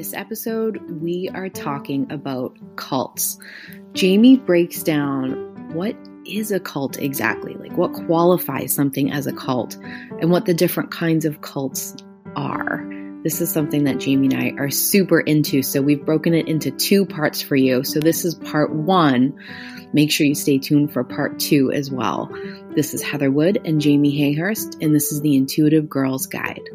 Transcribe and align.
this 0.00 0.14
episode, 0.14 0.80
we 1.02 1.28
are 1.34 1.50
talking 1.50 2.10
about 2.10 2.56
cults. 2.76 3.38
Jamie 3.92 4.38
breaks 4.38 4.82
down 4.82 5.74
what 5.74 5.94
is 6.24 6.50
a 6.50 6.58
cult 6.58 6.98
exactly, 6.98 7.52
like 7.52 7.76
what 7.76 7.92
qualifies 7.92 8.72
something 8.72 9.12
as 9.12 9.26
a 9.26 9.32
cult, 9.34 9.76
and 10.22 10.30
what 10.30 10.46
the 10.46 10.54
different 10.54 10.90
kinds 10.90 11.26
of 11.26 11.42
cults 11.42 11.94
are. 12.34 12.82
This 13.24 13.42
is 13.42 13.52
something 13.52 13.84
that 13.84 13.98
Jamie 13.98 14.34
and 14.34 14.42
I 14.42 14.58
are 14.58 14.70
super 14.70 15.20
into, 15.20 15.62
so 15.62 15.82
we've 15.82 16.06
broken 16.06 16.32
it 16.32 16.48
into 16.48 16.70
two 16.70 17.04
parts 17.04 17.42
for 17.42 17.54
you. 17.54 17.84
So 17.84 18.00
this 18.00 18.24
is 18.24 18.34
part 18.34 18.74
one. 18.74 19.38
Make 19.92 20.10
sure 20.10 20.26
you 20.26 20.34
stay 20.34 20.56
tuned 20.56 20.94
for 20.94 21.04
part 21.04 21.38
two 21.38 21.72
as 21.72 21.90
well. 21.90 22.30
This 22.74 22.94
is 22.94 23.02
Heather 23.02 23.30
Wood 23.30 23.60
and 23.66 23.82
Jamie 23.82 24.18
Hayhurst, 24.18 24.82
and 24.82 24.94
this 24.94 25.12
is 25.12 25.20
the 25.20 25.36
Intuitive 25.36 25.90
Girls 25.90 26.26
Guide. 26.26 26.70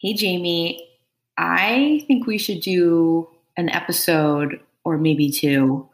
Hey, 0.00 0.14
Jamie, 0.14 0.88
I 1.36 2.04
think 2.06 2.26
we 2.26 2.38
should 2.38 2.60
do 2.60 3.28
an 3.56 3.68
episode 3.68 4.60
or 4.84 4.96
maybe 4.96 5.30
two 5.30 5.88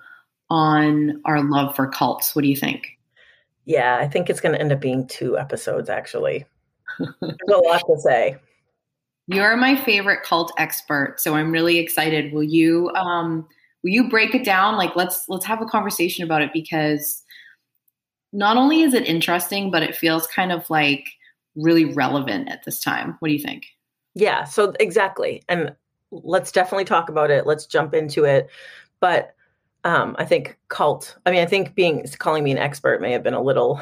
on 0.51 1.23
our 1.25 1.43
love 1.43 1.75
for 1.75 1.89
cults. 1.89 2.37
What 2.37 2.43
do 2.43 2.49
you 2.49 2.57
think? 2.57 2.99
Yeah, 3.65 3.97
I 3.97 4.07
think 4.07 4.29
it's 4.29 4.41
going 4.41 4.55
to 4.55 4.61
end 4.61 4.73
up 4.73 4.81
being 4.81 5.07
two 5.07 5.39
episodes 5.39 5.89
actually. 5.89 6.45
There's 6.99 7.35
a 7.49 7.57
lot 7.57 7.83
to 7.87 7.99
say. 7.99 8.37
You're 9.27 9.57
my 9.57 9.75
favorite 9.75 10.23
cult 10.23 10.53
expert, 10.59 11.17
so 11.19 11.35
I'm 11.35 11.51
really 11.51 11.79
excited. 11.79 12.35
Will 12.35 12.43
you 12.43 12.91
um 12.91 13.49
will 13.83 13.91
you 13.91 14.11
break 14.11 14.35
it 14.35 14.45
down? 14.45 14.77
Like 14.77 14.95
let's 14.97 15.25
let's 15.31 15.47
have 15.47 15.63
a 15.63 15.67
conversation 15.67 16.25
about 16.25 16.43
it 16.43 16.53
because 16.53 17.23
not 18.35 18.59
only 18.59 18.83
is 18.83 18.93
it 18.93 19.07
interesting, 19.07 19.71
but 19.71 19.83
it 19.83 19.97
feels 19.97 20.27
kind 20.27 20.53
of 20.53 20.69
like 20.69 21.09
really 21.57 21.87
relevant 21.87 22.51
at 22.51 22.65
this 22.65 22.81
time. 22.83 23.17
What 23.21 23.29
do 23.29 23.35
you 23.35 23.41
think? 23.41 23.65
Yeah, 24.15 24.45
so 24.45 24.73
exactly. 24.81 25.43
And 25.49 25.75
let's 26.11 26.53
definitely 26.53 26.85
talk 26.85 27.09
about 27.09 27.31
it. 27.31 27.47
Let's 27.47 27.67
jump 27.67 27.95
into 27.95 28.25
it. 28.25 28.49
But 29.01 29.35
um, 29.85 30.17
I 30.19 30.25
think 30.25 30.59
cult, 30.69 31.17
I 31.27 31.31
mean, 31.31 31.41
I 31.41 31.47
think 31.47 31.75
being 31.75 32.07
calling 32.19 32.45
me 32.45 32.53
an 32.53 32.59
expert 32.59 33.01
may 33.01 33.13
have 33.13 33.23
been 33.23 33.35
a 33.35 33.43
little 33.43 33.81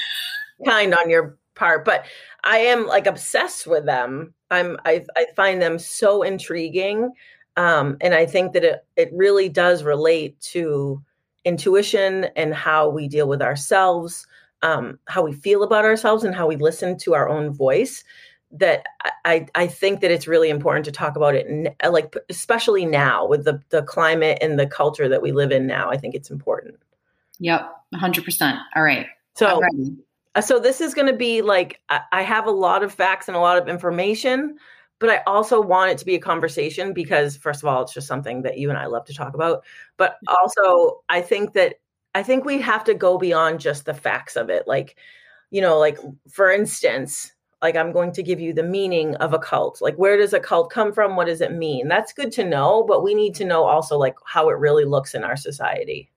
kind 0.66 0.94
on 0.94 1.10
your 1.10 1.36
part, 1.54 1.84
but 1.84 2.04
I 2.44 2.58
am 2.58 2.86
like 2.86 3.06
obsessed 3.06 3.66
with 3.66 3.86
them. 3.86 4.34
I'm 4.50 4.76
I, 4.84 5.04
I 5.16 5.26
find 5.34 5.60
them 5.60 5.78
so 5.78 6.22
intriguing. 6.22 7.10
Um, 7.56 7.96
and 8.00 8.14
I 8.14 8.26
think 8.26 8.52
that 8.52 8.64
it 8.64 8.84
it 8.96 9.10
really 9.12 9.48
does 9.48 9.82
relate 9.82 10.40
to 10.40 11.02
intuition 11.44 12.26
and 12.36 12.54
how 12.54 12.88
we 12.88 13.08
deal 13.08 13.28
with 13.28 13.42
ourselves, 13.42 14.26
um, 14.62 14.98
how 15.08 15.22
we 15.22 15.32
feel 15.32 15.62
about 15.62 15.84
ourselves, 15.84 16.24
and 16.24 16.34
how 16.34 16.46
we 16.46 16.56
listen 16.56 16.96
to 16.98 17.14
our 17.14 17.28
own 17.28 17.52
voice 17.52 18.04
that 18.52 18.84
I, 19.24 19.46
I 19.54 19.66
think 19.66 20.00
that 20.00 20.10
it's 20.10 20.28
really 20.28 20.50
important 20.50 20.84
to 20.84 20.92
talk 20.92 21.16
about 21.16 21.34
it 21.34 21.74
uh, 21.82 21.90
like 21.90 22.14
especially 22.28 22.84
now 22.84 23.26
with 23.26 23.44
the 23.44 23.60
the 23.70 23.82
climate 23.82 24.38
and 24.42 24.58
the 24.58 24.66
culture 24.66 25.08
that 25.08 25.22
we 25.22 25.32
live 25.32 25.50
in 25.52 25.66
now 25.66 25.90
i 25.90 25.96
think 25.96 26.14
it's 26.14 26.30
important. 26.30 26.76
Yep 27.40 27.70
100% 27.94 28.60
all 28.76 28.82
right. 28.82 29.06
So 29.34 29.62
uh, 30.34 30.40
so 30.40 30.58
this 30.58 30.80
is 30.80 30.94
going 30.94 31.06
to 31.06 31.16
be 31.16 31.42
like 31.42 31.80
i 31.88 32.22
have 32.22 32.46
a 32.46 32.50
lot 32.50 32.82
of 32.82 32.92
facts 32.92 33.28
and 33.28 33.36
a 33.36 33.40
lot 33.40 33.58
of 33.58 33.68
information 33.68 34.56
but 34.98 35.10
i 35.10 35.22
also 35.26 35.60
want 35.60 35.90
it 35.90 35.98
to 35.98 36.04
be 36.04 36.14
a 36.14 36.20
conversation 36.20 36.92
because 36.92 37.36
first 37.36 37.62
of 37.62 37.68
all 37.68 37.82
it's 37.82 37.94
just 37.94 38.06
something 38.06 38.42
that 38.42 38.58
you 38.58 38.68
and 38.68 38.78
i 38.78 38.86
love 38.86 39.04
to 39.06 39.14
talk 39.14 39.34
about. 39.34 39.64
But 39.96 40.18
also 40.28 41.00
i 41.08 41.22
think 41.22 41.54
that 41.54 41.76
i 42.14 42.22
think 42.22 42.44
we 42.44 42.60
have 42.60 42.84
to 42.84 42.94
go 42.94 43.16
beyond 43.16 43.60
just 43.60 43.86
the 43.86 43.94
facts 43.94 44.36
of 44.36 44.50
it. 44.50 44.68
Like 44.68 44.96
you 45.50 45.60
know 45.60 45.78
like 45.78 45.98
for 46.30 46.50
instance 46.50 47.31
like 47.62 47.76
i'm 47.76 47.92
going 47.92 48.12
to 48.12 48.22
give 48.22 48.40
you 48.40 48.52
the 48.52 48.62
meaning 48.62 49.14
of 49.16 49.32
a 49.32 49.38
cult. 49.38 49.80
Like 49.80 49.96
where 49.96 50.16
does 50.16 50.32
a 50.32 50.40
cult 50.40 50.70
come 50.70 50.92
from? 50.92 51.16
What 51.16 51.26
does 51.26 51.40
it 51.40 51.52
mean? 51.52 51.88
That's 51.88 52.12
good 52.12 52.32
to 52.32 52.44
know 52.44 52.84
but 52.86 53.02
we 53.02 53.14
need 53.14 53.34
to 53.36 53.44
know 53.44 53.64
also 53.64 53.96
like 53.96 54.16
how 54.26 54.48
it 54.50 54.58
really 54.58 54.84
looks 54.84 55.14
in 55.14 55.24
our 55.24 55.36
society. 55.36 56.10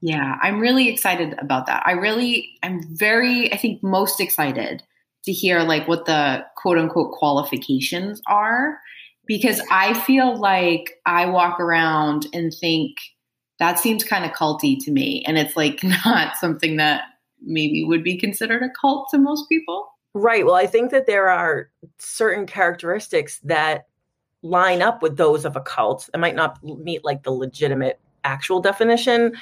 Yeah 0.00 0.36
i'm 0.42 0.60
really 0.60 0.88
excited 0.88 1.34
about 1.38 1.66
that. 1.66 1.82
I 1.86 1.92
really 1.92 2.50
i'm 2.62 2.82
very 2.96 3.52
i 3.52 3.56
think 3.56 3.82
most 3.82 4.20
excited 4.20 4.82
to 5.24 5.32
hear 5.32 5.60
like 5.60 5.86
what 5.86 6.06
the 6.06 6.44
quote 6.56 6.78
unquote 6.78 7.12
qualifications 7.12 8.20
are 8.26 8.78
because 9.26 9.60
i 9.70 9.94
feel 9.94 10.36
like 10.36 11.00
i 11.06 11.26
walk 11.26 11.60
around 11.60 12.26
and 12.32 12.52
think 12.52 12.96
that 13.58 13.78
seems 13.78 14.02
kind 14.02 14.24
of 14.24 14.32
culty 14.32 14.76
to 14.84 14.90
me 14.90 15.22
and 15.26 15.38
it's 15.38 15.56
like 15.56 15.80
not 16.04 16.36
something 16.36 16.76
that 16.76 17.04
maybe 17.40 17.84
would 17.84 18.04
be 18.04 18.16
considered 18.16 18.62
a 18.62 18.70
cult 18.80 19.08
to 19.10 19.18
most 19.18 19.48
people 19.48 19.91
Right. 20.14 20.44
Well, 20.44 20.54
I 20.54 20.66
think 20.66 20.90
that 20.90 21.06
there 21.06 21.30
are 21.30 21.70
certain 21.98 22.46
characteristics 22.46 23.38
that 23.44 23.86
line 24.42 24.82
up 24.82 25.02
with 25.02 25.16
those 25.16 25.44
of 25.44 25.56
a 25.56 25.60
cult. 25.60 26.10
It 26.12 26.18
might 26.18 26.34
not 26.34 26.62
meet 26.62 27.04
like 27.04 27.22
the 27.22 27.30
legitimate 27.30 27.98
actual 28.24 28.60
definition, 28.60 29.34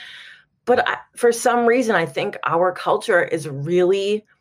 but 0.67 0.89
I, 0.89 0.99
for 1.17 1.33
some 1.33 1.67
reason, 1.67 1.97
I 1.97 2.07
think 2.07 2.37
our 2.47 2.73
culture 2.73 3.23
is 3.23 3.49
really. 3.49 4.25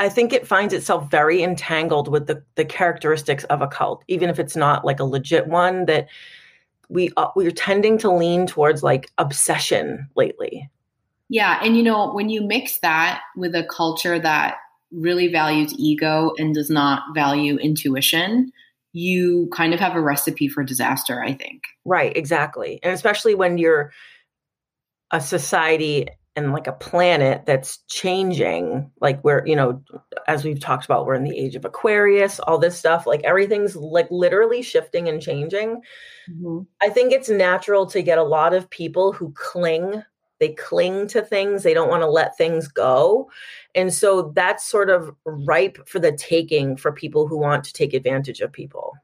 I 0.00 0.08
think 0.08 0.32
it 0.32 0.48
finds 0.48 0.74
itself 0.74 1.12
very 1.12 1.44
entangled 1.44 2.08
with 2.08 2.26
the, 2.26 2.42
the 2.56 2.64
characteristics 2.64 3.44
of 3.44 3.62
a 3.62 3.68
cult, 3.68 4.02
even 4.08 4.28
if 4.28 4.40
it's 4.40 4.56
not 4.56 4.84
like 4.84 4.98
a 4.98 5.04
legit 5.04 5.46
one. 5.46 5.84
That 5.84 6.08
we 6.88 7.12
uh, 7.16 7.28
we're 7.36 7.52
tending 7.52 7.96
to 7.98 8.10
lean 8.10 8.46
towards 8.46 8.82
like 8.82 9.10
obsession 9.18 10.08
lately. 10.16 10.68
Yeah. 11.28 11.58
And 11.62 11.76
you 11.76 11.82
know, 11.82 12.12
when 12.12 12.28
you 12.28 12.42
mix 12.42 12.78
that 12.80 13.22
with 13.36 13.54
a 13.54 13.64
culture 13.64 14.18
that 14.18 14.56
really 14.92 15.28
values 15.28 15.74
ego 15.76 16.32
and 16.38 16.54
does 16.54 16.70
not 16.70 17.02
value 17.14 17.56
intuition, 17.56 18.52
you 18.92 19.48
kind 19.52 19.74
of 19.74 19.80
have 19.80 19.94
a 19.94 20.00
recipe 20.00 20.48
for 20.48 20.62
disaster, 20.62 21.22
I 21.22 21.34
think. 21.34 21.62
Right, 21.84 22.16
exactly. 22.16 22.80
And 22.82 22.94
especially 22.94 23.34
when 23.34 23.58
you're 23.58 23.92
a 25.10 25.20
society 25.20 26.06
and 26.34 26.52
like 26.52 26.66
a 26.66 26.72
planet 26.72 27.44
that's 27.46 27.78
changing, 27.88 28.90
like 29.00 29.22
we're, 29.24 29.44
you 29.46 29.56
know, 29.56 29.82
as 30.28 30.44
we've 30.44 30.60
talked 30.60 30.84
about, 30.84 31.06
we're 31.06 31.14
in 31.14 31.24
the 31.24 31.36
age 31.36 31.56
of 31.56 31.64
Aquarius, 31.64 32.40
all 32.40 32.58
this 32.58 32.78
stuff, 32.78 33.06
like 33.06 33.22
everything's 33.24 33.74
like 33.74 34.08
literally 34.10 34.62
shifting 34.62 35.08
and 35.08 35.20
changing. 35.20 35.80
Mm-hmm. 36.30 36.60
I 36.82 36.90
think 36.90 37.12
it's 37.12 37.28
natural 37.28 37.86
to 37.86 38.02
get 38.02 38.18
a 38.18 38.22
lot 38.22 38.54
of 38.54 38.70
people 38.70 39.12
who 39.12 39.32
cling 39.36 40.02
they 40.38 40.50
cling 40.50 41.06
to 41.08 41.22
things 41.22 41.62
they 41.62 41.74
don't 41.74 41.88
want 41.88 42.02
to 42.02 42.08
let 42.08 42.36
things 42.36 42.68
go 42.68 43.30
and 43.74 43.92
so 43.92 44.32
that's 44.34 44.64
sort 44.64 44.90
of 44.90 45.14
ripe 45.24 45.78
for 45.88 45.98
the 45.98 46.12
taking 46.12 46.76
for 46.76 46.92
people 46.92 47.26
who 47.26 47.38
want 47.38 47.64
to 47.64 47.72
take 47.72 47.94
advantage 47.94 48.40
of 48.40 48.52
people 48.52 48.94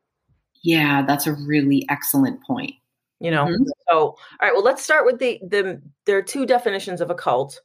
yeah 0.63 1.03
that's 1.07 1.27
a 1.27 1.33
really 1.33 1.87
excellent 1.89 2.43
point 2.43 2.75
you 3.21 3.31
know 3.31 3.47
mm-hmm. 3.47 3.65
so 3.89 3.97
all 3.99 4.19
right 4.41 4.53
well 4.53 4.65
let's 4.65 4.83
start 4.83 5.07
with 5.07 5.19
the 5.19 5.41
the 5.43 5.81
there 6.05 6.19
are 6.19 6.23
two 6.23 6.45
definitions 6.45 7.01
of 7.01 7.11
a 7.11 7.15
cult 7.15 7.61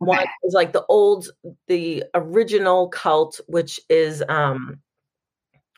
okay. 0.00 0.08
one 0.08 0.26
is 0.44 0.54
like 0.54 0.72
the 0.72 0.86
old 0.88 1.28
the 1.66 2.04
original 2.14 2.88
cult 2.88 3.40
which 3.46 3.80
is 3.88 4.22
um 4.28 4.80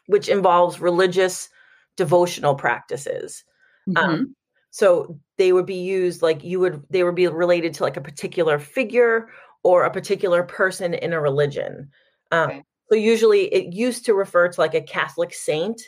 which 0.07 0.29
involves 0.29 0.81
religious 0.81 1.49
devotional 1.97 2.55
practices 2.55 3.45
um, 3.89 3.95
mm-hmm. 3.95 4.11
um 4.11 4.37
so 4.73 5.21
they 5.37 5.53
would 5.53 5.67
be 5.67 5.77
used 5.77 6.23
like 6.23 6.43
you 6.43 6.59
would 6.59 6.83
they 6.89 7.05
would 7.05 7.15
be 7.15 7.29
related 7.29 7.75
to 7.75 7.83
like 7.83 7.99
a 7.99 8.01
particular 8.01 8.59
figure 8.59 9.29
or 9.63 9.85
a 9.85 9.91
particular 9.91 10.43
person 10.43 10.95
in 10.95 11.13
a 11.13 11.21
religion. 11.21 11.91
Um, 12.33 12.51
okay. 12.51 12.63
So 12.89 12.97
usually 12.97 13.53
it 13.55 13.75
used 13.75 14.05
to 14.07 14.15
refer 14.15 14.49
to 14.49 14.61
like 14.61 14.75
a 14.75 14.81
Catholic 14.81 15.35
saint 15.35 15.81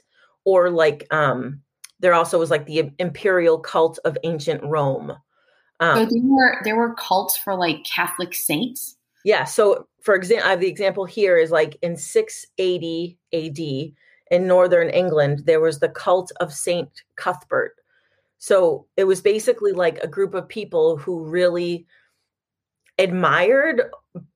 or 0.45 0.71
like 0.71 1.07
um, 1.11 1.63
there 1.99 2.13
also 2.13 2.39
was 2.39 2.51
like 2.51 2.67
the 2.67 2.91
imperial 2.99 3.59
cult 3.59 3.99
of 4.05 4.19
ancient 4.23 4.63
Rome. 4.63 5.15
Um, 5.81 5.97
so 5.97 6.05
there 6.05 6.23
were 6.23 6.61
there 6.65 6.77
were 6.77 6.95
cults 6.95 7.39
for 7.39 7.57
like 7.57 7.85
Catholic 7.85 8.35
saints. 8.35 8.97
Yeah. 9.25 9.45
So 9.45 9.89
for 10.03 10.15
example, 10.15 10.47
I 10.47 10.51
have 10.51 10.61
the 10.61 10.69
example 10.69 11.07
here 11.07 11.39
is 11.39 11.51
like 11.51 11.79
in 11.81 11.97
680 11.97 13.19
AD 13.33 13.95
in 14.31 14.47
northern 14.47 14.91
England, 14.91 15.45
there 15.47 15.61
was 15.61 15.79
the 15.79 15.89
cult 15.89 16.33
of 16.41 16.53
Saint 16.53 16.91
Cuthbert, 17.17 17.77
so 18.45 18.85
it 18.99 19.05
was 19.05 19.23
basically 19.23 19.73
like 19.73 19.99
a 20.01 20.07
group 20.07 20.35
of 20.35 20.47
people 20.47 20.99
who 20.99 21.25
really 21.25 21.87
admired, 22.99 23.91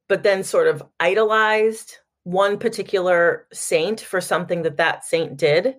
but 0.09 0.23
then 0.23 0.43
sort 0.43 0.67
of 0.67 0.83
idolized 0.99 1.99
one 2.25 2.59
particular 2.59 3.47
saint 3.53 4.01
for 4.01 4.19
something 4.23 4.63
that 4.63 4.79
that 4.79 5.05
saint 5.05 5.37
did. 5.37 5.77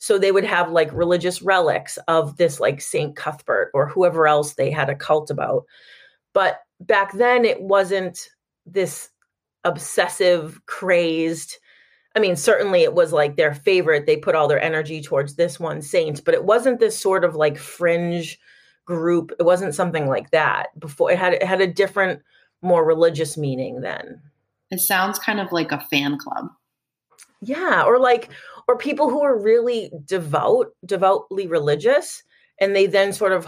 So 0.00 0.18
they 0.18 0.32
would 0.32 0.42
have 0.42 0.72
like 0.72 0.92
religious 0.92 1.40
relics 1.40 1.98
of 2.08 2.36
this 2.36 2.58
like 2.58 2.80
Saint 2.80 3.14
Cuthbert 3.14 3.70
or 3.72 3.86
whoever 3.86 4.26
else 4.26 4.54
they 4.54 4.72
had 4.72 4.90
a 4.90 4.96
cult 4.96 5.30
about. 5.30 5.64
But 6.34 6.58
back 6.80 7.12
then 7.12 7.44
it 7.44 7.62
wasn't 7.62 8.28
this 8.66 9.10
obsessive, 9.62 10.60
crazed, 10.66 11.58
I 12.16 12.20
mean, 12.20 12.36
certainly 12.36 12.82
it 12.82 12.94
was 12.94 13.12
like 13.12 13.36
their 13.36 13.54
favorite. 13.54 14.06
They 14.06 14.16
put 14.16 14.34
all 14.34 14.48
their 14.48 14.62
energy 14.62 15.02
towards 15.02 15.34
this 15.34 15.60
one 15.60 15.82
saint, 15.82 16.24
but 16.24 16.34
it 16.34 16.44
wasn't 16.44 16.80
this 16.80 16.98
sort 16.98 17.24
of 17.24 17.36
like 17.36 17.58
fringe 17.58 18.38
group. 18.84 19.32
It 19.38 19.44
wasn't 19.44 19.74
something 19.74 20.06
like 20.06 20.30
that 20.30 20.68
before. 20.78 21.12
It 21.12 21.18
had 21.18 21.34
it 21.34 21.42
had 21.42 21.60
a 21.60 21.66
different, 21.66 22.22
more 22.62 22.84
religious 22.84 23.36
meaning 23.36 23.82
then. 23.82 24.20
It 24.70 24.80
sounds 24.80 25.18
kind 25.18 25.40
of 25.40 25.52
like 25.52 25.72
a 25.72 25.80
fan 25.90 26.18
club. 26.18 26.48
Yeah, 27.40 27.84
or 27.84 27.98
like 27.98 28.30
or 28.66 28.76
people 28.76 29.08
who 29.10 29.22
are 29.22 29.38
really 29.38 29.90
devout, 30.04 30.68
devoutly 30.84 31.46
religious 31.46 32.22
and 32.60 32.74
they 32.74 32.86
then 32.86 33.12
sort 33.12 33.32
of 33.32 33.46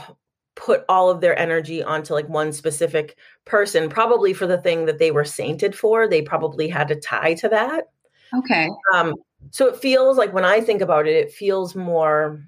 put 0.57 0.85
all 0.89 1.11
of 1.11 1.21
their 1.21 1.39
energy 1.39 1.83
onto 1.83 2.15
like 2.15 2.29
one 2.29 2.53
specific 2.53 3.17
person 3.45 3.89
probably 3.89 4.33
for 4.33 4.47
the 4.47 4.59
thing 4.59 4.87
that 4.87 4.99
they 4.99 5.11
were 5.11 5.25
sainted 5.25 5.75
for 5.75 6.07
they 6.09 6.21
probably 6.21 6.69
had 6.69 6.91
a 6.91 6.97
tie 6.97 7.35
to 7.35 7.49
that 7.49 7.85
okay 8.35 8.69
um 8.95 9.15
so 9.51 9.67
it 9.67 9.77
feels 9.77 10.17
like 10.17 10.33
when 10.33 10.45
i 10.45 10.61
think 10.61 10.81
about 10.81 11.07
it 11.07 11.17
it 11.17 11.33
feels 11.33 11.75
more 11.75 12.43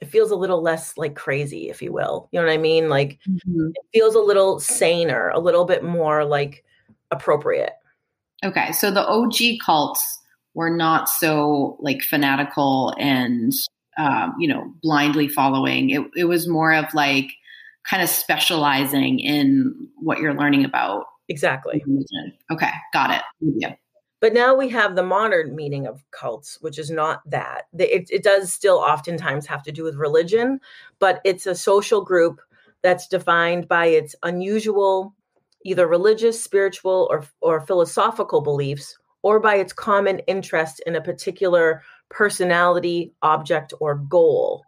it 0.00 0.08
feels 0.08 0.30
a 0.30 0.36
little 0.36 0.62
less 0.62 0.96
like 0.96 1.14
crazy 1.14 1.68
if 1.68 1.82
you 1.82 1.92
will 1.92 2.28
you 2.32 2.40
know 2.40 2.46
what 2.46 2.52
i 2.52 2.58
mean 2.58 2.88
like 2.88 3.18
mm-hmm. 3.28 3.68
it 3.74 3.86
feels 3.92 4.14
a 4.14 4.20
little 4.20 4.58
saner 4.60 5.28
a 5.30 5.40
little 5.40 5.64
bit 5.64 5.84
more 5.84 6.24
like 6.24 6.64
appropriate 7.10 7.74
okay 8.44 8.72
so 8.72 8.90
the 8.90 9.06
og 9.06 9.34
cults 9.64 10.20
were 10.54 10.70
not 10.70 11.08
so 11.08 11.76
like 11.80 12.02
fanatical 12.02 12.94
and 12.98 13.52
um, 14.00 14.34
you 14.38 14.48
know, 14.48 14.72
blindly 14.82 15.28
following. 15.28 15.90
It, 15.90 16.02
it 16.16 16.24
was 16.24 16.48
more 16.48 16.72
of 16.72 16.92
like 16.94 17.32
kind 17.88 18.02
of 18.02 18.08
specializing 18.08 19.18
in 19.18 19.88
what 19.96 20.20
you're 20.20 20.34
learning 20.34 20.64
about. 20.64 21.04
Exactly. 21.28 21.84
Okay, 22.50 22.70
got 22.92 23.10
it. 23.10 23.22
Yeah. 23.40 23.74
But 24.20 24.34
now 24.34 24.54
we 24.54 24.68
have 24.68 24.94
the 24.94 25.02
modern 25.02 25.56
meaning 25.56 25.86
of 25.86 26.04
cults, 26.10 26.58
which 26.60 26.78
is 26.78 26.90
not 26.90 27.22
that. 27.30 27.62
It, 27.76 28.10
it 28.10 28.22
does 28.22 28.52
still 28.52 28.76
oftentimes 28.76 29.46
have 29.46 29.62
to 29.62 29.72
do 29.72 29.82
with 29.82 29.96
religion, 29.96 30.60
but 30.98 31.20
it's 31.24 31.46
a 31.46 31.54
social 31.54 32.04
group 32.04 32.40
that's 32.82 33.08
defined 33.08 33.66
by 33.66 33.86
its 33.86 34.14
unusual, 34.22 35.14
either 35.64 35.86
religious, 35.86 36.42
spiritual, 36.42 37.08
or, 37.10 37.24
or 37.40 37.60
philosophical 37.62 38.42
beliefs, 38.42 38.98
or 39.22 39.40
by 39.40 39.56
its 39.56 39.72
common 39.72 40.18
interest 40.20 40.82
in 40.86 40.96
a 40.96 41.00
particular 41.00 41.82
personality, 42.10 43.12
object, 43.22 43.72
or 43.80 43.94
goal. 43.94 44.64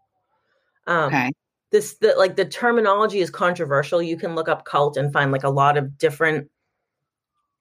Um, 0.87 1.07
okay. 1.07 1.33
This 1.71 1.95
the, 1.95 2.15
like 2.19 2.37
the 2.37 2.45
terminology 2.45 3.21
is 3.21 3.31
controversial. 3.31 4.03
You 4.03 4.17
can 4.17 4.35
look 4.35 4.49
up 4.49 4.65
cult 4.65 4.97
and 4.97 5.13
find 5.13 5.33
like 5.33 5.45
a 5.45 5.51
lot 5.51 5.79
of 5.79 5.97
different 5.97 6.51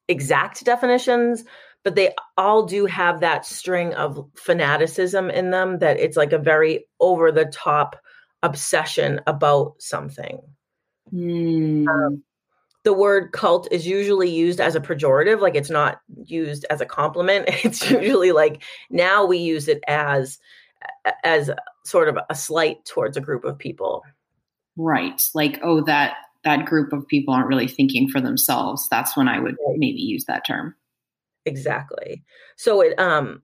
exact 0.09 0.65
definitions, 0.65 1.45
but 1.83 1.95
they 1.95 2.13
all 2.37 2.65
do 2.65 2.85
have 2.85 3.19
that 3.19 3.45
string 3.45 3.93
of 3.93 4.29
fanaticism 4.35 5.29
in 5.29 5.51
them 5.51 5.79
that 5.79 5.99
it's 5.99 6.17
like 6.17 6.31
a 6.31 6.37
very 6.37 6.85
over 6.99 7.31
the 7.31 7.45
top 7.45 7.95
obsession 8.43 9.19
about 9.27 9.75
something. 9.79 10.39
Mm. 11.13 11.87
Um, 11.87 12.23
the 12.83 12.93
word 12.93 13.31
cult 13.31 13.67
is 13.71 13.85
usually 13.85 14.29
used 14.29 14.59
as 14.59 14.75
a 14.75 14.79
pejorative 14.79 15.39
like 15.39 15.55
it's 15.55 15.69
not 15.69 16.01
used 16.23 16.65
as 16.69 16.81
a 16.81 16.85
compliment. 16.85 17.47
It's 17.63 17.89
usually 17.89 18.31
like 18.31 18.63
now 18.89 19.25
we 19.25 19.37
use 19.37 19.67
it 19.67 19.83
as 19.87 20.39
as 21.23 21.49
sort 21.85 22.09
of 22.09 22.17
a 22.29 22.35
slight 22.35 22.83
towards 22.85 23.17
a 23.17 23.21
group 23.21 23.43
of 23.43 23.57
people. 23.57 24.03
Right. 24.77 25.21
Like 25.33 25.59
oh 25.63 25.81
that 25.85 26.15
that 26.43 26.65
group 26.65 26.91
of 26.91 27.07
people 27.07 27.33
aren't 27.33 27.47
really 27.47 27.67
thinking 27.67 28.09
for 28.09 28.19
themselves. 28.19 28.87
That's 28.89 29.15
when 29.15 29.27
i 29.27 29.39
would 29.39 29.55
maybe 29.77 30.01
use 30.01 30.25
that 30.25 30.45
term 30.45 30.75
exactly 31.45 32.23
so 32.55 32.81
it 32.81 32.97
um 32.99 33.41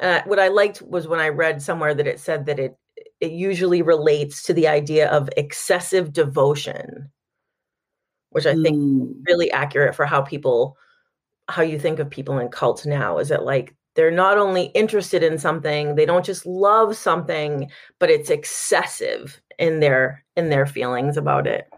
uh, 0.00 0.20
what 0.26 0.38
i 0.38 0.48
liked 0.48 0.82
was 0.82 1.06
when 1.06 1.20
i 1.20 1.28
read 1.28 1.60
somewhere 1.62 1.94
that 1.94 2.06
it 2.06 2.18
said 2.18 2.46
that 2.46 2.58
it 2.58 2.76
it 3.20 3.32
usually 3.32 3.82
relates 3.82 4.42
to 4.42 4.54
the 4.54 4.66
idea 4.66 5.10
of 5.10 5.28
excessive 5.36 6.12
devotion 6.12 7.10
which 8.30 8.46
I 8.46 8.54
think 8.54 8.76
mm. 8.78 9.12
really 9.26 9.50
accurate 9.50 9.94
for 9.94 10.06
how 10.06 10.22
people 10.22 10.76
how 11.48 11.62
you 11.62 11.78
think 11.78 11.98
of 11.98 12.08
people 12.08 12.38
in 12.38 12.48
cults 12.48 12.86
now 12.86 13.18
is 13.18 13.28
that 13.28 13.44
like 13.44 13.74
they're 13.96 14.10
not 14.10 14.38
only 14.38 14.66
interested 14.66 15.22
in 15.22 15.36
something 15.36 15.94
they 15.94 16.06
don't 16.06 16.24
just 16.24 16.46
love 16.46 16.96
something 16.96 17.68
but 17.98 18.10
it's 18.10 18.30
excessive 18.30 19.40
in 19.58 19.80
their 19.80 20.24
in 20.36 20.48
their 20.48 20.64
feelings 20.64 21.16
about 21.16 21.46
it 21.46 21.68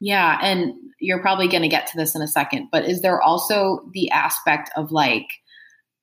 yeah 0.00 0.38
and 0.42 0.74
you're 0.98 1.20
probably 1.20 1.48
going 1.48 1.62
to 1.62 1.68
get 1.68 1.86
to 1.86 1.96
this 1.96 2.14
in 2.14 2.22
a 2.22 2.28
second 2.28 2.68
but 2.72 2.84
is 2.84 3.02
there 3.02 3.20
also 3.20 3.80
the 3.92 4.10
aspect 4.10 4.70
of 4.76 4.92
like 4.92 5.26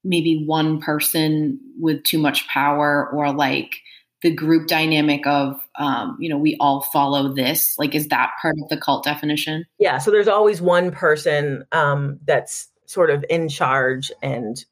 maybe 0.04 0.44
one 0.46 0.82
person 0.82 1.60
with 1.80 2.04
too 2.04 2.18
much 2.18 2.48
power 2.48 3.10
or 3.12 3.32
like 3.34 3.76
the 4.22 4.34
group 4.34 4.68
dynamic 4.68 5.26
of 5.28 5.60
um, 5.78 6.18
you 6.20 6.30
know 6.30 6.38
we 6.38 6.56
all 6.60 6.82
follow 6.82 7.34
this? 7.34 7.78
Like 7.78 7.94
is 7.94 8.08
that 8.08 8.32
part 8.42 8.56
of 8.62 8.70
the 8.70 8.78
cult 8.78 9.04
definition? 9.04 9.66
Yeah 9.80 9.98
so 9.98 10.12
there's 10.12 10.28
always 10.28 10.62
one 10.62 10.92
person 10.92 11.66
um, 11.72 12.20
that's 12.26 12.68
sort 12.86 13.10
of 13.10 13.26
in 13.30 13.50
charge 13.50 14.12
and 14.22 14.64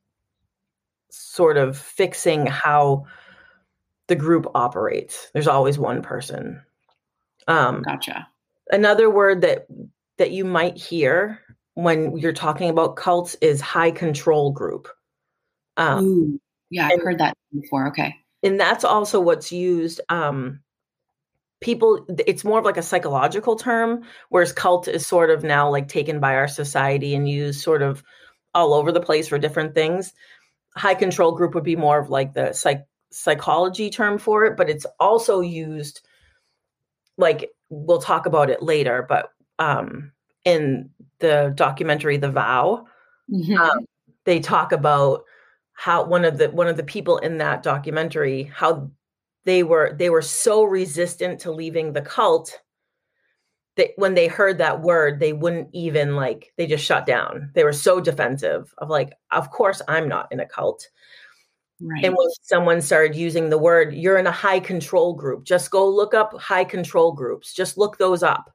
sort 1.10 1.58
of 1.58 1.78
fixing 1.78 2.46
how 2.46 3.06
the 4.08 4.16
group 4.16 4.48
operates. 4.56 5.30
There's 5.34 5.48
always 5.48 5.78
one 5.78 6.02
person. 6.02 6.62
Um, 7.48 7.82
gotcha 7.82 8.28
another 8.72 9.10
word 9.10 9.42
that 9.42 9.68
that 10.18 10.32
you 10.32 10.46
might 10.46 10.78
hear 10.78 11.40
when 11.74 12.18
you're 12.18 12.34
talking 12.34 12.70
about 12.70 12.96
cults 12.96 13.36
is 13.42 13.62
high 13.62 13.92
control 13.92 14.52
group. 14.52 14.88
Um, 15.78 16.06
Ooh, 16.06 16.40
yeah 16.72 16.88
i've 16.88 17.02
heard 17.02 17.20
that 17.20 17.38
before 17.54 17.88
okay. 17.90 18.16
and 18.42 18.60
that's 18.60 18.84
also 18.84 19.20
what's 19.20 19.52
used 19.52 20.02
um 20.10 20.60
people 21.60 22.06
it's 22.26 22.44
more 22.44 22.58
of 22.58 22.66
like 22.66 22.78
a 22.78 22.82
psychological 22.82 23.56
term 23.56 24.04
whereas 24.30 24.52
cult 24.52 24.88
is 24.88 25.06
sort 25.06 25.30
of 25.30 25.44
now 25.44 25.70
like 25.70 25.88
taken 25.88 26.20
by 26.20 26.34
our 26.34 26.48
society 26.48 27.14
and 27.14 27.30
used 27.30 27.62
sort 27.62 27.84
of 27.84 28.04
all 28.56 28.74
over 28.74 28.92
the 28.92 29.00
place 29.00 29.30
for 29.30 29.38
different 29.38 29.74
things. 29.74 30.12
High 30.76 30.96
control 30.96 31.32
group 31.32 31.56
would 31.56 31.64
be 31.64 31.78
more 31.78 32.00
of 32.00 32.10
like 32.10 32.34
the 32.34 32.52
psych 32.52 32.86
psychology 33.12 33.90
term 33.90 34.18
for 34.18 34.46
it 34.46 34.56
but 34.56 34.70
it's 34.70 34.86
also 35.00 35.42
used 35.42 36.02
like 37.18 37.52
we'll 37.72 38.02
talk 38.02 38.26
about 38.26 38.50
it 38.50 38.62
later 38.62 39.06
but 39.08 39.32
um 39.58 40.12
in 40.46 40.90
the 41.20 41.52
documentary 41.56 42.18
the 42.18 42.30
vow 42.30 42.86
mm-hmm. 43.32 43.58
um, 43.58 43.86
they 44.26 44.40
talk 44.40 44.72
about 44.72 45.24
how 45.74 46.04
one 46.04 46.26
of 46.26 46.38
the 46.38 46.50
one 46.52 46.68
of 46.68 46.78
the 46.78 46.84
people 46.84 47.18
in 47.20 47.38
that 47.38 47.64
documentary 47.64 48.44
how 48.44 48.92
they 49.46 49.64
were 49.64 49.96
they 49.98 50.10
were 50.10 50.22
so 50.22 50.64
resistant 50.64 51.40
to 51.40 51.52
leaving 51.52 51.94
the 51.94 52.02
cult 52.02 52.60
that 53.78 53.92
when 53.96 54.14
they 54.14 54.28
heard 54.28 54.58
that 54.58 54.82
word 54.82 55.20
they 55.20 55.34
wouldn't 55.34 55.70
even 55.74 56.16
like 56.16 56.52
they 56.58 56.68
just 56.68 56.86
shut 56.86 57.06
down 57.06 57.50
they 57.56 57.64
were 57.64 57.74
so 57.74 58.00
defensive 58.00 58.74
of 58.80 58.90
like 58.90 59.14
of 59.32 59.50
course 59.50 59.82
i'm 59.88 60.08
not 60.08 60.28
in 60.32 60.40
a 60.40 60.46
cult 60.46 60.88
right. 61.82 62.06
and 62.06 62.16
when 62.16 62.28
someone 62.42 62.82
started 62.82 63.16
using 63.16 63.50
the 63.50 63.58
word 63.58 63.94
you're 63.94 64.18
in 64.18 64.28
a 64.28 64.32
high 64.32 64.60
control 64.60 65.14
group 65.14 65.44
just 65.44 65.72
go 65.72 65.88
look 65.88 66.14
up 66.14 66.40
high 66.40 66.64
control 66.64 67.12
groups 67.12 67.54
just 67.54 67.78
look 67.78 67.98
those 67.98 68.24
up. 68.24 68.54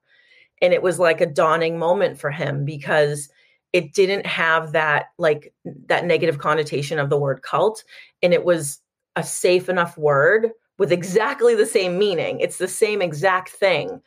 And 0.62 0.72
it 0.72 0.82
was 0.82 0.98
like 0.98 1.20
a 1.20 1.26
dawning 1.26 1.78
moment 1.78 2.18
for 2.18 2.30
him 2.30 2.64
because 2.64 3.28
it 3.74 3.92
didn't 3.92 4.24
have 4.24 4.72
that 4.72 5.06
like 5.18 5.52
that 5.86 6.06
negative 6.06 6.38
connotation 6.38 6.98
of 6.98 7.10
the 7.10 7.18
word 7.18 7.42
cult 7.42 7.84
and 8.22 8.32
it 8.32 8.44
was 8.44 8.80
a 9.16 9.22
safe 9.22 9.68
enough 9.68 9.98
word 9.98 10.50
with 10.78 10.92
exactly 10.92 11.54
the 11.54 11.66
same 11.66 11.98
meaning. 11.98 12.40
It's 12.40 12.58
the 12.58 12.68
same 12.68 13.02
exact 13.02 13.50
thing 13.50 14.00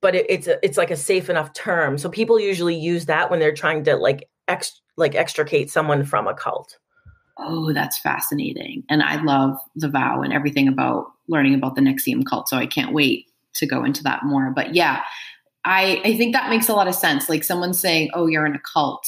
but 0.00 0.14
it, 0.14 0.26
it's 0.28 0.46
a, 0.46 0.64
it's 0.64 0.78
like 0.78 0.90
a 0.90 0.96
safe 0.96 1.28
enough 1.28 1.52
term. 1.54 1.98
So 1.98 2.08
people 2.08 2.38
usually 2.38 2.76
use 2.76 3.06
that 3.06 3.30
when 3.30 3.40
they're 3.40 3.54
trying 3.54 3.84
to 3.84 3.96
like 3.96 4.28
ex 4.46 4.80
like 4.96 5.14
extricate 5.14 5.70
someone 5.70 6.04
from 6.04 6.26
a 6.26 6.34
cult 6.34 6.78
oh 7.38 7.72
that's 7.72 7.98
fascinating 7.98 8.82
and 8.88 9.02
i 9.02 9.20
love 9.22 9.56
the 9.76 9.88
vow 9.88 10.20
and 10.22 10.32
everything 10.32 10.68
about 10.68 11.06
learning 11.28 11.54
about 11.54 11.74
the 11.74 11.80
NXIVM 11.80 12.24
cult 12.28 12.48
so 12.48 12.56
i 12.56 12.66
can't 12.66 12.92
wait 12.92 13.26
to 13.54 13.66
go 13.66 13.84
into 13.84 14.02
that 14.02 14.24
more 14.24 14.50
but 14.50 14.74
yeah 14.74 15.02
I, 15.64 16.00
I 16.02 16.16
think 16.16 16.32
that 16.32 16.48
makes 16.48 16.68
a 16.68 16.74
lot 16.74 16.88
of 16.88 16.94
sense. 16.94 17.28
Like 17.28 17.44
someone 17.44 17.74
saying, 17.74 18.10
oh, 18.14 18.26
you're 18.26 18.46
in 18.46 18.54
a 18.54 18.60
cult 18.60 19.06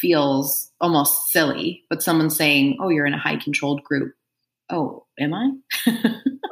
feels 0.00 0.70
almost 0.80 1.30
silly, 1.30 1.84
but 1.88 2.02
someone 2.02 2.30
saying, 2.30 2.76
oh, 2.80 2.90
you're 2.90 3.06
in 3.06 3.14
a 3.14 3.18
high 3.18 3.36
controlled 3.36 3.82
group. 3.82 4.12
Oh, 4.68 5.06
am 5.18 5.32
I? 5.34 5.50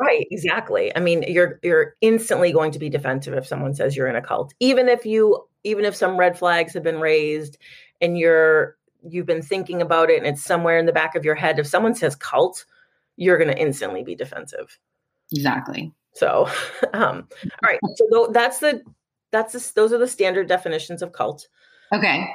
right, 0.00 0.26
exactly. 0.30 0.94
I 0.96 1.00
mean, 1.00 1.24
you're 1.28 1.60
you're 1.62 1.94
instantly 2.00 2.52
going 2.52 2.72
to 2.72 2.78
be 2.78 2.88
defensive 2.88 3.34
if 3.34 3.46
someone 3.46 3.74
says 3.74 3.96
you're 3.96 4.08
in 4.08 4.16
a 4.16 4.22
cult. 4.22 4.54
Even 4.60 4.88
if 4.88 5.06
you 5.06 5.44
even 5.62 5.84
if 5.84 5.94
some 5.94 6.16
red 6.16 6.38
flags 6.38 6.72
have 6.72 6.82
been 6.82 6.98
raised 6.98 7.58
and 8.00 8.18
you're 8.18 8.77
you've 9.06 9.26
been 9.26 9.42
thinking 9.42 9.82
about 9.82 10.10
it 10.10 10.18
and 10.18 10.26
it's 10.26 10.44
somewhere 10.44 10.78
in 10.78 10.86
the 10.86 10.92
back 10.92 11.14
of 11.14 11.24
your 11.24 11.34
head, 11.34 11.58
if 11.58 11.66
someone 11.66 11.94
says 11.94 12.16
cult, 12.16 12.64
you're 13.16 13.38
going 13.38 13.50
to 13.50 13.60
instantly 13.60 14.02
be 14.02 14.14
defensive. 14.14 14.78
Exactly. 15.32 15.92
So, 16.14 16.48
um, 16.92 17.28
all 17.44 17.50
right. 17.62 17.80
So 17.96 18.30
that's 18.32 18.58
the 18.58 18.82
that's 19.30 19.52
the, 19.52 19.72
those 19.74 19.92
are 19.92 19.98
the 19.98 20.08
standard 20.08 20.48
definitions 20.48 21.02
of 21.02 21.12
cult. 21.12 21.48
Okay. 21.92 22.26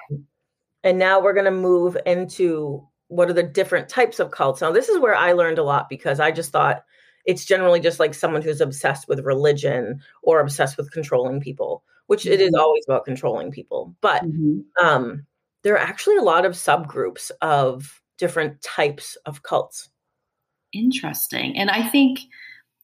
And 0.83 0.99
now 0.99 1.21
we're 1.21 1.33
going 1.33 1.45
to 1.45 1.51
move 1.51 1.97
into 2.05 2.87
what 3.07 3.29
are 3.29 3.33
the 3.33 3.43
different 3.43 3.89
types 3.89 4.19
of 4.19 4.31
cults. 4.31 4.61
Now, 4.61 4.71
this 4.71 4.89
is 4.89 4.99
where 4.99 5.15
I 5.15 5.33
learned 5.33 5.57
a 5.57 5.63
lot 5.63 5.89
because 5.89 6.19
I 6.19 6.31
just 6.31 6.51
thought 6.51 6.83
it's 7.25 7.45
generally 7.45 7.79
just 7.79 7.99
like 7.99 8.13
someone 8.13 8.41
who's 8.41 8.61
obsessed 8.61 9.07
with 9.07 9.25
religion 9.25 10.01
or 10.23 10.39
obsessed 10.39 10.77
with 10.77 10.91
controlling 10.91 11.39
people, 11.39 11.83
which 12.07 12.23
mm-hmm. 12.23 12.33
it 12.33 12.41
is 12.41 12.51
mm-hmm. 12.51 12.61
always 12.61 12.83
about 12.87 13.05
controlling 13.05 13.51
people. 13.51 13.95
But 14.01 14.23
mm-hmm. 14.23 14.85
um, 14.85 15.25
there 15.63 15.73
are 15.75 15.79
actually 15.79 16.17
a 16.17 16.21
lot 16.23 16.45
of 16.45 16.53
subgroups 16.53 17.31
of 17.41 18.01
different 18.17 18.61
types 18.61 19.17
of 19.25 19.43
cults. 19.43 19.89
Interesting. 20.73 21.57
And 21.57 21.69
I 21.69 21.87
think 21.87 22.19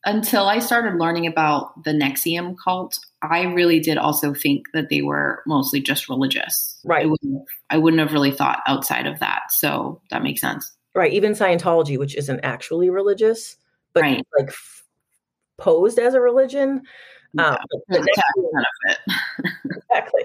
until 0.06 0.48
I 0.48 0.60
started 0.60 0.98
learning 0.98 1.28
about 1.28 1.84
the 1.84 1.92
NXIVM 1.92 2.56
cult, 2.64 2.98
I 3.22 3.44
really 3.44 3.80
did 3.80 3.98
also 3.98 4.34
think 4.34 4.68
that 4.74 4.90
they 4.90 5.02
were 5.02 5.44
mostly 5.46 5.82
just 5.82 6.08
religious. 6.08 6.80
Right. 6.86 7.04
I 7.04 7.08
wouldn't, 7.08 7.44
I 7.70 7.78
wouldn't 7.78 8.00
have 8.00 8.14
really 8.14 8.32
thought 8.32 8.62
outside 8.66 9.08
of 9.08 9.20
that. 9.20 9.42
So 9.52 10.02
that 10.10 10.24
makes 10.24 10.40
sense. 10.40 10.72
Right. 10.96 11.12
Even 11.14 11.34
Scientology, 11.34 11.98
which 11.98 12.16
isn't 12.16 12.40
actually 12.44 12.90
religious, 12.90 13.58
but 13.94 14.02
Right. 14.04 14.26
like 14.38 14.50
f- 14.50 14.84
posed 15.58 16.00
as 16.00 16.14
a 16.14 16.22
religion. 16.22 16.84
Yeah. 17.34 17.50
Um, 17.50 17.58
For 17.72 17.82
but 17.90 18.02
the 18.02 18.14
tax 18.16 18.32
benefit. 18.52 19.76
exactly. 19.78 20.24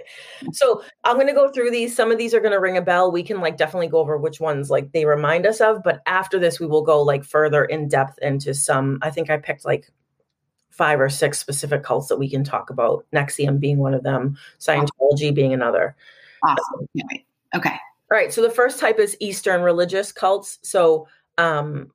So 0.53 0.83
I'm 1.05 1.17
going 1.17 1.27
to 1.27 1.33
go 1.35 1.51
through 1.51 1.71
these. 1.71 1.95
Some 1.95 2.11
of 2.11 2.19
these 2.19 2.35
are 2.35 2.41
going 2.41 2.53
to 2.53 2.61
ring 2.61 2.77
a 2.77 2.83
bell. 2.83 3.13
We 3.13 3.23
can 3.23 3.41
like 3.41 3.57
definitely 3.57 3.89
go 3.89 3.99
over 3.99 4.17
which 4.17 4.41
ones 4.41 4.71
like 4.71 4.93
they 4.93 5.05
remind 5.05 5.47
us 5.47 5.61
of. 5.61 5.83
But 5.83 6.01
after 6.07 6.39
this, 6.39 6.59
we 6.59 6.67
will 6.67 6.83
go 6.83 7.03
like 7.03 7.25
further 7.25 7.65
in 7.65 7.89
depth 7.89 8.19
into 8.23 8.55
some. 8.55 8.99
I 9.03 9.11
think 9.11 9.31
I 9.31 9.37
picked 9.37 9.65
like 9.65 9.91
five 10.71 11.01
or 11.01 11.09
six 11.09 11.39
specific 11.39 11.83
cults 11.83 12.09
that 12.09 12.19
we 12.19 12.29
can 12.29 12.43
talk 12.43 12.71
about. 12.71 13.07
NXIVM 13.15 13.61
being 13.61 13.79
one 13.79 13.95
of 13.95 14.03
them, 14.03 14.37
Scientology 14.59 15.33
being 15.35 15.53
another. 15.53 15.95
Awesome. 16.43 16.89
Can't. 16.97 17.23
Okay. 17.55 17.71
All 18.11 18.19
right. 18.19 18.33
So 18.33 18.43
the 18.43 18.51
first 18.51 18.81
type 18.81 18.99
is 18.99 19.17
Eastern 19.21 19.63
religious 19.63 20.11
cults. 20.11 20.59
So 20.63 21.07
um, 21.39 21.91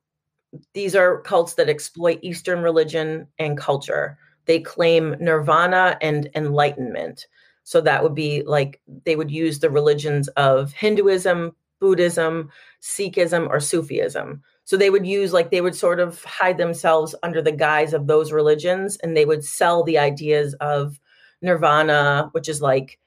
these 0.72 0.96
are 0.96 1.20
cults 1.22 1.54
that 1.54 1.68
exploit 1.68 2.18
Eastern 2.22 2.62
religion 2.62 3.26
and 3.38 3.56
culture. 3.58 4.18
They 4.50 4.58
claim 4.58 5.14
nirvana 5.20 5.96
and 6.02 6.28
enlightenment. 6.34 7.28
So 7.62 7.80
that 7.82 8.02
would 8.02 8.16
be 8.16 8.42
like 8.42 8.80
they 9.04 9.14
would 9.14 9.30
use 9.30 9.60
the 9.60 9.70
religions 9.70 10.26
of 10.30 10.72
Hinduism, 10.72 11.54
Buddhism, 11.78 12.50
Sikhism, 12.82 13.48
or 13.48 13.60
Sufism. 13.60 14.42
So 14.64 14.76
they 14.76 14.90
would 14.90 15.06
use 15.06 15.32
like 15.32 15.52
they 15.52 15.60
would 15.60 15.76
sort 15.76 16.00
of 16.00 16.24
hide 16.24 16.58
themselves 16.58 17.14
under 17.22 17.40
the 17.40 17.52
guise 17.52 17.94
of 17.94 18.08
those 18.08 18.32
religions 18.32 18.96
and 19.04 19.16
they 19.16 19.24
would 19.24 19.44
sell 19.44 19.84
the 19.84 19.98
ideas 19.98 20.54
of 20.54 20.98
nirvana, 21.42 22.28
which 22.32 22.48
is 22.48 22.60
like, 22.60 22.98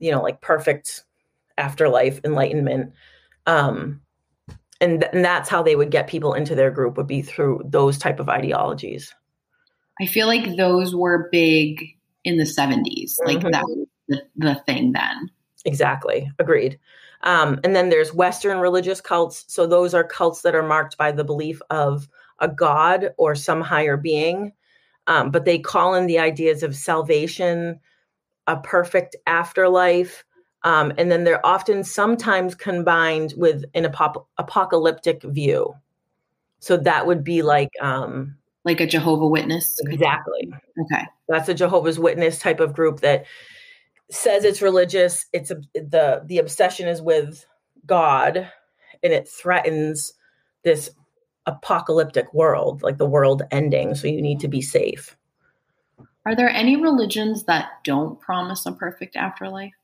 you 0.00 0.10
know, 0.10 0.22
like 0.22 0.40
perfect 0.40 1.04
afterlife 1.56 2.20
enlightenment. 2.24 2.92
Um, 3.46 4.00
and, 4.80 5.02
th- 5.02 5.12
and 5.12 5.24
that's 5.24 5.48
how 5.48 5.62
they 5.62 5.76
would 5.76 5.92
get 5.92 6.08
people 6.08 6.34
into 6.34 6.56
their 6.56 6.72
group 6.72 6.96
would 6.96 7.06
be 7.06 7.22
through 7.22 7.62
those 7.64 7.96
type 7.96 8.18
of 8.18 8.28
ideologies. 8.28 9.14
I 10.00 10.06
feel 10.06 10.26
like 10.26 10.56
those 10.56 10.94
were 10.94 11.28
big 11.30 11.96
in 12.24 12.36
the 12.38 12.46
70s. 12.46 13.18
Like 13.24 13.38
Mhm. 13.38 13.52
that 13.52 13.64
was 13.64 13.86
the, 14.08 14.22
the 14.36 14.54
thing 14.66 14.92
then. 14.92 15.30
Exactly. 15.64 16.30
Agreed. 16.38 16.78
Um, 17.22 17.58
and 17.64 17.74
then 17.74 17.88
there's 17.88 18.12
Western 18.12 18.58
religious 18.58 19.00
cults. 19.00 19.44
So 19.48 19.66
those 19.66 19.94
are 19.94 20.04
cults 20.04 20.42
that 20.42 20.54
are 20.54 20.62
marked 20.66 20.98
by 20.98 21.10
the 21.12 21.24
belief 21.24 21.60
of 21.70 22.08
a 22.40 22.48
god 22.48 23.14
or 23.16 23.34
some 23.34 23.60
higher 23.60 23.96
being. 23.96 24.52
Um, 25.06 25.30
but 25.30 25.44
they 25.44 25.58
call 25.58 25.94
in 25.94 26.06
the 26.06 26.18
ideas 26.18 26.62
of 26.62 26.74
salvation, 26.76 27.78
a 28.46 28.56
perfect 28.58 29.16
afterlife. 29.26 30.24
Um, 30.64 30.92
and 30.98 31.10
then 31.10 31.24
they're 31.24 31.44
often 31.46 31.84
sometimes 31.84 32.54
combined 32.54 33.34
with 33.36 33.64
an 33.74 33.84
apop- 33.84 34.26
apocalyptic 34.38 35.22
view. 35.22 35.74
So 36.58 36.76
that 36.78 37.06
would 37.06 37.22
be 37.22 37.42
like, 37.42 37.70
um, 37.80 38.36
Like 38.64 38.80
a 38.80 38.86
Jehovah 38.86 39.26
Witness. 39.26 39.78
exactly. 39.84 40.52
Okay. 40.80 41.04
That's 41.28 41.48
a 41.48 41.54
Jehovah's 41.54 41.98
Witness 41.98 42.38
type 42.38 42.60
of 42.60 42.74
group 42.74 43.00
that 43.00 43.26
says 44.10 44.44
it's 44.44 44.62
religious. 44.62 45.26
It's 45.32 45.50
a, 45.50 45.56
the 45.74 46.22
the 46.24 46.38
obsession 46.38 46.88
is 46.88 47.02
with 47.02 47.44
God, 47.86 48.50
and 49.02 49.12
it 49.12 49.28
threatens 49.28 50.14
this 50.62 50.90
apocalyptic 51.46 52.32
world, 52.32 52.82
like 52.82 52.96
the 52.96 53.06
world 53.06 53.42
ending. 53.50 53.94
So 53.94 54.08
you 54.08 54.22
need 54.22 54.40
to 54.40 54.48
be 54.48 54.62
safe. 54.62 55.16
Are 56.26 56.34
there 56.34 56.48
any 56.48 56.76
religions 56.76 57.44
that 57.44 57.84
don't 57.84 58.18
promise 58.18 58.64
a 58.64 58.72
perfect 58.72 59.14
afterlife? 59.14 59.74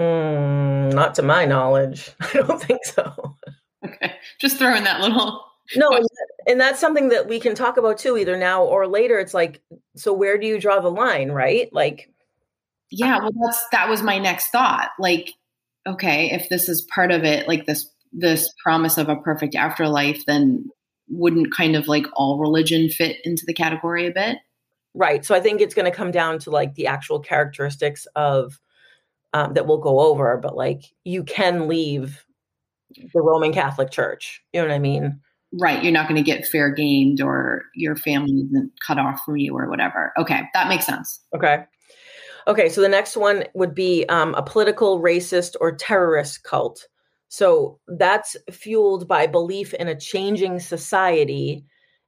Mm, 0.00 0.94
not 0.94 1.14
to 1.16 1.22
my 1.22 1.44
knowledge. 1.44 2.10
I 2.20 2.32
don't 2.34 2.62
think 2.62 2.84
so. 2.84 3.36
Okay. 3.84 4.14
Just 4.38 4.56
throwing 4.56 4.84
that 4.84 5.00
little. 5.00 5.44
No, 5.76 5.90
and, 5.90 6.06
and 6.46 6.60
that's 6.60 6.80
something 6.80 7.10
that 7.10 7.28
we 7.28 7.40
can 7.40 7.54
talk 7.54 7.76
about 7.76 7.98
too, 7.98 8.16
either 8.16 8.36
now 8.36 8.64
or 8.64 8.86
later. 8.86 9.18
It's 9.18 9.34
like, 9.34 9.60
so 9.96 10.12
where 10.12 10.38
do 10.38 10.46
you 10.46 10.60
draw 10.60 10.80
the 10.80 10.90
line, 10.90 11.30
right? 11.30 11.68
Like, 11.72 12.10
Yeah. 12.90 13.18
Well, 13.18 13.32
that's, 13.44 13.66
that 13.72 13.88
was 13.88 14.02
my 14.02 14.18
next 14.18 14.48
thought. 14.48 14.90
Like, 14.98 15.34
okay, 15.86 16.30
if 16.30 16.48
this 16.48 16.68
is 16.68 16.86
part 16.94 17.10
of 17.10 17.24
it, 17.24 17.46
like 17.48 17.66
this, 17.66 17.88
this 18.12 18.52
promise 18.62 18.96
of 18.98 19.08
a 19.08 19.16
perfect 19.16 19.54
afterlife, 19.54 20.24
then 20.26 20.66
wouldn't 21.08 21.54
kind 21.54 21.76
of 21.76 21.88
like 21.88 22.06
all 22.14 22.38
religion 22.38 22.88
fit 22.88 23.18
into 23.24 23.44
the 23.46 23.54
category 23.54 24.06
a 24.06 24.10
bit? 24.10 24.38
Right. 24.94 25.24
So 25.24 25.34
I 25.34 25.40
think 25.40 25.60
it's 25.60 25.74
going 25.74 25.90
to 25.90 25.96
come 25.96 26.10
down 26.10 26.38
to 26.40 26.50
like 26.50 26.74
the 26.74 26.86
actual 26.86 27.20
characteristics 27.20 28.06
of 28.16 28.58
um, 29.34 29.54
that 29.54 29.66
we'll 29.66 29.78
go 29.78 30.00
over, 30.00 30.38
but 30.38 30.56
like 30.56 30.82
you 31.04 31.24
can 31.24 31.68
leave 31.68 32.24
the 32.90 33.20
Roman 33.20 33.52
Catholic 33.52 33.90
Church. 33.90 34.42
You 34.52 34.60
know 34.62 34.68
what 34.68 34.74
I 34.74 34.78
mean? 34.78 35.20
Right. 35.52 35.82
You're 35.82 35.92
not 35.92 36.08
going 36.08 36.22
to 36.22 36.30
get 36.30 36.46
fair 36.46 36.70
gamed 36.70 37.20
or 37.22 37.64
your 37.74 37.96
family 37.96 38.42
isn't 38.50 38.72
cut 38.86 38.98
off 38.98 39.20
from 39.24 39.38
you 39.38 39.56
or 39.56 39.68
whatever. 39.68 40.12
Okay. 40.18 40.42
That 40.52 40.68
makes 40.68 40.84
sense. 40.84 41.20
Okay. 41.34 41.64
Okay. 42.46 42.68
So 42.68 42.80
the 42.80 42.88
next 42.88 43.16
one 43.16 43.44
would 43.54 43.74
be 43.74 44.04
um, 44.08 44.34
a 44.34 44.42
political, 44.42 45.00
racist, 45.00 45.56
or 45.60 45.74
terrorist 45.74 46.44
cult. 46.44 46.86
So 47.28 47.78
that's 47.88 48.36
fueled 48.50 49.08
by 49.08 49.26
belief 49.26 49.74
in 49.74 49.88
a 49.88 49.98
changing 49.98 50.60
society, 50.60 51.64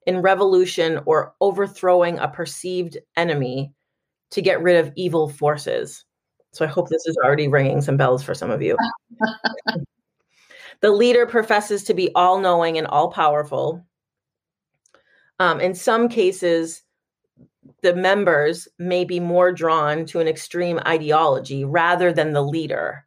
in 0.06 0.22
revolution, 0.22 1.00
or 1.06 1.34
overthrowing 1.40 2.18
a 2.18 2.28
perceived 2.28 2.98
enemy 3.16 3.72
to 4.30 4.42
get 4.42 4.62
rid 4.62 4.76
of 4.76 4.92
evil 4.96 5.28
forces. 5.28 6.04
So 6.52 6.64
I 6.64 6.68
hope 6.68 6.88
this 6.88 7.06
is 7.06 7.16
already 7.24 7.48
ringing 7.48 7.80
some 7.80 7.96
bells 7.96 8.22
for 8.22 8.34
some 8.34 8.50
of 8.50 8.60
you. 8.60 8.76
the 10.82 10.90
leader 10.90 11.26
professes 11.26 11.84
to 11.84 11.94
be 11.94 12.10
all 12.14 12.40
knowing 12.40 12.78
and 12.78 12.86
all 12.86 13.10
powerful. 13.10 13.84
Um, 15.38 15.60
in 15.60 15.74
some 15.74 16.08
cases, 16.08 16.82
the 17.82 17.94
members 17.94 18.68
may 18.78 19.04
be 19.04 19.20
more 19.20 19.52
drawn 19.52 20.04
to 20.06 20.20
an 20.20 20.28
extreme 20.28 20.80
ideology 20.86 21.64
rather 21.64 22.12
than 22.12 22.32
the 22.32 22.42
leader. 22.42 23.06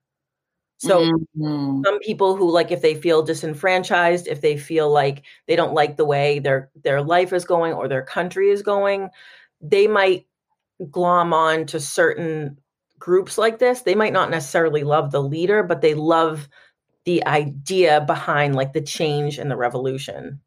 So 0.77 1.11
Mhm. 1.37 1.85
some 1.85 1.99
people 1.99 2.35
who 2.35 2.51
like 2.51 2.71
if 2.71 2.81
they 2.81 2.95
feel 2.95 3.23
disenfranchised, 3.23 4.27
if 4.27 4.41
they 4.41 4.57
feel 4.57 4.89
like 4.91 5.23
they 5.47 5.55
don't 5.55 5.73
like 5.73 5.97
the 5.97 6.05
way 6.05 6.39
their 6.39 6.71
their 6.83 7.01
life 7.01 7.33
is 7.33 7.45
going 7.45 7.73
or 7.73 7.87
their 7.89 8.03
country 8.03 8.51
is 8.51 8.63
going, 8.63 9.09
they 9.61 9.87
might 9.87 10.27
glom 10.91 11.33
on 11.33 11.65
to 11.67 11.79
certain 11.79 12.59
groups 12.99 13.37
like 13.37 13.59
this. 13.59 13.81
They 13.81 13.95
might 13.95 14.13
not 14.13 14.31
necessarily 14.31 14.83
love 14.83 15.11
the 15.11 15.23
leader, 15.23 15.63
but 15.63 15.81
they 15.81 15.93
love 15.95 16.49
the 17.05 17.25
idea 17.25 18.01
behind 18.01 18.55
like 18.55 18.74
the 18.74 18.81
change 18.81 19.38
and 19.38 19.51
the 19.51 19.57
revolution. 19.57 20.41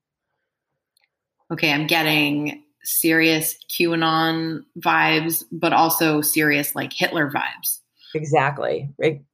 okay, 1.52 1.72
I'm 1.72 1.86
getting 1.86 2.64
serious 2.82 3.56
QAnon 3.70 4.60
vibes, 4.78 5.44
but 5.52 5.72
also 5.72 6.20
serious 6.20 6.74
like 6.74 6.92
Hitler 6.92 7.30
vibes. 7.30 7.80
Exactly. 8.14 8.88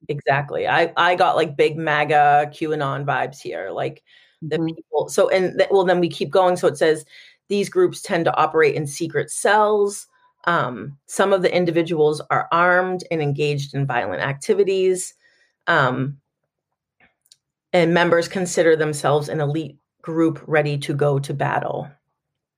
Exactly. 0.09 0.67
I 0.67 0.93
I 0.97 1.15
got 1.15 1.37
like 1.37 1.57
big 1.57 1.77
MAGA 1.77 2.51
QAnon 2.53 3.05
vibes 3.05 3.41
here. 3.41 3.71
Like 3.71 4.03
the 4.41 4.59
Mhm. 4.59 4.75
people. 4.77 5.09
So 5.09 5.29
and 5.29 5.59
th- 5.59 5.71
well, 5.71 5.85
then 5.85 6.01
we 6.01 6.09
keep 6.09 6.31
going. 6.31 6.57
So 6.57 6.67
it 6.67 6.77
says 6.79 7.05
these 7.49 7.69
groups 7.69 8.03
tend 8.03 8.25
to 8.25 8.37
operate 8.37 8.75
in 8.75 8.87
secret 8.87 9.31
cells. 9.31 10.07
Um, 10.47 10.99
some 11.07 11.33
of 11.33 11.43
the 11.43 11.55
individuals 11.55 12.21
are 12.31 12.49
armed 12.51 13.05
and 13.11 13.23
engaged 13.23 13.75
in 13.75 13.87
violent 13.87 14.23
activities. 14.23 15.15
Um, 15.69 16.19
and 17.73 17.95
members 17.95 18.29
consider 18.29 18.77
themselves 18.77 19.29
an 19.29 19.41
elite 19.41 19.79
group 20.03 20.43
ready 20.47 20.77
to 20.79 20.95
go 20.95 21.19
to 21.19 21.33
battle. 21.35 21.89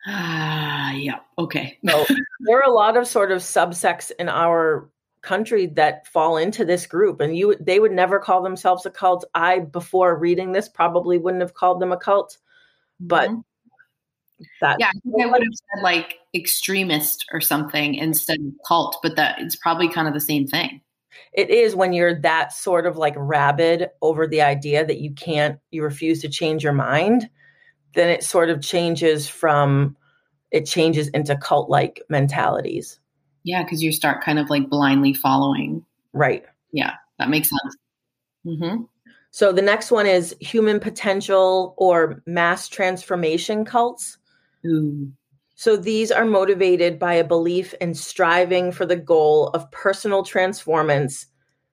Ah, 0.06 0.92
yeah. 0.92 1.21
Okay. 1.38 1.78
So 1.88 2.04
there 2.40 2.59
are 2.59 2.68
a 2.68 2.75
lot 2.75 2.97
of 2.97 3.06
sort 3.06 3.33
of 3.33 3.40
subsects 3.40 4.11
in 4.18 4.28
our 4.28 4.90
country 5.23 5.66
that 5.66 6.06
fall 6.09 6.37
into 6.37 6.66
this 6.66 6.87
group 6.87 7.18
and 7.23 7.35
you 7.35 7.56
they 7.59 7.80
would 7.80 7.92
never 7.92 8.18
call 8.18 8.42
themselves 8.42 8.85
a 8.85 8.90
cult. 8.90 9.25
I 9.35 9.61
before 9.61 10.18
reading 10.18 10.52
this 10.52 10.68
probably 10.68 11.16
wouldn't 11.16 11.40
have 11.40 11.54
called 11.54 11.80
them 11.80 11.92
a 11.92 11.97
cult, 11.97 12.37
but 13.00 13.30
Mhm. 13.30 13.44
that 14.61 14.76
yeah, 14.78 14.88
I 14.88 14.92
think 15.00 15.23
I 15.23 15.26
would 15.26 15.42
have 15.42 15.54
said 15.54 15.83
like 15.83 16.18
extremist 16.35 17.25
or 17.33 17.40
something 17.40 17.94
instead 17.94 18.38
of 18.40 18.52
cult, 18.68 18.99
but 19.02 19.16
that 19.16 19.40
it's 19.40 19.56
probably 19.56 19.88
kind 19.88 20.06
of 20.06 20.12
the 20.12 20.21
same 20.21 20.47
thing. 20.47 20.83
It 21.33 21.50
is 21.50 21.75
when 21.75 21.92
you're 21.92 22.21
that 22.21 22.52
sort 22.52 22.87
of 22.87 22.97
like 22.97 23.14
rabid 23.16 23.90
over 24.02 24.26
the 24.26 24.42
idea 24.42 24.85
that 24.85 25.00
you 25.00 25.12
can't 25.12 25.59
you 25.71 25.83
refuse 25.83 26.21
to 26.23 26.28
change 26.28 26.62
your 26.62 26.73
mind, 26.73 27.28
then 27.94 28.09
it 28.09 28.23
sort 28.23 28.50
of 28.50 28.62
changes 28.62 29.28
from 29.28 29.97
it 30.50 30.66
changes 30.66 31.09
into 31.09 31.37
cult 31.37 31.68
like 31.68 32.02
mentalities. 32.09 33.00
Yeah, 33.42 33.62
because 33.62 33.83
you 33.83 33.92
start 33.92 34.25
kind 34.25 34.38
of 34.38 34.50
like 34.50 34.68
blindly 34.71 35.12
following. 35.12 35.85
Right. 36.12 36.44
Yeah, 36.73 36.94
that 37.18 37.28
makes 37.28 37.50
sense. 37.50 37.76
mm-hmm. 38.47 38.85
So 39.30 39.52
the 39.52 39.62
next 39.62 39.90
one 39.90 40.06
is 40.06 40.37
human 40.40 40.78
potential 40.78 41.75
or 41.76 42.23
mass 42.25 42.68
transformation 42.68 43.64
cults. 43.64 44.16
Ooh. 44.64 45.11
So 45.54 45.76
these 45.76 46.11
are 46.11 46.25
motivated 46.25 46.99
by 46.99 47.14
a 47.14 47.25
belief 47.25 47.75
in 47.80 47.94
striving 47.94 48.73
for 48.73 48.87
the 48.87 48.96
goal 48.96 49.49
of 49.49 49.70
personal 49.70 50.25
transformance 50.25 51.26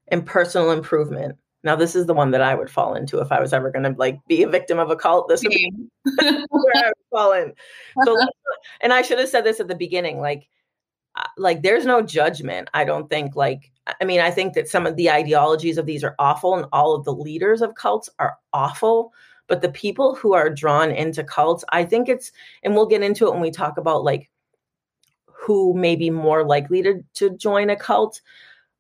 and 0.10 0.26
personal 0.26 0.72
improvement. 0.72 1.38
Now, 1.64 1.76
this 1.76 1.96
is 1.96 2.08
the 2.08 2.14
one 2.14 2.32
that 2.32 2.42
I 2.42 2.56
would 2.56 2.70
fall 2.70 2.96
into 2.96 3.20
if 3.20 3.32
I 3.32 3.40
was 3.40 3.54
ever 3.54 3.72
going 3.72 3.84
to 3.84 3.98
like 3.98 4.20
be 4.28 4.44
a 4.44 4.50
victim 4.50 4.80
of 4.80 4.90
a 4.90 4.96
cult. 4.96 5.28
This 5.28 5.44
would 5.44 5.52
be 5.52 5.72
where 6.24 6.76
I 6.76 6.88
would 6.88 7.10
fall 7.12 7.34
in. 7.34 7.54
So, 8.06 8.18
and 8.82 8.94
I 8.94 9.02
should 9.02 9.20
have 9.20 9.30
said 9.30 9.44
this 9.44 9.60
at 9.60 9.68
the 9.68 9.76
beginning. 9.76 10.20
Like, 10.20 10.48
uh, 11.16 11.28
like 11.38 11.62
there's 11.62 11.86
no 11.86 12.02
judgment. 12.02 12.70
I 12.74 12.84
don't 12.84 13.10
think. 13.10 13.36
Like, 13.36 13.72
I 14.00 14.06
mean, 14.06 14.22
I 14.22 14.32
think 14.32 14.54
that 14.54 14.70
some 14.70 14.88
of 14.88 14.96
the 14.96 15.12
ideologies 15.12 15.78
of 15.78 15.86
these 15.86 16.04
are 16.04 16.16
awful, 16.20 16.56
and 16.56 16.66
all 16.72 16.96
of 16.96 17.04
the 17.04 17.14
leaders 17.14 17.62
of 17.62 17.76
cults 17.76 18.10
are 18.18 18.38
awful. 18.54 19.14
But 19.48 19.62
the 19.62 19.70
people 19.70 20.16
who 20.16 20.34
are 20.34 20.50
drawn 20.50 20.92
into 20.92 21.24
cults, 21.24 21.66
I 21.70 21.84
think 21.84 22.08
it's, 22.08 22.32
and 22.64 22.74
we'll 22.74 22.88
get 22.88 23.04
into 23.04 23.28
it 23.28 23.32
when 23.32 23.42
we 23.42 23.52
talk 23.52 23.78
about 23.78 24.04
like 24.04 24.30
who 25.26 25.74
may 25.74 25.96
be 25.96 26.10
more 26.10 26.46
likely 26.46 26.84
to 26.84 27.04
to 27.16 27.30
join 27.38 27.70
a 27.70 27.76
cult. 27.76 28.22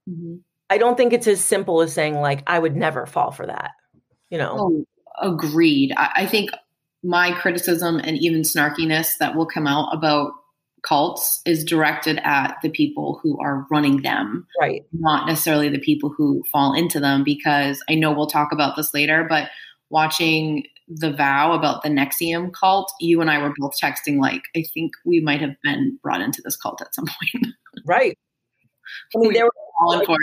Mm-hmm 0.09 0.37
I 0.71 0.77
don't 0.77 0.95
think 0.95 1.11
it's 1.11 1.27
as 1.27 1.43
simple 1.43 1.81
as 1.81 1.93
saying 1.93 2.15
like 2.15 2.43
I 2.47 2.57
would 2.57 2.77
never 2.77 3.05
fall 3.05 3.31
for 3.31 3.45
that. 3.45 3.71
You 4.29 4.37
know. 4.37 4.85
Oh, 5.21 5.29
agreed. 5.29 5.93
I, 5.97 6.11
I 6.15 6.25
think 6.25 6.51
my 7.03 7.33
criticism 7.33 7.99
and 7.99 8.17
even 8.17 8.43
snarkiness 8.43 9.17
that 9.17 9.35
will 9.35 9.45
come 9.45 9.67
out 9.67 9.93
about 9.93 10.31
cults 10.81 11.41
is 11.45 11.65
directed 11.65 12.19
at 12.23 12.55
the 12.63 12.69
people 12.69 13.19
who 13.21 13.37
are 13.41 13.67
running 13.69 14.01
them, 14.01 14.47
right? 14.61 14.83
Not 14.93 15.27
necessarily 15.27 15.67
the 15.67 15.77
people 15.77 16.09
who 16.09 16.41
fall 16.49 16.73
into 16.73 17.01
them. 17.01 17.25
Because 17.25 17.83
I 17.89 17.95
know 17.95 18.13
we'll 18.13 18.27
talk 18.27 18.53
about 18.53 18.77
this 18.77 18.93
later, 18.93 19.25
but 19.27 19.49
watching 19.91 20.65
the 20.87 21.11
vow 21.11 21.53
about 21.53 21.83
the 21.83 21.89
NXIVM 21.89 22.53
cult, 22.53 22.91
you 22.99 23.21
and 23.21 23.29
I 23.29 23.37
were 23.37 23.53
both 23.57 23.73
texting 23.81 24.19
like, 24.19 24.41
I 24.55 24.63
think 24.73 24.93
we 25.05 25.19
might 25.19 25.41
have 25.41 25.55
been 25.63 25.97
brought 26.01 26.21
into 26.21 26.41
this 26.43 26.57
cult 26.57 26.81
at 26.81 26.93
some 26.93 27.05
point. 27.05 27.53
right. 27.85 28.17
I 29.15 29.19
mean, 29.19 29.33
they 29.33 29.43
were 29.43 29.51
all 29.79 29.97
like, 29.97 30.09
it. 30.09 30.17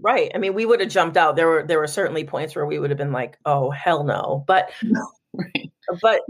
Right. 0.00 0.30
I 0.34 0.38
mean, 0.38 0.54
we 0.54 0.66
would 0.66 0.80
have 0.80 0.90
jumped 0.90 1.16
out. 1.16 1.36
There 1.36 1.48
were 1.48 1.64
there 1.66 1.78
were 1.78 1.86
certainly 1.86 2.24
points 2.24 2.54
where 2.54 2.66
we 2.66 2.78
would 2.78 2.90
have 2.90 2.98
been 2.98 3.12
like, 3.12 3.38
"Oh, 3.44 3.70
hell 3.70 4.04
no." 4.04 4.44
But 4.46 4.70
right. 5.34 5.70
but 6.00 6.20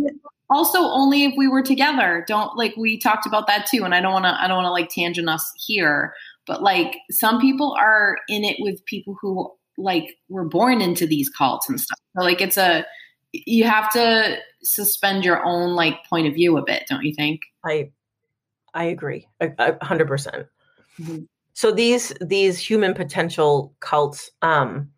also 0.50 0.78
only 0.78 1.24
if 1.24 1.34
we 1.36 1.48
were 1.48 1.62
together. 1.62 2.24
Don't 2.26 2.56
like 2.56 2.74
we 2.76 2.98
talked 2.98 3.26
about 3.26 3.46
that 3.46 3.66
too 3.66 3.84
and 3.84 3.94
I 3.94 4.00
don't 4.00 4.12
want 4.12 4.24
to 4.24 4.40
I 4.40 4.46
don't 4.46 4.62
want 4.62 4.66
to 4.66 4.70
like 4.70 4.88
tangent 4.90 5.28
us 5.28 5.52
here, 5.66 6.14
but 6.46 6.62
like 6.62 6.96
some 7.10 7.40
people 7.40 7.76
are 7.78 8.16
in 8.28 8.44
it 8.44 8.56
with 8.60 8.84
people 8.86 9.16
who 9.20 9.50
like 9.76 10.16
were 10.28 10.44
born 10.44 10.80
into 10.80 11.06
these 11.06 11.28
cults 11.28 11.68
and 11.68 11.80
stuff. 11.80 11.98
So 12.16 12.22
like 12.22 12.40
it's 12.40 12.56
a 12.56 12.84
you 13.32 13.64
have 13.64 13.90
to 13.92 14.38
suspend 14.62 15.24
your 15.24 15.44
own 15.44 15.74
like 15.74 16.04
point 16.08 16.26
of 16.28 16.34
view 16.34 16.56
a 16.56 16.64
bit, 16.64 16.84
don't 16.88 17.04
you 17.04 17.14
think? 17.14 17.40
I 17.64 17.90
I 18.74 18.84
agree. 18.84 19.26
A 19.40 19.48
100%. 19.48 20.06
percent 20.06 20.46
mm-hmm 21.00 21.24
so 21.54 21.70
these 21.70 22.12
these 22.20 22.58
human 22.58 22.92
potential 22.92 23.74
cults 23.80 24.30
um 24.42 24.90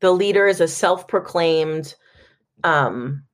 the 0.00 0.12
leader 0.12 0.46
is 0.46 0.60
a 0.60 0.68
self-proclaimed 0.68 1.94
um 2.62 3.24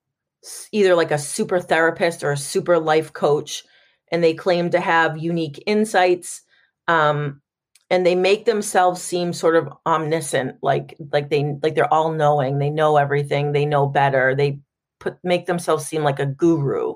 either 0.72 0.94
like 0.94 1.10
a 1.10 1.18
super 1.18 1.60
therapist 1.60 2.24
or 2.24 2.32
a 2.32 2.36
super 2.36 2.78
life 2.78 3.12
coach 3.12 3.64
and 4.10 4.24
they 4.24 4.32
claim 4.32 4.70
to 4.70 4.80
have 4.80 5.18
unique 5.18 5.62
insights 5.66 6.42
um 6.88 7.40
and 7.92 8.04
they 8.04 8.16
make 8.16 8.46
themselves 8.46 9.00
seem 9.00 9.32
sort 9.32 9.54
of 9.54 9.72
omniscient 9.86 10.56
like 10.62 10.96
like 11.12 11.30
they 11.30 11.56
like 11.62 11.76
they're 11.76 11.92
all 11.92 12.10
knowing 12.10 12.58
they 12.58 12.70
know 12.70 12.96
everything 12.96 13.52
they 13.52 13.64
know 13.64 13.86
better 13.86 14.34
they 14.34 14.58
put 14.98 15.16
make 15.22 15.46
themselves 15.46 15.86
seem 15.86 16.02
like 16.02 16.18
a 16.18 16.26
guru 16.26 16.94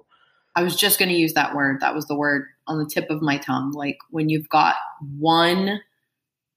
I 0.57 0.62
was 0.62 0.75
just 0.75 0.99
going 0.99 1.11
to 1.11 1.14
use 1.14 1.35
that 1.35 1.55
word. 1.55 1.81
That 1.81 1.94
was 1.94 2.07
the 2.07 2.16
word 2.16 2.47
on 2.66 2.79
the 2.79 2.88
tip 2.88 3.11
of 3.11 3.21
my 3.21 3.37
tongue. 3.37 3.73
Like 3.73 3.99
when 4.09 4.31
you've 4.31 4.49
got 4.49 4.77
one 5.18 5.81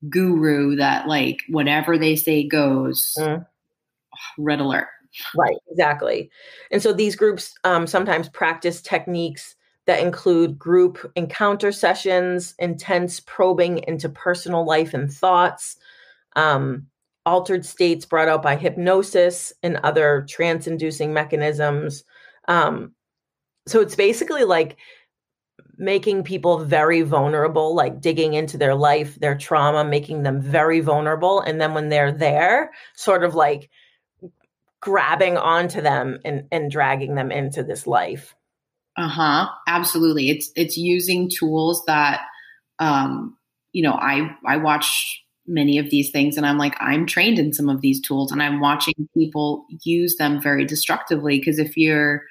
guru 0.10 0.78
that, 0.78 1.06
like, 1.06 1.42
whatever 1.50 1.98
they 1.98 2.16
say 2.16 2.48
goes, 2.48 3.14
mm. 3.20 3.46
red 4.38 4.62
alert. 4.62 4.88
Right, 5.36 5.58
exactly. 5.70 6.32
And 6.72 6.82
so 6.82 6.94
these 6.94 7.18
groups 7.18 7.54
um, 7.66 7.88
sometimes 7.88 8.30
practice 8.30 8.82
techniques 8.82 9.56
that 9.90 10.04
include 10.04 10.60
group 10.60 11.12
encounter 11.16 11.72
sessions, 11.72 12.54
intense 12.60 13.20
probing 13.20 13.80
into 13.88 14.08
personal 14.08 14.64
life 14.64 14.94
and 14.94 15.12
thoughts, 15.12 15.78
um, 16.36 16.86
altered 17.26 17.66
states 17.66 18.06
brought 18.06 18.28
out 18.28 18.44
by 18.44 18.56
hypnosis 18.56 19.52
and 19.64 19.78
other 19.78 20.28
trance 20.30 20.68
inducing 20.68 21.12
mechanisms. 21.12 22.04
Um, 22.48 22.94
so 23.66 23.82
it's 23.82 23.96
basically 23.96 24.44
like 24.44 24.78
making 25.80 26.22
people 26.24 26.60
very 26.60 27.02
vulnerable, 27.02 27.74
like 27.74 28.00
digging 28.00 28.36
into 28.36 28.60
their 28.60 28.76
life, 28.76 29.20
their 29.20 29.36
trauma, 29.36 29.84
making 29.84 30.22
them 30.22 30.40
very 30.40 30.82
vulnerable. 30.82 31.42
And 31.42 31.60
then 31.60 31.74
when 31.74 31.90
they're 31.90 32.12
there, 32.12 32.70
sort 32.96 33.24
of 33.24 33.34
like 33.34 33.72
grabbing 34.82 35.36
onto 35.36 35.82
them 35.82 36.20
and, 36.24 36.44
and 36.52 36.70
dragging 36.70 37.16
them 37.16 37.32
into 37.32 37.64
this 37.64 37.88
life. 37.88 38.36
Uh-huh. 39.00 39.50
Absolutely. 39.66 40.30
It's 40.30 40.52
it's 40.58 40.78
using 40.78 41.30
tools 41.30 41.84
that 41.86 42.22
um, 42.80 43.38
you 43.72 43.82
know, 43.82 43.94
I 43.94 44.36
I 44.46 44.58
watch 44.58 45.24
many 45.48 45.78
of 45.78 45.90
these 45.90 46.12
things 46.12 46.36
and 46.36 46.46
I'm 46.46 46.58
like, 46.58 46.76
I'm 46.80 47.06
trained 47.06 47.40
in 47.40 47.54
some 47.54 47.70
of 47.70 47.82
these 47.82 48.02
tools 48.02 48.32
and 48.32 48.44
I'm 48.44 48.60
watching 48.60 48.94
people 49.18 49.66
use 49.84 50.18
them 50.18 50.42
very 50.42 50.66
destructively. 50.66 51.42
Cause 51.42 51.60
if 51.60 51.78
you're 51.78 52.24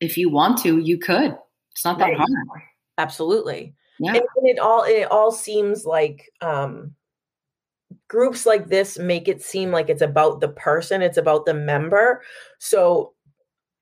if 0.00 0.16
you 0.16 0.30
want 0.30 0.58
to, 0.58 0.78
you 0.78 0.96
could. 0.96 1.36
It's 1.72 1.84
not 1.84 1.98
that 1.98 2.06
right. 2.06 2.16
hard. 2.16 2.62
Absolutely. 2.98 3.74
Yeah. 3.98 4.12
And, 4.12 4.22
and 4.36 4.46
it 4.46 4.58
all 4.60 4.84
it 4.84 5.10
all 5.10 5.32
seems 5.32 5.84
like 5.84 6.30
um 6.40 6.94
groups 8.08 8.46
like 8.46 8.68
this 8.68 8.96
make 8.96 9.26
it 9.26 9.42
seem 9.42 9.72
like 9.72 9.90
it's 9.90 10.02
about 10.02 10.40
the 10.40 10.48
person, 10.48 11.02
it's 11.02 11.18
about 11.18 11.46
the 11.46 11.54
member. 11.54 12.22
So 12.60 13.14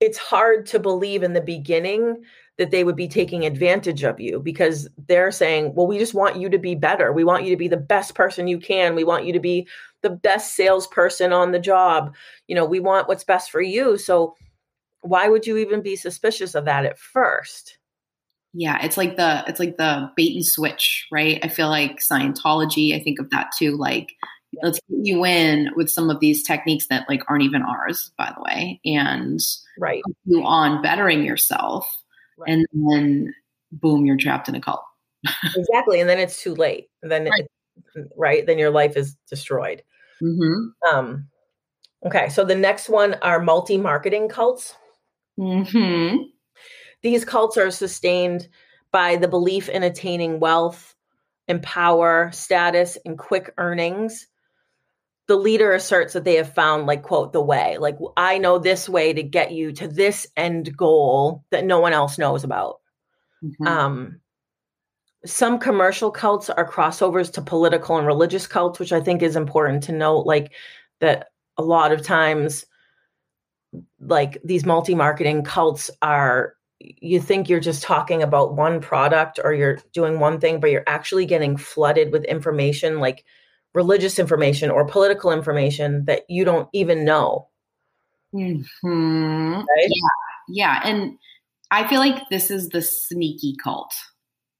it's 0.00 0.18
hard 0.18 0.66
to 0.66 0.78
believe 0.78 1.22
in 1.22 1.32
the 1.32 1.40
beginning 1.40 2.22
that 2.56 2.70
they 2.70 2.84
would 2.84 2.96
be 2.96 3.08
taking 3.08 3.44
advantage 3.44 4.04
of 4.04 4.20
you 4.20 4.38
because 4.38 4.88
they're 5.08 5.32
saying, 5.32 5.74
well, 5.74 5.86
we 5.86 5.98
just 5.98 6.14
want 6.14 6.36
you 6.36 6.48
to 6.48 6.58
be 6.58 6.74
better. 6.74 7.12
We 7.12 7.24
want 7.24 7.44
you 7.44 7.50
to 7.50 7.56
be 7.56 7.68
the 7.68 7.76
best 7.76 8.14
person 8.14 8.46
you 8.46 8.58
can. 8.58 8.94
We 8.94 9.04
want 9.04 9.26
you 9.26 9.32
to 9.32 9.40
be 9.40 9.66
the 10.02 10.10
best 10.10 10.54
salesperson 10.54 11.32
on 11.32 11.50
the 11.50 11.58
job. 11.58 12.14
You 12.46 12.54
know, 12.54 12.64
we 12.64 12.78
want 12.78 13.08
what's 13.08 13.24
best 13.24 13.50
for 13.50 13.60
you. 13.60 13.98
So 13.98 14.36
why 15.00 15.28
would 15.28 15.46
you 15.46 15.56
even 15.56 15.82
be 15.82 15.96
suspicious 15.96 16.54
of 16.54 16.64
that 16.66 16.86
at 16.86 16.98
first? 16.98 17.78
Yeah, 18.52 18.78
it's 18.84 18.96
like 18.96 19.16
the 19.16 19.42
it's 19.48 19.58
like 19.58 19.76
the 19.78 20.10
bait 20.14 20.36
and 20.36 20.46
switch, 20.46 21.08
right? 21.10 21.40
I 21.42 21.48
feel 21.48 21.68
like 21.68 21.98
Scientology, 21.98 22.94
I 22.94 23.02
think 23.02 23.18
of 23.18 23.28
that 23.30 23.50
too. 23.58 23.76
Like 23.76 24.12
let's 24.62 24.80
get 24.88 24.98
you 25.02 25.24
in 25.24 25.70
with 25.76 25.90
some 25.90 26.10
of 26.10 26.20
these 26.20 26.42
techniques 26.42 26.86
that 26.86 27.08
like 27.08 27.22
aren't 27.28 27.42
even 27.42 27.62
ours, 27.62 28.10
by 28.16 28.32
the 28.34 28.42
way, 28.42 28.80
and 28.84 29.40
right 29.78 30.02
you 30.24 30.42
on 30.44 30.82
bettering 30.82 31.24
yourself, 31.24 32.02
right. 32.38 32.50
and 32.50 32.66
then 32.72 33.34
boom, 33.72 34.06
you're 34.06 34.16
trapped 34.16 34.48
in 34.48 34.54
a 34.54 34.60
cult. 34.60 34.84
exactly, 35.56 36.00
and 36.00 36.08
then 36.08 36.18
it's 36.18 36.42
too 36.42 36.54
late. 36.54 36.88
Then 37.02 37.24
right. 37.24 37.46
It, 37.94 38.08
right, 38.16 38.46
then 38.46 38.58
your 38.58 38.70
life 38.70 38.96
is 38.96 39.16
destroyed. 39.28 39.82
Mm-hmm. 40.22 40.96
Um, 40.96 41.28
okay, 42.06 42.28
so 42.28 42.44
the 42.44 42.54
next 42.54 42.88
one 42.88 43.14
are 43.22 43.40
multi 43.40 43.78
marketing 43.78 44.28
cults. 44.28 44.74
Mm-hmm. 45.38 46.16
These 47.02 47.24
cults 47.24 47.56
are 47.56 47.70
sustained 47.70 48.48
by 48.90 49.16
the 49.16 49.28
belief 49.28 49.68
in 49.68 49.82
attaining 49.82 50.40
wealth 50.40 50.94
and 51.48 51.62
power, 51.62 52.30
status, 52.32 52.96
and 53.04 53.18
quick 53.18 53.52
earnings. 53.58 54.26
The 55.26 55.36
leader 55.36 55.72
asserts 55.72 56.12
that 56.12 56.24
they 56.24 56.34
have 56.34 56.52
found, 56.52 56.86
like, 56.86 57.02
quote, 57.02 57.32
the 57.32 57.40
way. 57.40 57.78
Like, 57.78 57.96
I 58.16 58.38
know 58.38 58.58
this 58.58 58.88
way 58.88 59.12
to 59.12 59.22
get 59.22 59.52
you 59.52 59.72
to 59.72 59.88
this 59.88 60.26
end 60.36 60.76
goal 60.76 61.44
that 61.50 61.64
no 61.64 61.80
one 61.80 61.94
else 61.94 62.18
knows 62.18 62.44
about. 62.44 62.80
Mm-hmm. 63.42 63.66
Um, 63.66 64.20
some 65.24 65.58
commercial 65.58 66.10
cults 66.10 66.50
are 66.50 66.70
crossovers 66.70 67.32
to 67.32 67.42
political 67.42 67.96
and 67.96 68.06
religious 68.06 68.46
cults, 68.46 68.78
which 68.78 68.92
I 68.92 69.00
think 69.00 69.22
is 69.22 69.36
important 69.36 69.84
to 69.84 69.92
note. 69.92 70.26
Like, 70.26 70.52
that 71.00 71.28
a 71.56 71.62
lot 71.62 71.92
of 71.92 72.02
times 72.02 72.64
like 74.00 74.40
these 74.44 74.64
multi-marketing 74.64 75.44
cults 75.44 75.90
are 76.02 76.54
you 76.80 77.20
think 77.20 77.48
you're 77.48 77.60
just 77.60 77.82
talking 77.82 78.22
about 78.22 78.54
one 78.54 78.80
product 78.80 79.40
or 79.42 79.52
you're 79.52 79.78
doing 79.92 80.18
one 80.20 80.38
thing 80.38 80.60
but 80.60 80.70
you're 80.70 80.84
actually 80.86 81.26
getting 81.26 81.56
flooded 81.56 82.12
with 82.12 82.24
information 82.24 83.00
like 83.00 83.24
religious 83.74 84.18
information 84.18 84.70
or 84.70 84.86
political 84.86 85.30
information 85.30 86.04
that 86.06 86.22
you 86.28 86.44
don't 86.44 86.68
even 86.72 87.04
know 87.04 87.48
mm-hmm. 88.34 89.54
right? 89.54 89.88
yeah 89.88 90.08
yeah 90.48 90.80
and 90.84 91.18
i 91.70 91.86
feel 91.86 91.98
like 91.98 92.22
this 92.30 92.50
is 92.50 92.68
the 92.70 92.82
sneaky 92.82 93.56
cult 93.62 93.92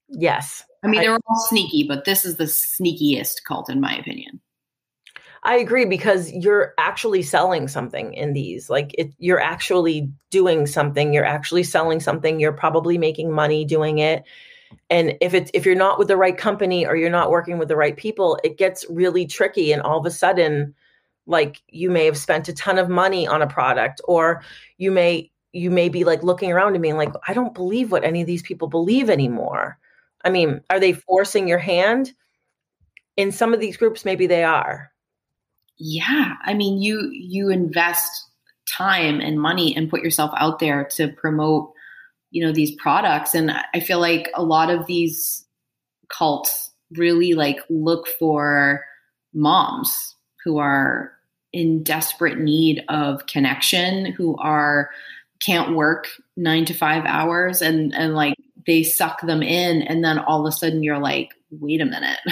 yes 0.09 0.63
i 0.83 0.89
mean 0.89 1.01
they're 1.01 1.15
all 1.15 1.47
sneaky 1.49 1.87
but 1.87 2.05
this 2.05 2.25
is 2.25 2.37
the 2.37 2.45
sneakiest 2.45 3.45
cult 3.47 3.71
in 3.71 3.81
my 3.81 3.97
opinion 3.97 4.41
I 5.47 5.57
agree 5.57 5.85
because 5.85 6.33
you're 6.33 6.73
actually 6.79 7.23
selling 7.23 7.69
something 7.69 8.15
in 8.15 8.33
these. 8.33 8.71
Like 8.71 8.95
it, 8.97 9.13
you're 9.19 9.41
actually 9.41 10.11
doing 10.31 10.67
something. 10.67 11.13
You're 11.13 11.27
actually 11.27 11.65
selling 11.65 12.01
something. 12.01 12.41
You're 12.41 12.53
probably 12.53 12.97
making 12.97 13.31
money 13.31 13.67
doing 13.67 13.99
it. 13.99 14.25
And 14.91 15.17
if 15.21 15.35
it's 15.35 15.51
if 15.55 15.65
you're 15.67 15.75
not 15.75 15.99
with 15.99 16.09
the 16.09 16.17
right 16.17 16.37
company 16.37 16.87
or 16.87 16.97
you're 16.97 17.11
not 17.11 17.31
working 17.31 17.59
with 17.59 17.69
the 17.69 17.77
right 17.77 17.97
people, 17.97 18.39
it 18.45 18.59
gets 18.59 18.85
really 18.89 19.27
tricky. 19.27 19.73
And 19.73 19.83
all 19.83 19.99
of 19.99 20.07
a 20.07 20.11
sudden, 20.11 20.75
like 21.27 21.63
you 21.69 21.91
may 21.91 22.05
have 22.05 22.19
spent 22.19 22.49
a 22.49 22.53
ton 22.53 22.79
of 22.79 22.89
money 22.89 23.27
on 23.27 23.43
a 23.43 23.47
product, 23.47 24.01
or 24.05 24.43
you 24.79 24.91
may 24.91 25.31
you 25.53 25.71
may 25.71 25.89
be 25.89 26.05
like 26.05 26.23
looking 26.23 26.53
around 26.53 26.75
and 26.75 26.83
being 26.83 26.97
like, 26.97 27.13
I 27.29 27.33
don't 27.33 27.55
believe 27.55 27.93
what 27.93 28.05
any 28.05 28.21
of 28.21 28.27
these 28.27 28.43
people 28.43 28.69
believe 28.69 29.09
anymore. 29.09 29.79
I 30.25 30.31
mean, 30.31 30.61
are 30.71 30.81
they 30.81 30.93
forcing 30.93 31.49
your 31.49 31.59
hand? 31.59 32.13
In 33.17 33.31
some 33.31 33.55
of 33.55 33.61
these 33.61 33.77
groups, 33.77 34.05
maybe 34.05 34.27
they 34.27 34.43
are. 34.43 34.91
Yeah. 35.77 36.35
I 36.45 36.55
mean, 36.55 36.81
you 36.83 37.11
you 37.13 37.51
invest 37.51 38.11
time 38.67 39.21
and 39.21 39.41
money 39.41 39.77
and 39.77 39.91
put 39.91 40.03
yourself 40.03 40.33
out 40.37 40.59
there 40.59 40.85
to 40.85 41.09
promote, 41.09 41.73
you 42.35 42.45
know, 42.45 42.53
these 42.53 42.73
products. 42.73 43.33
And 43.33 43.53
I 43.73 43.79
feel 43.79 44.01
like 44.01 44.29
a 44.35 44.43
lot 44.43 44.69
of 44.69 44.87
these 44.87 45.47
cults 46.09 46.73
really 46.91 47.33
like 47.33 47.61
look 47.71 48.09
for 48.19 48.85
moms 49.33 50.17
who 50.45 50.59
are 50.59 51.13
in 51.53 51.85
desperate 51.85 52.41
need 52.41 52.83
of 52.89 53.25
connection, 53.27 54.07
who 54.07 54.37
are 54.39 54.91
can't 55.39 55.77
work 55.77 56.09
nine 56.37 56.65
to 56.65 56.75
five 56.75 57.05
hours 57.05 57.63
and 57.63 57.95
and 57.95 58.17
like 58.17 58.35
they 58.67 58.83
suck 58.83 59.21
them 59.21 59.41
in. 59.41 59.83
And 59.83 60.05
then 60.05 60.19
all 60.19 60.45
of 60.45 60.53
a 60.53 60.57
sudden 60.57 60.83
you're 60.83 60.99
like 60.99 61.31
wait 61.53 61.81
a 61.81 61.87
minute. 61.87 62.19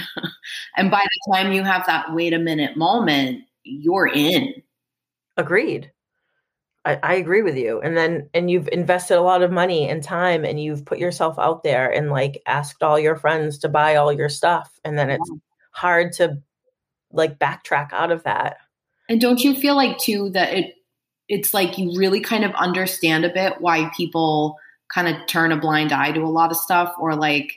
And 0.76 0.90
by 0.90 1.02
the 1.04 1.32
time 1.32 1.52
you 1.52 1.62
have 1.62 1.86
that 1.86 2.12
wait 2.12 2.32
a 2.32 2.38
minute 2.38 2.76
moment 2.76 3.44
you're 3.62 4.08
in. 4.08 4.52
Agreed 5.36 5.92
I, 6.84 6.98
I, 7.02 7.14
agree 7.14 7.42
with 7.42 7.56
you. 7.56 7.80
And 7.80 7.96
then 7.96 8.28
and 8.34 8.50
you've 8.50 8.68
invested 8.72 9.16
a 9.16 9.22
lot 9.22 9.42
of 9.42 9.52
money 9.52 9.88
and 9.88 10.02
time 10.02 10.44
and 10.44 10.60
you've 10.60 10.84
put 10.84 10.98
yourself 10.98 11.38
out 11.38 11.62
there 11.62 11.90
and 11.90 12.10
like 12.10 12.42
asked 12.46 12.82
all 12.82 12.98
your 12.98 13.16
friends 13.16 13.58
to 13.58 13.68
buy 13.68 13.96
all 13.96 14.12
your 14.12 14.28
stuff. 14.28 14.80
And 14.84 14.98
then 14.98 15.08
it's 15.08 15.30
hard 15.70 16.12
to 16.14 16.38
like 17.12 17.38
backtrack 17.38 17.92
out 17.92 18.10
of 18.10 18.24
that. 18.24 18.56
And 19.08 19.20
don't 19.20 19.44
you 19.44 19.54
feel 19.54 19.76
like 19.76 19.98
too 19.98 20.30
that 20.30 20.52
it 20.52 20.74
it's 21.28 21.54
like 21.54 21.78
you 21.78 21.96
really 21.96 22.20
kind 22.20 22.44
of 22.44 22.52
understand 22.54 23.24
a 23.24 23.32
bit 23.32 23.60
why 23.60 23.90
people 23.96 24.58
kind 24.92 25.08
of 25.08 25.26
turn 25.26 25.52
a 25.52 25.56
blind 25.56 25.92
eye 25.92 26.12
to 26.12 26.20
a 26.20 26.26
lot 26.26 26.50
of 26.50 26.56
stuff 26.56 26.92
or 27.00 27.14
like 27.14 27.52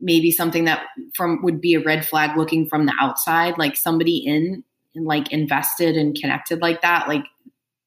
maybe 0.00 0.30
something 0.30 0.64
that 0.64 0.84
from 1.14 1.40
would 1.42 1.60
be 1.60 1.74
a 1.74 1.82
red 1.82 2.06
flag 2.06 2.36
looking 2.36 2.66
from 2.66 2.86
the 2.86 2.94
outside 3.00 3.56
like 3.56 3.76
somebody 3.76 4.16
in 4.16 4.62
and 4.94 5.06
like 5.06 5.32
invested 5.32 5.96
and 5.96 6.16
connected 6.16 6.60
like 6.60 6.82
that 6.82 7.08
like 7.08 7.24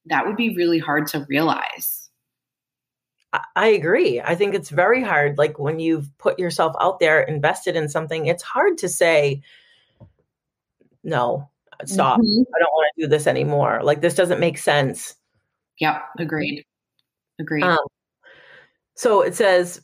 that 0.10 0.26
would 0.26 0.38
be 0.38 0.56
really 0.56 0.80
hard 0.80 1.08
to 1.08 1.26
realize 1.30 1.98
I 3.56 3.68
agree. 3.68 4.22
I 4.22 4.36
think 4.36 4.56
it's 4.56 4.70
very 4.70 5.04
hard. 5.04 5.38
Like 5.38 5.60
when 5.60 5.80
you've 5.80 6.16
put 6.18 6.40
yourself 6.40 6.76
out 6.80 7.00
there, 7.00 7.22
invested 7.22 7.76
in 7.76 7.90
something, 7.90 8.26
it's 8.26 8.44
hard 8.44 8.78
to 8.80 8.90
say, 8.90 9.42
no, 11.04 11.50
stop. 11.86 12.20
Mm-hmm. 12.20 12.42
I 12.56 12.60
don't 12.60 12.72
want 12.72 12.92
to 12.96 13.04
do 13.04 13.08
this 13.08 13.28
anymore. 13.28 13.82
Like 13.84 14.02
this 14.02 14.16
doesn't 14.16 14.40
make 14.40 14.58
sense. 14.58 15.16
Yep, 15.80 16.02
agreed. 16.20 16.66
Agreed. 17.40 17.64
Um, 17.64 17.78
so 18.96 19.22
it 19.22 19.36
says 19.36 19.82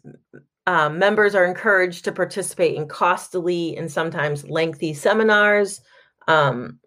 um, 0.65 0.97
members 0.97 1.35
are 1.35 1.45
encouraged 1.45 2.05
to 2.05 2.11
participate 2.11 2.75
in 2.75 2.87
costly 2.87 3.77
and 3.77 3.91
sometimes 3.91 4.49
lengthy 4.49 4.93
seminars, 4.93 5.81
um, 6.27 6.79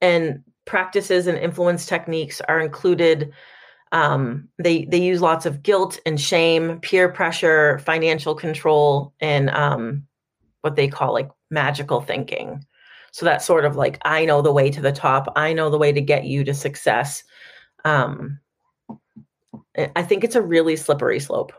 and 0.00 0.44
practices 0.64 1.26
and 1.26 1.38
influence 1.38 1.86
techniques 1.86 2.40
are 2.42 2.60
included. 2.60 3.32
Um, 3.92 4.48
they 4.58 4.84
they 4.86 5.00
use 5.00 5.20
lots 5.20 5.46
of 5.46 5.62
guilt 5.62 6.00
and 6.06 6.20
shame, 6.20 6.80
peer 6.80 7.10
pressure, 7.10 7.78
financial 7.80 8.34
control, 8.34 9.12
and 9.20 9.50
um, 9.50 10.06
what 10.62 10.76
they 10.76 10.88
call 10.88 11.12
like 11.12 11.30
magical 11.50 12.00
thinking. 12.00 12.64
So 13.12 13.26
that's 13.26 13.44
sort 13.44 13.66
of 13.66 13.76
like 13.76 13.98
I 14.04 14.24
know 14.24 14.40
the 14.40 14.52
way 14.52 14.70
to 14.70 14.80
the 14.80 14.92
top. 14.92 15.30
I 15.36 15.52
know 15.52 15.68
the 15.68 15.78
way 15.78 15.92
to 15.92 16.00
get 16.00 16.24
you 16.24 16.44
to 16.44 16.54
success 16.54 17.22
um, 17.84 18.38
I 19.96 20.02
think 20.02 20.24
it's 20.24 20.34
a 20.34 20.42
really 20.42 20.76
slippery 20.76 21.20
slope. 21.20 21.52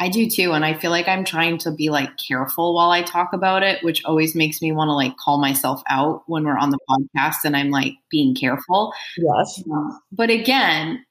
I 0.00 0.08
do 0.08 0.30
too. 0.30 0.52
And 0.52 0.64
I 0.64 0.74
feel 0.74 0.90
like 0.90 1.08
I'm 1.08 1.24
trying 1.24 1.58
to 1.58 1.72
be 1.72 1.90
like 1.90 2.10
careful 2.18 2.74
while 2.74 2.90
I 2.90 3.02
talk 3.02 3.32
about 3.32 3.62
it, 3.62 3.82
which 3.82 4.04
always 4.04 4.34
makes 4.34 4.62
me 4.62 4.70
want 4.70 4.88
to 4.88 4.92
like 4.92 5.16
call 5.16 5.38
myself 5.40 5.82
out 5.88 6.22
when 6.26 6.44
we're 6.44 6.58
on 6.58 6.70
the 6.70 6.78
podcast 6.88 7.44
and 7.44 7.56
I'm 7.56 7.70
like 7.70 7.94
being 8.10 8.34
careful. 8.34 8.92
Yes. 9.16 9.62
Um, 9.70 10.00
but 10.12 10.30
again, 10.30 11.04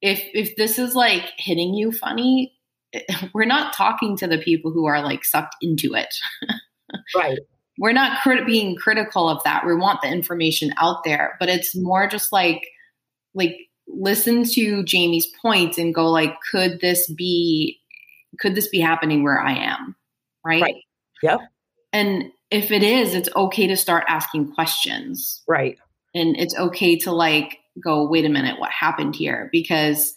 if 0.00 0.20
if 0.34 0.56
this 0.56 0.78
is 0.78 0.96
like 0.96 1.30
hitting 1.38 1.74
you 1.74 1.92
funny, 1.92 2.52
we're 3.32 3.44
not 3.44 3.74
talking 3.74 4.16
to 4.16 4.26
the 4.26 4.38
people 4.38 4.72
who 4.72 4.86
are 4.86 5.02
like 5.02 5.24
sucked 5.24 5.56
into 5.62 5.94
it. 5.94 6.12
right. 7.16 7.38
We're 7.78 7.92
not 7.92 8.20
crit- 8.22 8.46
being 8.46 8.76
critical 8.76 9.28
of 9.28 9.42
that. 9.44 9.64
We 9.64 9.74
want 9.74 10.02
the 10.02 10.08
information 10.08 10.74
out 10.76 11.04
there, 11.04 11.36
but 11.38 11.48
it's 11.48 11.76
more 11.76 12.08
just 12.08 12.32
like 12.32 12.66
like 13.34 13.56
listen 13.86 14.44
to 14.44 14.82
Jamie's 14.84 15.26
points 15.40 15.78
and 15.78 15.94
go 15.94 16.10
like, 16.10 16.34
could 16.50 16.80
this 16.80 17.10
be 17.12 17.78
could 18.38 18.54
this 18.54 18.68
be 18.68 18.80
happening 18.80 19.22
where 19.22 19.40
I 19.40 19.52
am? 19.52 19.96
Right. 20.44 20.62
Right. 20.62 20.82
Yep. 21.22 21.40
And 21.92 22.30
if 22.50 22.70
it 22.70 22.82
is, 22.82 23.14
it's 23.14 23.28
okay 23.36 23.66
to 23.66 23.76
start 23.76 24.04
asking 24.08 24.52
questions. 24.52 25.42
Right. 25.46 25.78
And 26.14 26.36
it's 26.36 26.56
okay 26.56 26.98
to 27.00 27.12
like 27.12 27.58
go, 27.82 28.06
wait 28.06 28.24
a 28.24 28.28
minute, 28.28 28.58
what 28.58 28.70
happened 28.70 29.16
here? 29.16 29.48
Because 29.52 30.14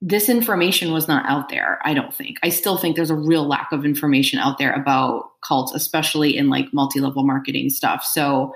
this 0.00 0.30
information 0.30 0.92
was 0.92 1.08
not 1.08 1.28
out 1.28 1.50
there, 1.50 1.78
I 1.84 1.92
don't 1.92 2.14
think. 2.14 2.38
I 2.42 2.48
still 2.48 2.78
think 2.78 2.96
there's 2.96 3.10
a 3.10 3.14
real 3.14 3.46
lack 3.46 3.70
of 3.72 3.84
information 3.84 4.38
out 4.38 4.56
there 4.56 4.72
about 4.72 5.30
cults, 5.46 5.74
especially 5.74 6.36
in 6.36 6.48
like 6.48 6.72
multi 6.72 7.00
level 7.00 7.24
marketing 7.24 7.68
stuff. 7.68 8.02
So, 8.04 8.54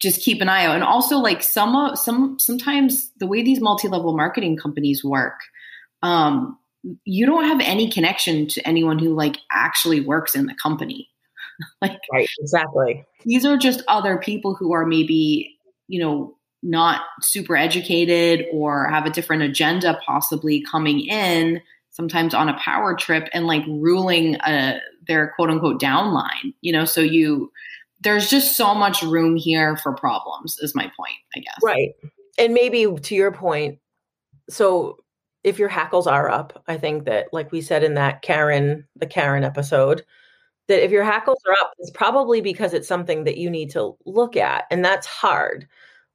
just 0.00 0.22
keep 0.22 0.40
an 0.40 0.48
eye 0.48 0.64
out. 0.64 0.74
And 0.74 0.84
also 0.84 1.18
like 1.18 1.42
some 1.42 1.96
some 1.96 2.38
sometimes 2.38 3.10
the 3.18 3.26
way 3.26 3.42
these 3.42 3.60
multi-level 3.60 4.16
marketing 4.16 4.56
companies 4.56 5.04
work, 5.04 5.40
um, 6.02 6.58
you 7.04 7.26
don't 7.26 7.44
have 7.44 7.60
any 7.60 7.90
connection 7.90 8.46
to 8.48 8.66
anyone 8.66 8.98
who 8.98 9.14
like 9.14 9.38
actually 9.50 10.00
works 10.00 10.34
in 10.34 10.46
the 10.46 10.54
company. 10.54 11.08
like 11.82 11.98
right, 12.12 12.28
exactly. 12.38 13.04
These 13.24 13.44
are 13.44 13.56
just 13.56 13.82
other 13.88 14.18
people 14.18 14.54
who 14.54 14.72
are 14.72 14.86
maybe, 14.86 15.58
you 15.88 16.00
know, 16.00 16.36
not 16.62 17.02
super 17.20 17.56
educated 17.56 18.46
or 18.52 18.88
have 18.88 19.06
a 19.06 19.10
different 19.10 19.42
agenda 19.42 19.98
possibly 20.04 20.62
coming 20.62 21.00
in 21.00 21.60
sometimes 21.90 22.34
on 22.34 22.48
a 22.48 22.58
power 22.58 22.94
trip 22.94 23.28
and 23.32 23.46
like 23.46 23.64
ruling 23.66 24.36
a, 24.46 24.76
uh, 24.76 24.78
their 25.06 25.32
quote 25.36 25.50
unquote 25.50 25.80
downline 25.80 26.52
you 26.60 26.72
know 26.72 26.84
so 26.84 27.00
you 27.00 27.50
there's 28.00 28.28
just 28.28 28.56
so 28.56 28.74
much 28.74 29.02
room 29.02 29.36
here 29.36 29.76
for 29.76 29.94
problems 29.94 30.58
is 30.60 30.74
my 30.74 30.90
point 30.96 31.14
i 31.36 31.38
guess 31.38 31.58
right 31.62 31.94
and 32.38 32.52
maybe 32.52 32.86
to 33.02 33.14
your 33.14 33.32
point 33.32 33.78
so 34.50 34.98
if 35.44 35.58
your 35.58 35.68
hackles 35.68 36.06
are 36.06 36.28
up 36.28 36.62
i 36.66 36.76
think 36.76 37.04
that 37.04 37.26
like 37.32 37.50
we 37.52 37.60
said 37.60 37.84
in 37.84 37.94
that 37.94 38.22
karen 38.22 38.86
the 38.96 39.06
karen 39.06 39.44
episode 39.44 40.04
that 40.66 40.84
if 40.84 40.90
your 40.90 41.04
hackles 41.04 41.40
are 41.46 41.54
up 41.60 41.72
it's 41.78 41.90
probably 41.90 42.40
because 42.40 42.74
it's 42.74 42.88
something 42.88 43.24
that 43.24 43.38
you 43.38 43.48
need 43.48 43.70
to 43.70 43.96
look 44.04 44.36
at 44.36 44.64
and 44.70 44.84
that's 44.84 45.06
hard 45.06 45.66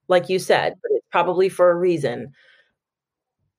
like 0.07 0.29
you 0.29 0.39
said 0.39 0.73
but 0.81 0.91
it's 0.91 1.07
probably 1.11 1.49
for 1.49 1.71
a 1.71 1.75
reason 1.75 2.31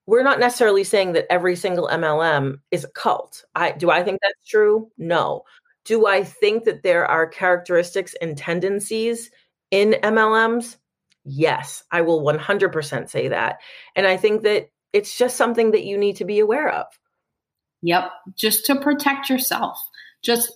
we're 0.07 0.23
not 0.23 0.39
necessarily 0.39 0.85
saying 0.85 1.13
that 1.15 1.27
every 1.31 1.57
single 1.57 1.89
mlm 1.89 2.59
is 2.71 2.85
a 2.85 2.91
cult 2.91 3.45
i 3.55 3.73
do 3.73 3.91
i 3.91 4.03
think 4.03 4.19
that's 4.23 4.49
true 4.49 4.91
no 4.99 5.43
do 5.85 6.07
I 6.07 6.25
think 6.25 6.65
that 6.65 6.83
there 6.83 7.07
are 7.07 7.27
characteristics 7.27 8.15
and 8.21 8.37
tendencies 8.37 9.31
in 9.71 9.97
MLMs? 10.03 10.77
Yes, 11.25 11.83
I 11.91 12.01
will 12.01 12.23
100% 12.23 13.09
say 13.09 13.29
that. 13.29 13.59
And 13.95 14.07
I 14.07 14.17
think 14.17 14.43
that 14.43 14.69
it's 14.95 15.19
just 15.19 15.37
something 15.37 15.73
that 15.73 15.85
you 15.85 15.99
need 15.99 16.17
to 16.17 16.25
be 16.25 16.39
aware 16.39 16.71
of. 16.71 16.87
Yep, 17.83 18.11
just 18.37 18.65
to 18.67 18.81
protect 18.81 19.29
yourself. 19.29 19.79
Just 20.23 20.51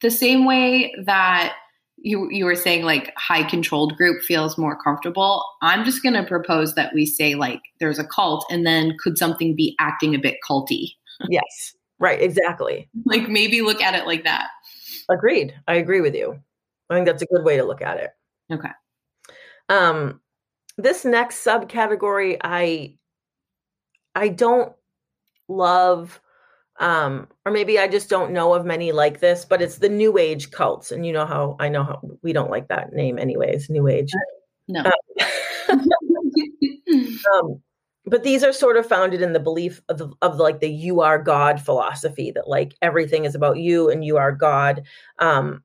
the 0.00 0.10
same 0.10 0.46
way 0.46 0.92
that 1.04 1.54
you 2.02 2.28
you 2.30 2.46
were 2.46 2.56
saying 2.56 2.84
like 2.84 3.12
high 3.16 3.48
controlled 3.48 3.96
group 3.96 4.22
feels 4.22 4.56
more 4.58 4.76
comfortable. 4.82 5.44
I'm 5.62 5.84
just 5.84 6.02
going 6.02 6.14
to 6.14 6.24
propose 6.24 6.74
that 6.74 6.94
we 6.94 7.04
say 7.04 7.34
like 7.34 7.60
there's 7.78 7.98
a 7.98 8.06
cult 8.06 8.46
and 8.50 8.66
then 8.66 8.96
could 8.98 9.18
something 9.18 9.54
be 9.54 9.76
acting 9.78 10.14
a 10.14 10.18
bit 10.18 10.38
culty? 10.48 10.92
yes. 11.28 11.74
Right, 11.98 12.20
exactly. 12.22 12.88
Like 13.04 13.28
maybe 13.28 13.60
look 13.60 13.82
at 13.82 13.94
it 13.94 14.06
like 14.06 14.24
that. 14.24 14.48
Agreed. 15.10 15.54
I 15.68 15.74
agree 15.74 16.00
with 16.00 16.14
you. 16.14 16.40
I 16.88 16.94
think 16.94 17.06
that's 17.06 17.22
a 17.22 17.26
good 17.26 17.44
way 17.44 17.58
to 17.58 17.64
look 17.64 17.82
at 17.82 17.98
it. 17.98 18.10
Okay. 18.50 18.70
Um 19.68 20.20
this 20.78 21.04
next 21.04 21.44
subcategory 21.44 22.38
I 22.42 22.94
I 24.14 24.28
don't 24.28 24.72
love 25.48 26.20
um, 26.80 27.28
or 27.44 27.52
maybe 27.52 27.78
I 27.78 27.86
just 27.86 28.08
don't 28.08 28.32
know 28.32 28.54
of 28.54 28.64
many 28.64 28.90
like 28.90 29.20
this, 29.20 29.44
but 29.44 29.60
it's 29.60 29.78
the 29.78 29.88
New 29.90 30.16
Age 30.16 30.50
cults, 30.50 30.90
and 30.90 31.04
you 31.06 31.12
know 31.12 31.26
how 31.26 31.56
I 31.60 31.68
know 31.68 31.84
how 31.84 32.00
we 32.22 32.32
don't 32.32 32.50
like 32.50 32.68
that 32.68 32.94
name, 32.94 33.18
anyways. 33.18 33.68
New 33.68 33.86
Age. 33.86 34.10
No. 34.66 34.84
Um, 34.84 34.92
um, 37.34 37.62
but 38.06 38.22
these 38.24 38.42
are 38.42 38.52
sort 38.52 38.78
of 38.78 38.86
founded 38.86 39.20
in 39.20 39.34
the 39.34 39.40
belief 39.40 39.82
of, 39.90 39.98
the, 39.98 40.10
of 40.22 40.38
like 40.38 40.60
the 40.60 40.70
you 40.70 41.02
are 41.02 41.22
God 41.22 41.60
philosophy 41.60 42.30
that 42.30 42.48
like 42.48 42.74
everything 42.80 43.26
is 43.26 43.34
about 43.34 43.58
you 43.58 43.90
and 43.90 44.02
you 44.02 44.16
are 44.16 44.32
God. 44.32 44.82
Um, 45.18 45.62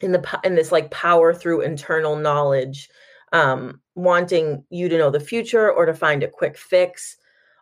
in 0.00 0.12
the 0.12 0.40
in 0.42 0.54
this 0.54 0.72
like 0.72 0.90
power 0.90 1.34
through 1.34 1.60
internal 1.60 2.16
knowledge, 2.16 2.88
um, 3.34 3.82
wanting 3.94 4.64
you 4.70 4.88
to 4.88 4.96
know 4.96 5.10
the 5.10 5.20
future 5.20 5.70
or 5.70 5.84
to 5.84 5.92
find 5.92 6.22
a 6.22 6.28
quick 6.28 6.56
fix 6.56 7.18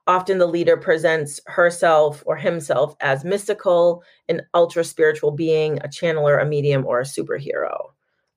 Often 0.09 0.38
the 0.38 0.47
leader 0.47 0.79
presents 0.79 1.38
herself 1.47 2.25
or 2.27 2.35
himself 2.35 2.97
as 3.01 3.25
mystical, 3.25 4.03
an 4.29 4.40
ultra 4.55 4.83
spiritual 4.83 5.33
being, 5.33 5.79
a 5.81 5.88
channeler, 5.88 6.42
a 6.42 6.47
medium, 6.47 6.87
or 6.87 7.01
a 7.01 7.05
superhero. 7.05 7.90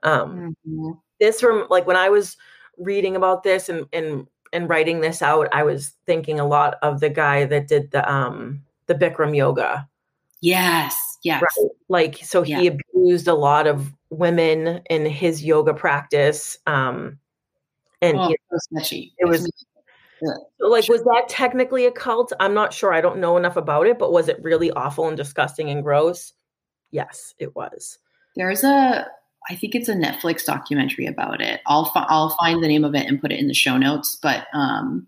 Um, 0.03 0.55
mm-hmm. 0.67 0.91
This 1.19 1.39
from 1.39 1.67
like 1.69 1.88
when 1.88 1.95
I 1.95 2.10
was 2.10 2.36
reading 2.77 3.15
about 3.15 3.43
this 3.43 3.69
and 3.69 3.86
and 3.93 4.27
and 4.51 4.67
writing 4.67 4.99
this 4.99 5.21
out, 5.21 5.47
I 5.53 5.63
was 5.63 5.93
thinking 6.05 6.41
a 6.41 6.47
lot 6.47 6.75
of 6.81 6.99
the 6.99 7.10
guy 7.10 7.45
that 7.45 7.69
did 7.69 7.91
the 7.91 8.12
um 8.12 8.63
the 8.88 8.95
Bikram 8.95 9.36
yoga. 9.36 9.88
Yes, 10.41 11.17
yes. 11.23 11.41
Right? 11.41 11.69
Like 11.88 12.17
so 12.17 12.41
he 12.41 12.65
yeah. 12.65 12.71
abused 12.93 13.29
a 13.29 13.34
lot 13.34 13.65
of 13.65 13.93
women 14.10 14.81
in 14.89 15.05
his 15.05 15.41
yoga 15.43 15.73
practice. 15.73 16.57
Um 16.67 17.17
and 18.01 18.17
oh, 18.17 18.27
he, 18.84 19.13
it 19.19 19.27
was 19.27 19.47
like, 20.60 20.88
was 20.88 21.03
that 21.03 21.25
technically 21.27 21.86
a 21.86 21.91
cult? 21.91 22.31
I'm 22.39 22.53
not 22.53 22.73
sure. 22.73 22.93
I 22.93 23.01
don't 23.01 23.19
know 23.19 23.38
enough 23.38 23.57
about 23.57 23.88
it, 23.88 23.97
but 23.99 24.12
was 24.12 24.27
it 24.27 24.41
really 24.43 24.71
awful 24.71 25.07
and 25.07 25.17
disgusting 25.17 25.69
and 25.69 25.84
gross? 25.84 26.34
Yes, 26.91 27.34
it 27.39 27.55
was. 27.55 27.97
There's 28.36 28.63
a, 28.63 29.07
I 29.49 29.55
think 29.55 29.75
it's 29.75 29.89
a 29.89 29.95
Netflix 29.95 30.45
documentary 30.45 31.05
about 31.05 31.41
it. 31.41 31.62
I'll 31.65 31.86
fi- 31.86 32.05
I'll 32.07 32.36
find 32.39 32.63
the 32.63 32.67
name 32.67 32.84
of 32.84 32.95
it 32.95 33.07
and 33.07 33.19
put 33.19 33.31
it 33.31 33.39
in 33.39 33.47
the 33.47 33.53
show 33.53 33.77
notes. 33.77 34.17
But 34.21 34.47
um, 34.53 35.07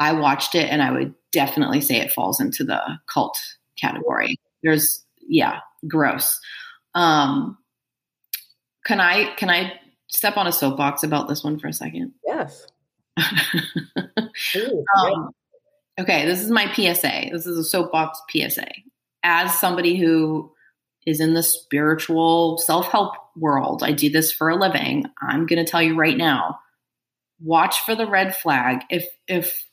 I 0.00 0.12
watched 0.12 0.54
it, 0.54 0.70
and 0.70 0.82
I 0.82 0.90
would 0.90 1.14
definitely 1.32 1.80
say 1.80 1.96
it 1.96 2.12
falls 2.12 2.40
into 2.40 2.64
the 2.64 2.80
cult 3.12 3.38
category. 3.78 4.36
There's, 4.62 5.04
yeah, 5.28 5.60
gross. 5.86 6.40
Um, 6.94 7.58
can 8.84 9.00
I 9.00 9.34
can 9.34 9.50
I 9.50 9.78
step 10.08 10.36
on 10.36 10.46
a 10.46 10.52
soapbox 10.52 11.02
about 11.02 11.28
this 11.28 11.44
one 11.44 11.58
for 11.58 11.68
a 11.68 11.72
second? 11.72 12.12
Yes. 12.26 12.66
um, 14.96 15.30
okay, 15.98 16.24
this 16.26 16.40
is 16.40 16.50
my 16.50 16.72
PSA. 16.72 17.30
This 17.32 17.46
is 17.46 17.58
a 17.58 17.64
soapbox 17.64 18.20
PSA. 18.30 18.68
As 19.22 19.58
somebody 19.58 19.96
who 19.96 20.52
is 21.06 21.20
in 21.20 21.34
the 21.34 21.42
spiritual 21.42 22.58
self 22.58 22.88
help 22.88 23.14
world, 23.36 23.82
I 23.82 23.92
do 23.92 24.10
this 24.10 24.32
for 24.32 24.48
a 24.48 24.56
living. 24.56 25.06
I'm 25.20 25.46
going 25.46 25.64
to 25.64 25.70
tell 25.70 25.82
you 25.82 25.96
right 25.96 26.16
now 26.16 26.58
watch 27.40 27.76
for 27.84 27.94
the 27.94 28.06
red 28.06 28.36
flag. 28.36 28.80
If, 28.90 29.06
if, 29.26 29.64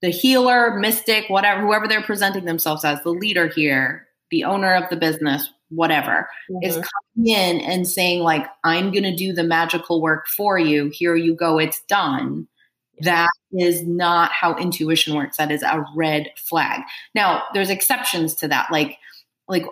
the 0.00 0.10
healer, 0.10 0.78
mystic, 0.78 1.28
whatever, 1.28 1.60
whoever 1.60 1.88
they're 1.88 2.02
presenting 2.02 2.44
themselves 2.44 2.84
as, 2.84 3.02
the 3.02 3.10
leader 3.10 3.48
here, 3.48 4.06
the 4.30 4.44
owner 4.44 4.74
of 4.74 4.88
the 4.90 4.96
business, 4.96 5.50
whatever, 5.70 6.28
mm-hmm. 6.50 6.62
is 6.62 6.74
coming 6.74 7.34
in 7.34 7.60
and 7.62 7.88
saying, 7.88 8.22
like, 8.22 8.46
I'm 8.62 8.92
going 8.92 9.02
to 9.02 9.16
do 9.16 9.32
the 9.32 9.42
magical 9.42 10.00
work 10.00 10.28
for 10.28 10.56
you. 10.56 10.90
Here 10.90 11.16
you 11.16 11.34
go. 11.34 11.58
It's 11.58 11.82
done 11.88 12.46
that 13.02 13.30
is 13.52 13.82
not 13.86 14.32
how 14.32 14.56
intuition 14.56 15.14
works. 15.14 15.36
That 15.36 15.50
is 15.50 15.62
a 15.62 15.84
red 15.94 16.30
flag. 16.36 16.82
Now, 17.14 17.44
there's 17.54 17.70
exceptions 17.70 18.34
to 18.36 18.48
that, 18.48 18.70
like 18.70 18.98
like 19.48 19.64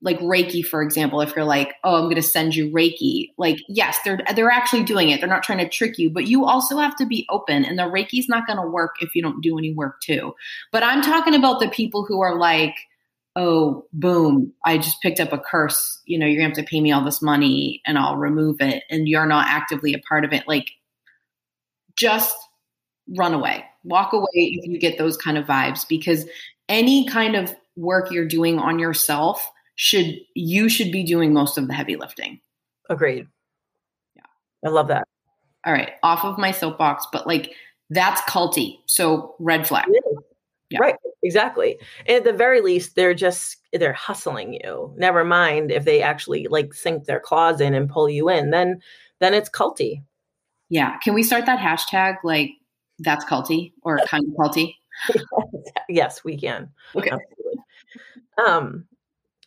like 0.00 0.18
Reiki, 0.20 0.64
for 0.64 0.82
example. 0.82 1.20
If 1.20 1.34
you're 1.36 1.44
like, 1.44 1.74
oh, 1.84 1.96
I'm 1.96 2.04
going 2.04 2.16
to 2.16 2.22
send 2.22 2.56
you 2.56 2.70
Reiki, 2.70 3.28
like 3.38 3.58
yes, 3.68 3.98
they're 4.04 4.18
they're 4.34 4.50
actually 4.50 4.82
doing 4.82 5.10
it. 5.10 5.20
They're 5.20 5.28
not 5.28 5.42
trying 5.42 5.58
to 5.58 5.68
trick 5.68 5.98
you, 5.98 6.10
but 6.10 6.26
you 6.26 6.44
also 6.44 6.78
have 6.78 6.96
to 6.96 7.06
be 7.06 7.26
open. 7.30 7.64
And 7.64 7.78
the 7.78 7.84
Reiki's 7.84 8.28
not 8.28 8.46
going 8.46 8.58
to 8.58 8.66
work 8.66 8.96
if 9.00 9.14
you 9.14 9.22
don't 9.22 9.40
do 9.40 9.58
any 9.58 9.72
work 9.72 10.00
too. 10.00 10.34
But 10.72 10.82
I'm 10.82 11.02
talking 11.02 11.34
about 11.34 11.60
the 11.60 11.68
people 11.68 12.04
who 12.04 12.20
are 12.20 12.36
like. 12.38 12.74
Oh, 13.34 13.86
boom, 13.94 14.52
I 14.66 14.76
just 14.76 15.00
picked 15.00 15.18
up 15.18 15.32
a 15.32 15.38
curse. 15.38 16.02
You 16.04 16.18
know, 16.18 16.26
you're 16.26 16.36
gonna 16.36 16.54
have 16.54 16.62
to 16.62 16.70
pay 16.70 16.82
me 16.82 16.92
all 16.92 17.02
this 17.02 17.22
money 17.22 17.80
and 17.86 17.96
I'll 17.96 18.18
remove 18.18 18.60
it. 18.60 18.84
And 18.90 19.08
you're 19.08 19.24
not 19.24 19.46
actively 19.48 19.94
a 19.94 19.98
part 20.06 20.26
of 20.26 20.34
it. 20.34 20.46
Like, 20.46 20.68
just 21.96 22.36
run 23.08 23.34
away. 23.34 23.64
Walk 23.84 24.12
away 24.12 24.28
if 24.32 24.66
you 24.66 24.78
get 24.78 24.98
those 24.98 25.16
kind 25.16 25.36
of 25.36 25.46
vibes 25.46 25.86
because 25.88 26.26
any 26.68 27.06
kind 27.06 27.34
of 27.36 27.54
work 27.76 28.10
you're 28.10 28.28
doing 28.28 28.58
on 28.58 28.78
yourself 28.78 29.50
should 29.74 30.16
you 30.34 30.68
should 30.68 30.92
be 30.92 31.02
doing 31.02 31.32
most 31.32 31.58
of 31.58 31.66
the 31.66 31.74
heavy 31.74 31.96
lifting. 31.96 32.40
Agreed. 32.88 33.26
Yeah. 34.14 34.22
I 34.66 34.68
love 34.70 34.88
that. 34.88 35.06
All 35.64 35.72
right, 35.72 35.92
off 36.02 36.24
of 36.24 36.38
my 36.38 36.50
soapbox, 36.50 37.06
but 37.12 37.26
like 37.26 37.52
that's 37.90 38.20
culty. 38.22 38.78
So 38.86 39.34
red 39.38 39.66
flag. 39.66 39.86
Yeah. 40.70 40.78
Right, 40.80 40.96
exactly. 41.22 41.78
And 42.06 42.16
at 42.16 42.24
the 42.24 42.32
very 42.32 42.62
least, 42.62 42.96
they're 42.96 43.14
just 43.14 43.58
they're 43.72 43.92
hustling 43.92 44.54
you. 44.54 44.94
Never 44.96 45.24
mind 45.24 45.70
if 45.70 45.84
they 45.84 46.02
actually 46.02 46.46
like 46.48 46.72
sink 46.72 47.04
their 47.04 47.20
claws 47.20 47.60
in 47.60 47.74
and 47.74 47.90
pull 47.90 48.08
you 48.08 48.28
in, 48.28 48.50
then 48.50 48.80
then 49.20 49.34
it's 49.34 49.50
culty. 49.50 50.02
Yeah. 50.70 50.96
Can 50.98 51.14
we 51.14 51.22
start 51.22 51.46
that 51.46 51.60
hashtag 51.60 52.16
like 52.24 52.52
that's 52.98 53.24
culty 53.24 53.72
or 53.82 53.98
kind 54.06 54.24
of 54.24 54.30
culty? 54.32 54.74
yes, 55.88 56.24
we 56.24 56.36
can. 56.36 56.68
Okay. 56.94 57.10
Absolutely. 57.10 57.62
Um, 58.46 58.86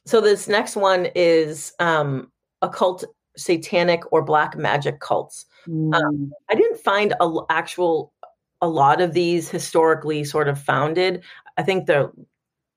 so 0.06 0.22
this 0.22 0.48
next 0.48 0.76
one 0.76 1.08
is 1.16 1.74
um, 1.80 2.32
occult, 2.62 3.04
satanic, 3.38 4.02
or 4.12 4.24
black 4.24 4.56
magic 4.58 5.00
cults. 5.00 5.46
Um, 5.68 5.74
mm. 5.74 5.96
Um, 5.96 6.34
I 6.50 6.56
didn't 6.56 6.80
find 6.80 7.14
a 7.20 7.40
actual 7.50 8.14
a 8.62 8.68
lot 8.68 9.02
of 9.02 9.14
these 9.14 9.50
historically 9.50 10.24
sort 10.24 10.48
of 10.48 10.60
founded. 10.60 11.24
I 11.58 11.64
think 11.64 11.88
the 11.88 12.12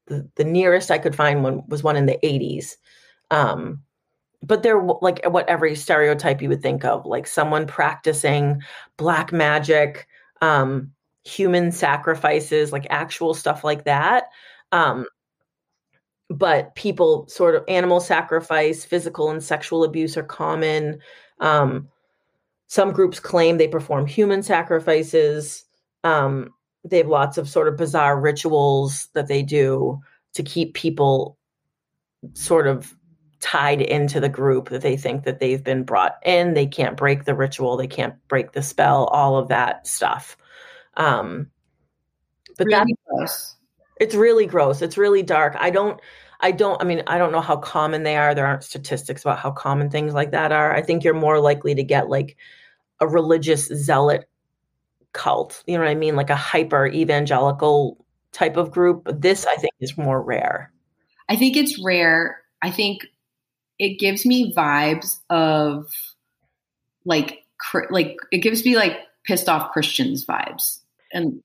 the, 0.06 0.28
the 0.36 0.44
nearest 0.44 0.90
I 0.90 0.98
could 0.98 1.14
find 1.14 1.42
one 1.42 1.62
was 1.68 1.82
one 1.82 1.96
in 1.96 2.06
the 2.06 2.18
80s. 2.24 2.76
Um, 3.30 3.82
but 4.42 4.62
they're 4.62 4.82
like 4.82 5.24
what 5.26 5.48
every 5.48 5.74
stereotype 5.74 6.40
you 6.40 6.48
would 6.48 6.62
think 6.62 6.84
of, 6.84 7.04
like 7.04 7.26
someone 7.26 7.66
practicing 7.66 8.62
black 8.96 9.32
magic, 9.32 10.06
um, 10.42 10.92
human 11.24 11.72
sacrifices, 11.72 12.72
like 12.72 12.86
actual 12.90 13.34
stuff 13.34 13.64
like 13.64 13.84
that. 13.84 14.24
Um, 14.72 15.06
but 16.30 16.74
people 16.74 17.26
sort 17.28 17.54
of 17.54 17.64
animal 17.68 18.00
sacrifice, 18.00 18.84
physical 18.84 19.30
and 19.30 19.42
sexual 19.42 19.84
abuse 19.84 20.16
are 20.16 20.22
common. 20.22 21.00
Um, 21.40 21.88
some 22.66 22.92
groups 22.92 23.18
claim 23.18 23.56
they 23.56 23.68
perform 23.68 24.06
human 24.06 24.42
sacrifices. 24.42 25.64
Um, 26.04 26.50
they 26.84 26.98
have 26.98 27.08
lots 27.08 27.38
of 27.38 27.48
sort 27.48 27.68
of 27.68 27.76
bizarre 27.76 28.20
rituals 28.20 29.08
that 29.14 29.28
they 29.28 29.42
do 29.42 30.00
to 30.34 30.42
keep 30.42 30.74
people 30.74 31.38
sort 32.34 32.66
of 32.66 32.94
tied 33.40 33.80
into 33.80 34.20
the 34.20 34.28
group 34.28 34.68
that 34.70 34.82
they 34.82 34.96
think 34.96 35.24
that 35.24 35.38
they've 35.38 35.62
been 35.62 35.84
brought 35.84 36.16
in. 36.24 36.54
They 36.54 36.66
can't 36.66 36.96
break 36.96 37.24
the 37.24 37.34
ritual. 37.34 37.76
They 37.76 37.86
can't 37.86 38.14
break 38.28 38.52
the 38.52 38.62
spell 38.62 39.04
all 39.06 39.36
of 39.36 39.48
that 39.48 39.86
stuff. 39.86 40.36
Um 40.96 41.50
but 42.56 42.66
really 42.66 42.96
gross. 43.06 43.54
it's 44.00 44.16
really 44.16 44.46
gross. 44.46 44.82
It's 44.82 44.98
really 44.98 45.22
dark. 45.22 45.54
I 45.58 45.70
don't 45.70 46.00
i 46.40 46.52
don't 46.52 46.80
i 46.80 46.84
mean 46.84 47.02
i 47.08 47.18
don't 47.18 47.32
know 47.32 47.40
how 47.40 47.56
common 47.56 48.02
they 48.02 48.16
are. 48.16 48.34
There 48.34 48.46
aren't 48.46 48.64
statistics 48.64 49.22
about 49.22 49.38
how 49.38 49.52
common 49.52 49.90
things 49.90 50.14
like 50.14 50.32
that 50.32 50.50
are. 50.50 50.74
I 50.74 50.82
think 50.82 51.04
you're 51.04 51.14
more 51.14 51.40
likely 51.40 51.74
to 51.74 51.84
get 51.84 52.08
like 52.08 52.36
a 53.00 53.06
religious 53.06 53.66
zealot 53.66 54.28
cult 55.12 55.62
you 55.66 55.76
know 55.76 55.84
what 55.84 55.90
i 55.90 55.94
mean? 55.94 56.16
Like 56.16 56.30
a 56.30 56.36
hyper 56.36 56.86
evangelical 56.86 58.04
type 58.32 58.56
of 58.56 58.72
group. 58.72 59.08
This 59.12 59.46
i 59.46 59.54
think 59.54 59.74
is 59.80 59.96
more 59.96 60.20
rare. 60.20 60.72
I 61.28 61.36
think 61.36 61.56
it's 61.56 61.80
rare. 61.84 62.40
I 62.62 62.70
think 62.70 63.06
it 63.78 63.98
gives 63.98 64.26
me 64.26 64.52
vibes 64.54 65.18
of 65.30 65.86
like 67.04 67.44
like 67.90 68.16
it 68.30 68.38
gives 68.38 68.64
me 68.64 68.76
like 68.76 68.98
pissed 69.24 69.48
off 69.48 69.72
Christians 69.72 70.24
vibes. 70.24 70.80
And 71.12 71.42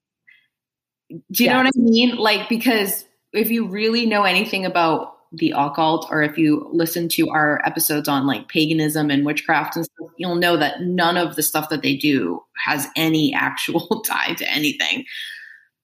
do 1.31 1.43
you 1.43 1.49
know 1.49 1.57
what 1.57 1.67
I 1.67 1.71
mean? 1.75 2.15
Like 2.15 2.49
because 2.49 3.05
if 3.31 3.49
you 3.49 3.67
really 3.67 4.05
know 4.05 4.23
anything 4.23 4.65
about 4.65 5.17
the 5.31 5.53
occult 5.55 6.07
or 6.11 6.21
if 6.21 6.37
you 6.37 6.69
listen 6.71 7.09
to 7.09 7.29
our 7.29 7.59
episodes 7.65 8.07
on 8.07 8.27
like 8.27 8.47
paganism 8.47 9.09
and 9.09 9.25
witchcraft 9.25 9.75
and 9.75 9.85
stuff, 9.85 10.09
you'll 10.17 10.35
know 10.35 10.57
that 10.57 10.81
none 10.81 11.17
of 11.17 11.35
the 11.35 11.41
stuff 11.41 11.69
that 11.69 11.81
they 11.81 11.95
do 11.95 12.41
has 12.65 12.87
any 12.95 13.33
actual 13.37 14.01
tie 14.01 14.33
to 14.33 14.49
anything. 14.51 15.05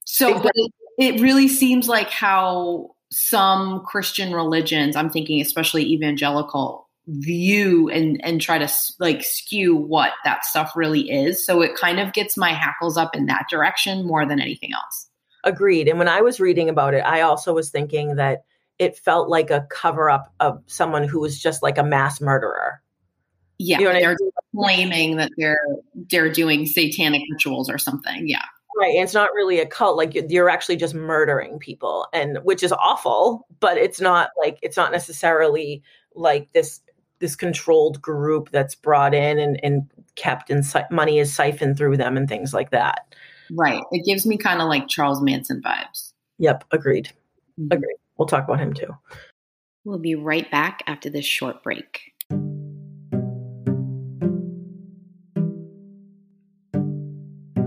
So 0.05 0.39
but 0.39 0.51
it, 0.55 0.71
it 0.97 1.21
really 1.21 1.47
seems 1.47 1.88
like 1.88 2.09
how 2.09 2.95
some 3.12 3.84
Christian 3.86 4.34
religions, 4.34 4.95
I'm 4.95 5.10
thinking 5.10 5.41
especially 5.41 5.84
evangelical, 5.91 6.88
view 7.08 7.89
and 7.89 8.24
and 8.24 8.39
try 8.39 8.60
to 8.60 8.72
like 9.00 9.24
skew 9.24 9.76
what 9.76 10.13
that 10.24 10.45
stuff 10.45 10.74
really 10.76 11.10
is. 11.10 11.43
So 11.43 11.62
it 11.62 11.76
kind 11.76 12.00
of 12.00 12.13
gets 12.13 12.38
my 12.38 12.52
hackles 12.54 12.98
up 12.98 13.15
in 13.15 13.26
that 13.26 13.48
direction 13.50 14.06
more 14.06 14.26
than 14.28 14.39
anything 14.39 14.74
else. 14.74 15.08
Agreed. 15.43 15.88
And 15.88 15.98
when 15.98 16.08
I 16.08 16.22
was 16.22 16.39
reading 16.39 16.69
about 16.69 16.93
it, 16.93 17.00
I 17.00 17.22
also 17.22 17.54
was 17.54 17.69
thinking 17.69 18.15
that 18.17 18.43
it 18.78 18.98
felt 18.98 19.30
like 19.30 19.50
a 19.50 19.65
cover 19.72 20.10
up 20.10 20.34
of 20.39 20.62
someone 20.67 21.08
who 21.08 21.19
was 21.19 21.39
just 21.39 21.63
like 21.63 21.78
a 21.78 21.84
mass 21.84 22.22
murderer. 22.22 22.82
Yeah, 23.58 23.80
you 23.80 23.86
know 23.86 23.93
they're 23.93 24.12
I 24.12 24.15
mean? 24.19 24.32
claiming 24.56 25.17
that 25.17 25.32
they're 25.38 25.60
they're 26.12 26.32
doing 26.32 26.65
satanic 26.65 27.24
rituals 27.32 27.69
or 27.69 27.78
something. 27.78 28.28
Yeah. 28.28 28.45
Right. 28.79 28.95
And 28.95 29.03
it's 29.03 29.13
not 29.13 29.33
really 29.33 29.59
a 29.59 29.65
cult. 29.65 29.97
Like 29.97 30.13
you're 30.29 30.49
actually 30.49 30.77
just 30.77 30.95
murdering 30.95 31.59
people 31.59 32.07
and 32.13 32.37
which 32.43 32.63
is 32.63 32.71
awful, 32.71 33.45
but 33.59 33.77
it's 33.77 33.99
not 33.99 34.29
like 34.41 34.57
it's 34.61 34.77
not 34.77 34.93
necessarily 34.93 35.83
like 36.15 36.51
this 36.53 36.79
this 37.19 37.35
controlled 37.35 38.01
group 38.01 38.49
that's 38.51 38.75
brought 38.75 39.13
in 39.13 39.37
and, 39.37 39.59
and 39.61 39.91
kept 40.15 40.49
and 40.49 40.65
si- 40.65 40.79
money 40.89 41.19
is 41.19 41.33
siphoned 41.33 41.77
through 41.77 41.97
them 41.97 42.15
and 42.15 42.29
things 42.29 42.53
like 42.53 42.71
that. 42.71 43.13
Right. 43.51 43.83
It 43.91 44.05
gives 44.05 44.25
me 44.25 44.37
kind 44.37 44.61
of 44.61 44.69
like 44.69 44.87
Charles 44.87 45.21
Manson 45.21 45.61
vibes. 45.61 46.13
Yep. 46.37 46.63
Agreed. 46.71 47.11
Mm-hmm. 47.59 47.73
Agreed. 47.73 47.97
We'll 48.17 48.29
talk 48.29 48.45
about 48.45 48.61
him 48.61 48.73
too. 48.73 48.95
We'll 49.83 49.99
be 49.99 50.15
right 50.15 50.49
back 50.49 50.83
after 50.87 51.09
this 51.09 51.25
short 51.25 51.63
break. 51.63 52.13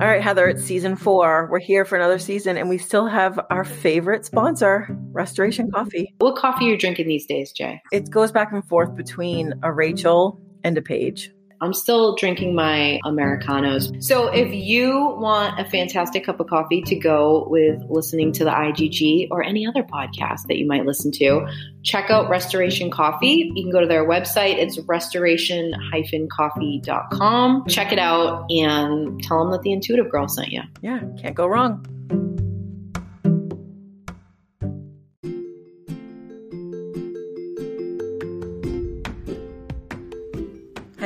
All 0.02 0.08
right, 0.08 0.20
Heather, 0.20 0.48
it's 0.48 0.64
season 0.64 0.96
four. 0.96 1.46
We're 1.48 1.60
here 1.60 1.84
for 1.84 1.94
another 1.94 2.18
season, 2.18 2.56
and 2.56 2.68
we 2.68 2.76
still 2.76 3.06
have 3.06 3.38
our 3.50 3.62
favorite 3.62 4.24
sponsor, 4.26 4.88
Restoration 5.12 5.70
Coffee. 5.70 6.12
What 6.18 6.34
coffee 6.34 6.64
are 6.64 6.70
you 6.70 6.76
drinking 6.76 7.06
these 7.06 7.24
days, 7.24 7.52
Jay? 7.52 7.80
It 7.92 8.10
goes 8.10 8.32
back 8.32 8.50
and 8.50 8.66
forth 8.66 8.96
between 8.96 9.54
a 9.62 9.72
Rachel 9.72 10.40
and 10.64 10.76
a 10.76 10.82
Paige. 10.82 11.30
I'm 11.62 11.72
still 11.72 12.14
drinking 12.16 12.54
my 12.56 12.98
Americanos. 13.04 13.92
So 14.04 14.26
if 14.26 14.52
you 14.52 15.14
want 15.16 15.60
a 15.60 15.64
fantastic 15.70 16.26
cup 16.26 16.40
of 16.40 16.48
coffee 16.48 16.82
to 16.82 16.96
go 16.96 17.46
with 17.48 17.80
listening 17.88 18.32
to 18.32 18.44
the 18.44 18.50
IGG 18.50 19.28
or 19.30 19.44
any 19.44 19.64
other 19.64 19.84
podcast 19.84 20.48
that 20.48 20.58
you 20.58 20.66
might 20.66 20.84
listen 20.84 21.12
to, 21.12 21.46
check 21.84 22.10
out 22.10 22.28
Restoration 22.28 22.90
Coffee. 22.90 23.52
You 23.54 23.62
can 23.62 23.70
go 23.70 23.80
to 23.80 23.86
their 23.86 24.04
website. 24.04 24.56
It's 24.56 24.80
restoration-coffee.com. 24.80 27.66
Check 27.68 27.92
it 27.92 28.00
out 28.00 28.50
and 28.50 29.22
tell 29.22 29.38
them 29.38 29.52
that 29.52 29.62
the 29.62 29.70
Intuitive 29.72 30.10
Girl 30.10 30.26
sent 30.26 30.50
you. 30.50 30.62
Yeah, 30.80 30.98
can't 31.20 31.36
go 31.36 31.46
wrong. 31.46 31.86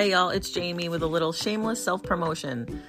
Hey 0.06 0.12
y'all, 0.12 0.30
it's 0.30 0.50
Jamie 0.50 0.88
with 0.88 1.02
a 1.02 1.06
little 1.08 1.32
shameless 1.32 1.82
self 1.82 2.00
promotion. 2.00 2.80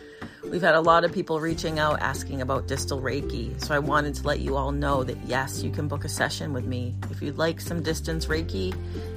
We've 0.44 0.62
had 0.62 0.76
a 0.76 0.82
lot 0.82 1.04
of 1.04 1.12
people 1.12 1.40
reaching 1.40 1.80
out 1.80 2.00
asking 2.00 2.42
about 2.42 2.68
distance 2.68 3.02
Reiki, 3.02 3.60
so 3.60 3.74
I 3.74 3.80
wanted 3.80 4.14
to 4.14 4.28
let 4.28 4.42
you 4.42 4.56
all 4.56 4.72
know 4.72 5.04
that 5.04 5.18
yes, 5.26 5.64
you 5.64 5.72
can 5.72 5.88
book 5.88 6.06
a 6.06 6.10
session 6.10 6.54
with 6.54 6.66
me. 6.66 6.96
If 7.10 7.24
you'd 7.24 7.40
like 7.40 7.60
some 7.60 7.82
distance 7.82 8.28
Reiki, 8.28 8.72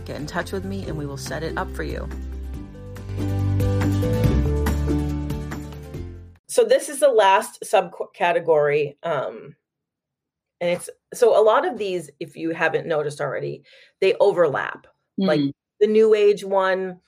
get 0.06 0.16
in 0.16 0.26
touch 0.26 0.50
with 0.50 0.64
me 0.64 0.86
and 0.86 0.96
we 0.96 1.04
will 1.04 1.18
set 1.18 1.42
it 1.42 1.58
up 1.58 1.70
for 1.74 1.82
you. 1.82 2.08
So 6.46 6.64
this 6.64 6.88
is 6.88 7.00
the 7.00 7.10
last 7.10 7.62
subcategory 7.62 8.96
um 9.02 9.56
and 10.62 10.70
it's 10.70 10.88
so 11.12 11.38
a 11.38 11.44
lot 11.44 11.68
of 11.68 11.76
these 11.76 12.08
if 12.18 12.34
you 12.34 12.52
haven't 12.52 12.86
noticed 12.86 13.20
already, 13.20 13.62
they 14.00 14.14
overlap. 14.20 14.86
Mm. 15.20 15.26
Like 15.26 15.40
the 15.80 15.86
new 15.86 16.14
age 16.14 16.42
one 16.42 17.00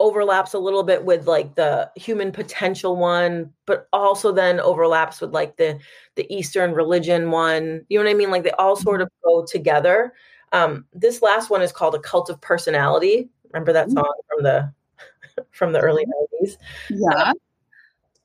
overlaps 0.00 0.54
a 0.54 0.58
little 0.58 0.82
bit 0.82 1.04
with 1.04 1.26
like 1.26 1.54
the 1.56 1.90
human 1.96 2.30
potential 2.30 2.96
one 2.96 3.52
but 3.66 3.88
also 3.92 4.32
then 4.32 4.60
overlaps 4.60 5.20
with 5.20 5.32
like 5.32 5.56
the 5.56 5.78
the 6.14 6.32
eastern 6.34 6.72
religion 6.72 7.30
one. 7.30 7.84
You 7.88 7.98
know 7.98 8.04
what 8.04 8.10
i 8.10 8.14
mean? 8.14 8.30
Like 8.30 8.44
they 8.44 8.52
all 8.52 8.76
sort 8.76 9.00
of 9.00 9.10
go 9.24 9.44
together. 9.44 10.12
Um 10.52 10.84
this 10.92 11.22
last 11.22 11.50
one 11.50 11.62
is 11.62 11.72
called 11.72 11.94
a 11.94 12.00
cult 12.00 12.30
of 12.30 12.40
personality. 12.40 13.28
Remember 13.52 13.72
that 13.72 13.90
song 13.90 14.12
from 14.28 14.42
the 14.42 14.72
from 15.50 15.72
the 15.72 15.80
early 15.80 16.06
90s 16.42 16.56
yeah. 16.90 17.30
Um, 17.30 17.34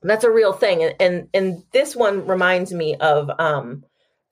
that's 0.02 0.24
a 0.24 0.30
real 0.30 0.52
thing 0.52 0.82
and, 0.84 0.94
and 1.00 1.28
and 1.34 1.64
this 1.72 1.96
one 1.96 2.26
reminds 2.26 2.72
me 2.72 2.94
of 2.96 3.30
um 3.40 3.84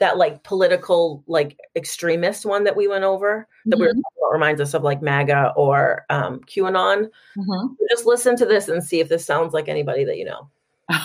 that 0.02 0.18
like 0.18 0.42
political 0.42 1.22
like 1.28 1.56
extremist 1.76 2.44
one 2.44 2.64
that 2.64 2.74
we 2.74 2.88
went 2.88 3.04
over 3.04 3.46
that 3.66 3.76
mm-hmm. 3.76 3.82
we 3.82 3.86
were 3.86 3.92
about 3.92 4.32
reminds 4.32 4.60
us 4.60 4.74
of 4.74 4.82
like 4.82 5.00
MAGA 5.00 5.52
or 5.56 6.04
um, 6.10 6.40
QAnon. 6.40 7.08
Mm-hmm. 7.38 7.74
Just 7.88 8.04
listen 8.04 8.34
to 8.34 8.44
this 8.44 8.66
and 8.66 8.82
see 8.82 8.98
if 8.98 9.08
this 9.08 9.24
sounds 9.24 9.54
like 9.54 9.68
anybody 9.68 10.04
that 10.04 10.18
you 10.18 10.24
know. 10.24 10.50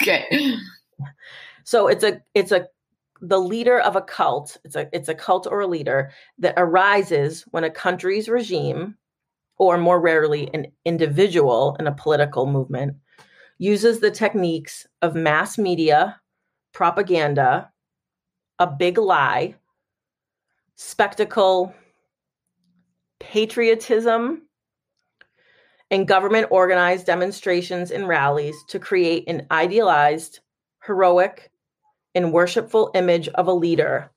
okay. 0.00 0.54
So 1.64 1.88
it's 1.88 2.04
a 2.04 2.22
it's 2.34 2.52
a 2.52 2.68
the 3.20 3.40
leader 3.40 3.80
of 3.80 3.96
a 3.96 4.02
cult. 4.02 4.56
It's 4.64 4.76
a 4.76 4.88
it's 4.92 5.08
a 5.08 5.16
cult 5.16 5.48
or 5.50 5.60
a 5.60 5.66
leader 5.66 6.12
that 6.38 6.54
arises 6.56 7.42
when 7.50 7.64
a 7.64 7.70
country's 7.70 8.28
regime, 8.28 8.96
or 9.58 9.78
more 9.78 10.00
rarely 10.00 10.48
an 10.54 10.66
individual 10.84 11.74
in 11.80 11.88
a 11.88 11.92
political 11.92 12.46
movement, 12.46 12.94
uses 13.58 13.98
the 13.98 14.12
techniques 14.12 14.86
of 15.02 15.16
mass 15.16 15.58
media, 15.58 16.20
propaganda, 16.72 17.72
a 18.58 18.66
big 18.66 18.98
lie, 18.98 19.54
spectacle, 20.76 21.74
patriotism, 23.18 24.42
and 25.90 26.08
government 26.08 26.48
organized 26.50 27.06
demonstrations 27.06 27.90
and 27.90 28.08
rallies 28.08 28.56
to 28.68 28.78
create 28.78 29.24
an 29.28 29.46
idealized, 29.50 30.40
heroic, 30.84 31.50
and 32.14 32.32
worshipful 32.32 32.90
image 32.94 33.28
of 33.28 33.48
a 33.48 33.52
leader. 33.52 34.10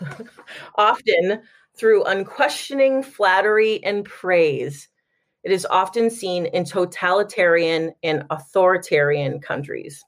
often 0.76 1.42
through 1.76 2.04
unquestioning 2.04 3.02
flattery 3.02 3.82
and 3.82 4.04
praise. 4.04 4.88
It 5.42 5.52
is 5.52 5.66
often 5.66 6.10
seen 6.10 6.46
in 6.46 6.64
totalitarian 6.64 7.92
and 8.02 8.24
authoritarian 8.30 9.40
countries 9.40 10.04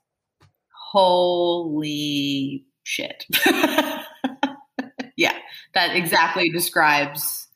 holy 0.95 2.63
shit. 2.83 3.25
yeah, 5.17 5.37
that 5.73 5.93
exactly 5.95 6.49
describes 6.49 7.47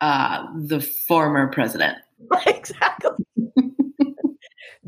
uh, 0.00 0.46
the 0.56 0.80
former 0.80 1.50
president. 1.50 1.98
exactly. 2.46 3.10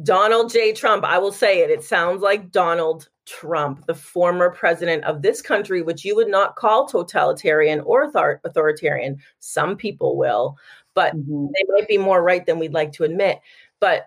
Donald 0.05 0.53
J. 0.53 0.73
Trump. 0.73 1.05
I 1.05 1.19
will 1.19 1.33
say 1.33 1.59
it. 1.59 1.71
It 1.71 1.83
sounds 1.83 2.23
like 2.23 2.53
Donald 2.53 3.09
Trump, 3.27 3.85
the 3.87 3.95
former 3.95 4.51
president 4.51 5.03
of 5.05 5.23
this 5.23 5.43
country, 5.43 5.83
which 5.83 6.05
you 6.05 6.15
would 6.15 6.29
not 6.29 6.55
call 6.55 6.87
totalitarian 6.87 7.81
or 7.81 8.05
author- 8.05 8.41
authoritarian. 8.45 9.19
Some 9.41 9.77
people 9.77 10.17
will, 10.17 10.57
but 10.95 11.17
mm-hmm. 11.17 11.47
they 11.47 11.65
might 11.75 11.89
be 11.89 11.99
more 11.99 12.23
right 12.23 12.47
than 12.47 12.61
we'd 12.61 12.73
like 12.73 12.93
to 12.93 13.03
admit. 13.03 13.41
But 13.81 14.07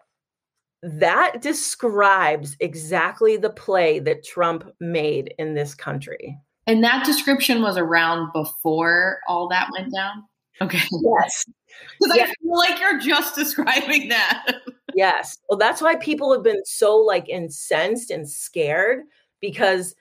that 0.84 1.41
describes 1.41 2.58
exactly 2.60 3.38
the 3.38 3.50
play 3.50 4.00
that 4.00 4.24
Trump 4.24 4.70
made 4.80 5.34
in 5.38 5.54
this 5.54 5.76
country. 5.76 6.38
And 6.67 6.84
that 6.84 7.06
description 7.06 7.62
was 7.62 7.78
around 7.78 8.32
before 8.34 9.20
all 9.28 9.48
that 9.50 9.70
went 9.78 9.94
down? 9.94 10.24
Okay. 10.62 10.82
Yes. 10.91 11.46
Because 12.00 12.17
yes. 12.17 12.30
I 12.30 12.34
feel 12.44 12.58
like 12.58 12.80
you're 12.80 13.00
just 13.00 13.34
describing 13.36 14.10
that. 14.10 14.58
yes. 14.94 15.38
Well, 15.50 15.58
that's 15.58 15.82
why 15.82 15.96
people 15.96 16.32
have 16.34 16.44
been 16.44 16.63
so 16.65 16.98
like 16.98 17.30
incensed 17.30 18.12
and 18.12 18.30
scared 18.30 19.04
because 19.39 19.96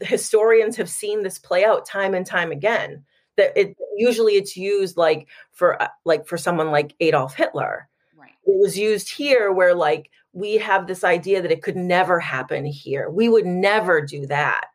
historians 0.00 0.76
have 0.76 0.88
seen 0.88 1.22
this 1.22 1.38
play 1.38 1.64
out 1.64 1.84
time 1.86 2.14
and 2.14 2.24
time 2.24 2.52
again. 2.52 3.04
That 3.36 3.52
it 3.56 3.76
usually 3.96 4.34
it's 4.34 4.56
used 4.56 4.96
like 4.96 5.28
for 5.52 5.82
uh, 5.82 5.88
like 6.04 6.26
for 6.26 6.38
someone 6.38 6.70
like 6.70 6.94
Adolf 7.00 7.34
Hitler. 7.34 7.88
Right. 8.16 8.30
It 8.46 8.58
was 8.58 8.78
used 8.78 9.10
here 9.10 9.52
where 9.52 9.74
like 9.74 10.10
we 10.32 10.54
have 10.54 10.86
this 10.86 11.04
idea 11.04 11.42
that 11.42 11.50
it 11.50 11.62
could 11.62 11.76
never 11.76 12.20
happen 12.20 12.64
here. 12.64 13.10
We 13.10 13.28
would 13.28 13.46
never 13.46 14.00
do 14.00 14.26
that. 14.26 14.66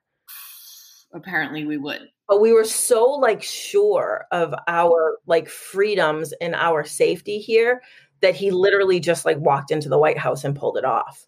Apparently 1.14 1.66
we 1.66 1.78
would. 1.78 2.10
But 2.28 2.42
we 2.42 2.54
were 2.54 2.64
so 2.64 3.06
like 3.06 3.44
sure 3.44 4.26
of 4.32 4.54
our 4.68 5.18
like 5.28 5.48
freedoms 5.48 6.34
and 6.42 6.56
our 6.56 6.84
safety 6.84 7.38
here 7.38 7.82
that 8.22 8.36
he 8.36 8.52
literally 8.52 9.00
just 9.00 9.26
like 9.26 9.38
walked 9.38 9.70
into 9.72 9.90
the 9.90 10.00
White 10.00 10.18
House 10.18 10.44
and 10.44 10.56
pulled 10.56 10.78
it 10.78 10.86
off. 10.86 11.28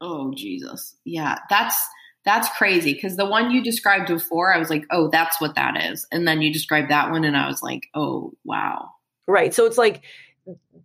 Oh 0.00 0.32
Jesus. 0.34 0.96
Yeah, 1.04 1.38
that's 1.48 1.76
that's 2.24 2.48
crazy 2.56 2.94
because 2.94 3.16
the 3.16 3.26
one 3.26 3.50
you 3.50 3.62
described 3.62 4.08
before 4.08 4.52
I 4.52 4.58
was 4.58 4.70
like, 4.70 4.84
"Oh, 4.90 5.08
that's 5.08 5.40
what 5.40 5.54
that 5.54 5.82
is." 5.82 6.06
And 6.10 6.26
then 6.26 6.42
you 6.42 6.52
described 6.52 6.90
that 6.90 7.10
one 7.10 7.24
and 7.24 7.36
I 7.36 7.46
was 7.46 7.62
like, 7.62 7.86
"Oh, 7.94 8.32
wow." 8.44 8.90
Right. 9.26 9.54
So 9.54 9.64
it's 9.66 9.78
like 9.78 10.02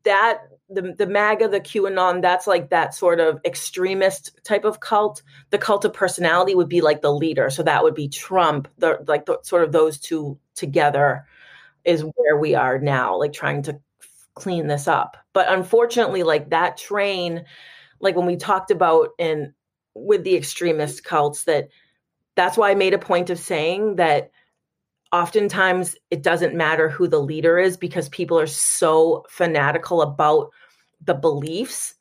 that 0.04 0.42
the 0.70 0.96
the 0.98 1.08
MAGA, 1.08 1.48
the 1.50 1.60
QAnon, 1.60 2.22
that's 2.22 2.48
like 2.48 2.70
that 2.70 2.96
sort 2.96 3.20
of 3.20 3.40
extremist 3.46 4.40
type 4.44 4.66
of 4.66 4.80
cult. 4.80 5.22
The 5.52 5.58
cult 5.58 5.86
of 5.86 5.94
personality 5.94 6.56
would 6.56 6.70
be 6.70 6.82
like 6.82 7.02
the 7.02 7.14
leader, 7.14 7.50
so 7.50 7.64
that 7.64 7.84
would 7.84 7.96
be 7.96 8.08
Trump. 8.08 8.68
The 8.78 9.04
like 9.08 9.26
the, 9.26 9.38
sort 9.44 9.64
of 9.64 9.72
those 9.72 10.00
two 10.00 10.40
together 10.56 11.26
is 11.84 12.04
where 12.16 12.38
we 12.38 12.56
are 12.56 12.80
now, 12.80 13.18
like 13.18 13.34
trying 13.34 13.62
to 13.64 13.80
clean 14.34 14.68
this 14.68 14.88
up. 14.88 15.18
But 15.34 15.52
unfortunately, 15.52 16.24
like 16.24 16.50
that 16.50 16.78
train, 16.78 17.46
like 18.00 18.16
when 18.16 18.26
we 18.26 18.36
talked 18.36 18.72
about 18.72 19.10
in 19.20 19.54
with 19.94 20.24
the 20.24 20.36
extremist 20.36 21.04
cults, 21.04 21.44
that 21.44 21.70
that's 22.36 22.58
why 22.58 22.72
I 22.72 22.76
made 22.76 22.94
a 22.94 23.00
point 23.00 23.30
of 23.30 23.40
saying 23.40 23.98
that 23.98 24.32
oftentimes 25.16 25.96
it 26.12 26.24
doesn't 26.24 26.56
matter 26.56 26.90
who 26.90 27.08
the 27.08 27.20
leader 27.20 27.58
is 27.58 27.78
because 27.78 28.10
people 28.10 28.40
are 28.40 28.48
so 28.48 29.26
fanatical 29.30 30.02
about 30.02 30.50
the 31.04 31.14
beliefs 31.14 31.96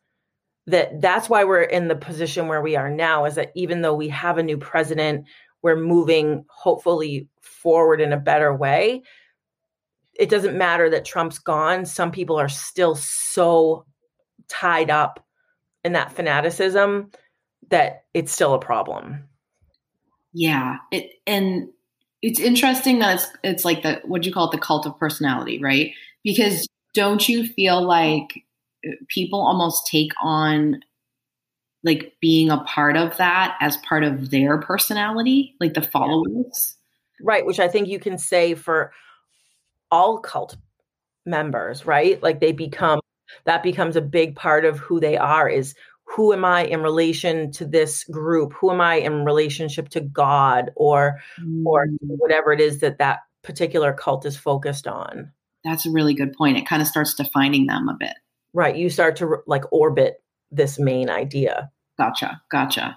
that 0.66 1.00
that's 1.00 1.28
why 1.28 1.44
we're 1.44 1.62
in 1.62 1.88
the 1.88 1.96
position 1.96 2.48
where 2.48 2.62
we 2.62 2.74
are 2.74 2.90
now 2.90 3.24
is 3.24 3.34
that 3.34 3.52
even 3.54 3.82
though 3.82 3.94
we 3.94 4.08
have 4.08 4.38
a 4.38 4.42
new 4.42 4.56
president 4.56 5.26
we're 5.64 5.76
moving 5.76 6.44
hopefully 6.50 7.26
forward 7.40 7.98
in 7.98 8.12
a 8.12 8.18
better 8.18 8.54
way. 8.54 9.02
It 10.14 10.28
doesn't 10.28 10.58
matter 10.58 10.90
that 10.90 11.06
trump's 11.06 11.38
gone. 11.38 11.86
Some 11.86 12.12
people 12.12 12.38
are 12.38 12.50
still 12.50 12.94
so 12.94 13.86
tied 14.46 14.90
up 14.90 15.24
in 15.82 15.94
that 15.94 16.12
fanaticism 16.12 17.10
that 17.70 18.04
it's 18.12 18.30
still 18.30 18.52
a 18.52 18.58
problem. 18.58 19.24
Yeah 20.34 20.76
it 20.92 21.12
and 21.26 21.68
it's 22.26 22.40
interesting 22.40 22.98
that 23.00 23.16
it's 23.16 23.26
it's 23.42 23.64
like 23.64 23.82
the 23.82 24.00
what 24.04 24.22
do 24.22 24.28
you 24.28 24.34
call 24.34 24.48
it 24.48 24.52
the 24.52 24.58
cult 24.58 24.86
of 24.86 24.98
personality 24.98 25.60
right 25.60 25.92
because 26.22 26.66
don't 26.94 27.28
you 27.28 27.46
feel 27.46 27.82
like 27.82 28.44
people 29.08 29.40
almost 29.40 29.86
take 29.86 30.12
on 30.22 30.80
like 31.82 32.14
being 32.20 32.50
a 32.50 32.64
part 32.64 32.96
of 32.96 33.16
that 33.18 33.56
as 33.60 33.76
part 33.78 34.04
of 34.04 34.30
their 34.30 34.58
personality, 34.58 35.54
like 35.60 35.74
the 35.74 35.82
followers. 35.82 36.76
Right, 37.20 37.44
which 37.44 37.60
I 37.60 37.68
think 37.68 37.88
you 37.88 37.98
can 37.98 38.18
say 38.18 38.54
for 38.54 38.92
all 39.90 40.18
cult 40.18 40.56
members, 41.26 41.86
right? 41.86 42.20
Like 42.22 42.40
they 42.40 42.52
become 42.52 43.00
that 43.44 43.62
becomes 43.62 43.96
a 43.96 44.02
big 44.02 44.36
part 44.36 44.64
of 44.64 44.78
who 44.78 45.00
they 45.00 45.16
are 45.16 45.48
is 45.48 45.74
who 46.14 46.32
am 46.32 46.44
I 46.44 46.64
in 46.64 46.80
relation 46.80 47.50
to 47.52 47.64
this 47.64 48.04
group? 48.04 48.52
Who 48.54 48.70
am 48.70 48.80
I 48.80 48.96
in 48.96 49.24
relationship 49.24 49.88
to 49.90 50.00
God 50.00 50.70
or 50.76 51.20
mm. 51.40 51.64
or 51.64 51.86
whatever 52.00 52.52
it 52.52 52.60
is 52.60 52.78
that 52.80 52.98
that 52.98 53.20
particular 53.42 53.92
cult 53.92 54.24
is 54.24 54.36
focused 54.36 54.86
on? 54.86 55.32
That's 55.64 55.86
a 55.86 55.90
really 55.90 56.14
good 56.14 56.32
point. 56.32 56.56
It 56.56 56.66
kind 56.66 56.82
of 56.82 56.88
starts 56.88 57.14
defining 57.14 57.66
them 57.66 57.88
a 57.88 57.96
bit. 57.98 58.14
Right. 58.52 58.76
You 58.76 58.90
start 58.90 59.16
to 59.16 59.38
like 59.46 59.64
orbit 59.72 60.22
this 60.52 60.78
main 60.78 61.10
idea. 61.10 61.70
Gotcha. 61.98 62.40
Gotcha. 62.50 62.96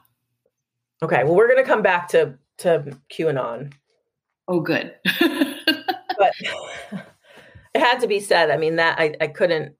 Okay. 1.01 1.23
Well, 1.23 1.35
we're 1.35 1.47
going 1.47 1.63
to 1.63 1.69
come 1.69 1.81
back 1.81 2.09
to 2.09 2.37
to 2.59 2.97
QAnon. 3.11 3.73
Oh, 4.47 4.59
good. 4.59 4.93
but 5.19 6.33
it 7.73 7.79
had 7.79 7.99
to 8.01 8.07
be 8.07 8.19
said. 8.19 8.51
I 8.51 8.57
mean, 8.57 8.75
that 8.75 8.99
I, 8.99 9.15
I 9.19 9.27
couldn't. 9.27 9.75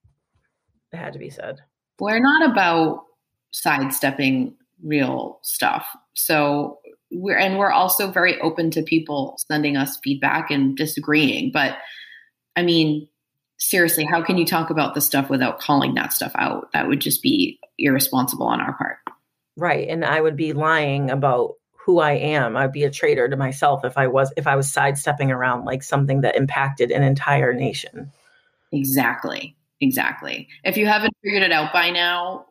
It 0.91 0.97
had 0.97 1.13
to 1.13 1.19
be 1.19 1.29
said. 1.29 1.59
We're 1.99 2.19
not 2.19 2.51
about 2.51 3.07
sidestepping 3.51 4.55
real 4.83 5.39
stuff. 5.43 5.87
So 6.13 6.79
we're 7.11 7.37
and 7.37 7.57
we're 7.57 7.71
also 7.71 8.11
very 8.11 8.39
open 8.41 8.71
to 8.71 8.83
people 8.83 9.37
sending 9.49 9.77
us 9.77 9.97
feedback 10.03 10.51
and 10.51 10.75
disagreeing. 10.75 11.51
But 11.51 11.77
I 12.55 12.63
mean, 12.63 13.07
seriously, 13.57 14.05
how 14.05 14.21
can 14.23 14.37
you 14.37 14.45
talk 14.45 14.69
about 14.69 14.93
this 14.93 15.05
stuff 15.05 15.29
without 15.29 15.59
calling 15.59 15.93
that 15.95 16.13
stuff 16.13 16.31
out? 16.35 16.71
That 16.73 16.87
would 16.87 16.99
just 16.99 17.21
be 17.21 17.59
irresponsible 17.77 18.47
on 18.47 18.61
our 18.61 18.73
part. 18.73 18.97
Right. 19.55 19.87
And 19.87 20.05
I 20.05 20.21
would 20.21 20.35
be 20.35 20.53
lying 20.53 21.09
about 21.09 21.55
who 21.71 21.99
I 21.99 22.13
am. 22.13 22.57
I'd 22.57 22.73
be 22.73 22.83
a 22.83 22.91
traitor 22.91 23.29
to 23.29 23.37
myself 23.37 23.85
if 23.85 23.97
I 23.97 24.07
was 24.07 24.31
if 24.37 24.45
I 24.45 24.55
was 24.55 24.69
sidestepping 24.69 25.31
around 25.31 25.65
like 25.65 25.83
something 25.83 26.21
that 26.21 26.35
impacted 26.35 26.91
an 26.91 27.03
entire 27.03 27.53
nation. 27.53 28.11
Exactly. 28.71 29.55
Exactly. 29.79 30.47
If 30.63 30.75
you 30.75 30.85
haven't 30.87 31.15
figured 31.23 31.43
it 31.43 31.51
out 31.51 31.71
by 31.71 31.89
now, 31.89 32.45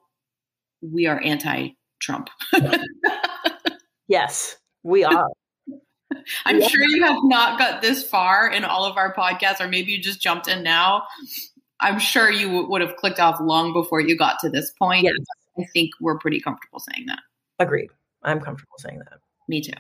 we 0.93 1.07
are 1.07 1.21
anti-Trump. 1.23 2.29
yes, 4.09 4.57
we 4.83 5.05
are. 5.05 5.29
I'm 6.45 6.61
yeah. 6.61 6.69
sure 6.69 6.85
you 6.85 7.05
have 7.05 7.19
not 7.25 7.59
got 7.59 7.83
this 7.83 8.03
far 8.03 8.49
in 8.49 8.65
all 8.65 8.85
of 8.85 8.97
our 8.97 9.15
podcasts, 9.15 9.61
or 9.61 9.69
maybe 9.69 9.93
you 9.93 10.01
just 10.01 10.21
jumped 10.21 10.49
in 10.49 10.63
now. 10.63 11.05
I'm 11.81 11.99
sure 11.99 12.31
you 12.31 12.47
w- 12.47 12.69
would 12.71 12.81
have 12.81 12.97
clicked 12.97 13.21
off 13.21 13.39
long 13.41 13.73
before 13.73 14.01
you 14.01 14.17
got 14.17 14.39
to 14.41 14.49
this 14.49 14.73
point. 14.79 15.05
Yes. 15.05 15.15
I 15.59 15.65
think 15.73 15.91
we're 16.01 16.19
pretty 16.19 16.41
comfortable 16.41 16.81
saying 16.81 17.07
that. 17.07 17.21
Agreed. 17.59 17.91
I'm 18.23 18.41
comfortable 18.41 18.77
saying 18.79 18.99
that. 18.99 19.19
Me 19.49 19.61
too. 19.61 19.73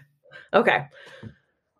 Okay. 0.52 0.86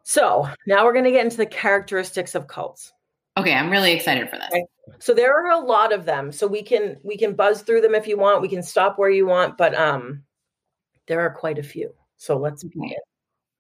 So 0.03 0.49
now 0.67 0.85
we're 0.85 0.93
going 0.93 1.05
to 1.05 1.11
get 1.11 1.25
into 1.25 1.37
the 1.37 1.47
characteristics 1.47 2.35
of 2.35 2.47
cults. 2.47 2.93
Okay, 3.37 3.53
I'm 3.53 3.71
really 3.71 3.93
excited 3.93 4.29
for 4.31 4.37
this. 4.37 4.49
Okay. 4.49 4.65
So 4.99 5.13
there 5.13 5.35
are 5.35 5.51
a 5.51 5.59
lot 5.59 5.93
of 5.93 6.05
them. 6.05 6.33
So 6.33 6.47
we 6.47 6.63
can 6.63 6.97
we 7.03 7.17
can 7.17 7.35
buzz 7.35 7.63
through 7.63 7.83
them 7.83 7.95
if 7.95 8.07
you 8.07 8.17
want. 8.17 8.43
We 8.43 8.49
can 8.49 8.63
stop 8.63 8.99
where 8.99 9.11
you 9.11 9.27
want, 9.27 9.59
but 9.59 9.75
um 9.75 10.23
there 11.07 11.21
are 11.21 11.31
quite 11.31 11.59
a 11.59 11.63
few. 11.63 11.93
So 12.17 12.37
let's 12.37 12.65
begin 12.65 12.95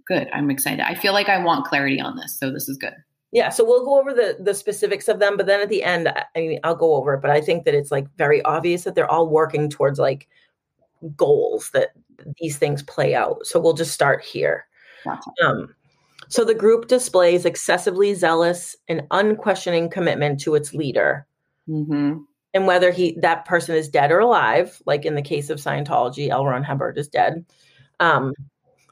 good. 0.06 0.28
I'm 0.32 0.50
excited. 0.50 0.80
I 0.80 0.94
feel 0.94 1.12
like 1.12 1.28
I 1.28 1.42
want 1.42 1.66
clarity 1.66 2.00
on 2.00 2.16
this, 2.16 2.38
so 2.38 2.50
this 2.50 2.68
is 2.68 2.78
good. 2.78 2.94
Yeah, 3.32 3.50
so 3.50 3.64
we'll 3.64 3.84
go 3.84 3.98
over 4.00 4.14
the 4.14 4.36
the 4.40 4.54
specifics 4.54 5.08
of 5.08 5.18
them, 5.18 5.36
but 5.36 5.46
then 5.46 5.60
at 5.60 5.68
the 5.68 5.82
end, 5.82 6.08
I 6.08 6.24
mean, 6.36 6.60
I'll 6.64 6.76
go 6.76 6.94
over 6.94 7.14
it. 7.14 7.20
But 7.20 7.30
I 7.30 7.40
think 7.40 7.64
that 7.64 7.74
it's 7.74 7.90
like 7.90 8.06
very 8.16 8.40
obvious 8.42 8.84
that 8.84 8.94
they're 8.94 9.10
all 9.10 9.28
working 9.28 9.68
towards 9.68 9.98
like 9.98 10.28
goals 11.16 11.70
that 11.74 11.90
these 12.40 12.56
things 12.56 12.82
play 12.82 13.14
out. 13.14 13.44
So 13.44 13.60
we'll 13.60 13.74
just 13.74 13.92
start 13.92 14.24
here. 14.24 14.66
Gotcha. 15.04 15.30
Um, 15.44 15.74
so 16.28 16.44
the 16.44 16.54
group 16.54 16.88
displays 16.88 17.44
excessively 17.44 18.14
zealous 18.14 18.76
and 18.88 19.06
unquestioning 19.10 19.90
commitment 19.90 20.40
to 20.40 20.54
its 20.54 20.74
leader. 20.74 21.26
Mm-hmm. 21.68 22.18
And 22.54 22.66
whether 22.66 22.90
he 22.90 23.16
that 23.20 23.44
person 23.44 23.76
is 23.76 23.88
dead 23.88 24.10
or 24.10 24.18
alive, 24.18 24.80
like 24.86 25.04
in 25.04 25.14
the 25.14 25.22
case 25.22 25.50
of 25.50 25.58
Scientology, 25.58 26.30
L. 26.30 26.46
Ron 26.46 26.62
Hubbard 26.62 26.96
is 26.96 27.08
dead. 27.08 27.44
Um, 28.00 28.32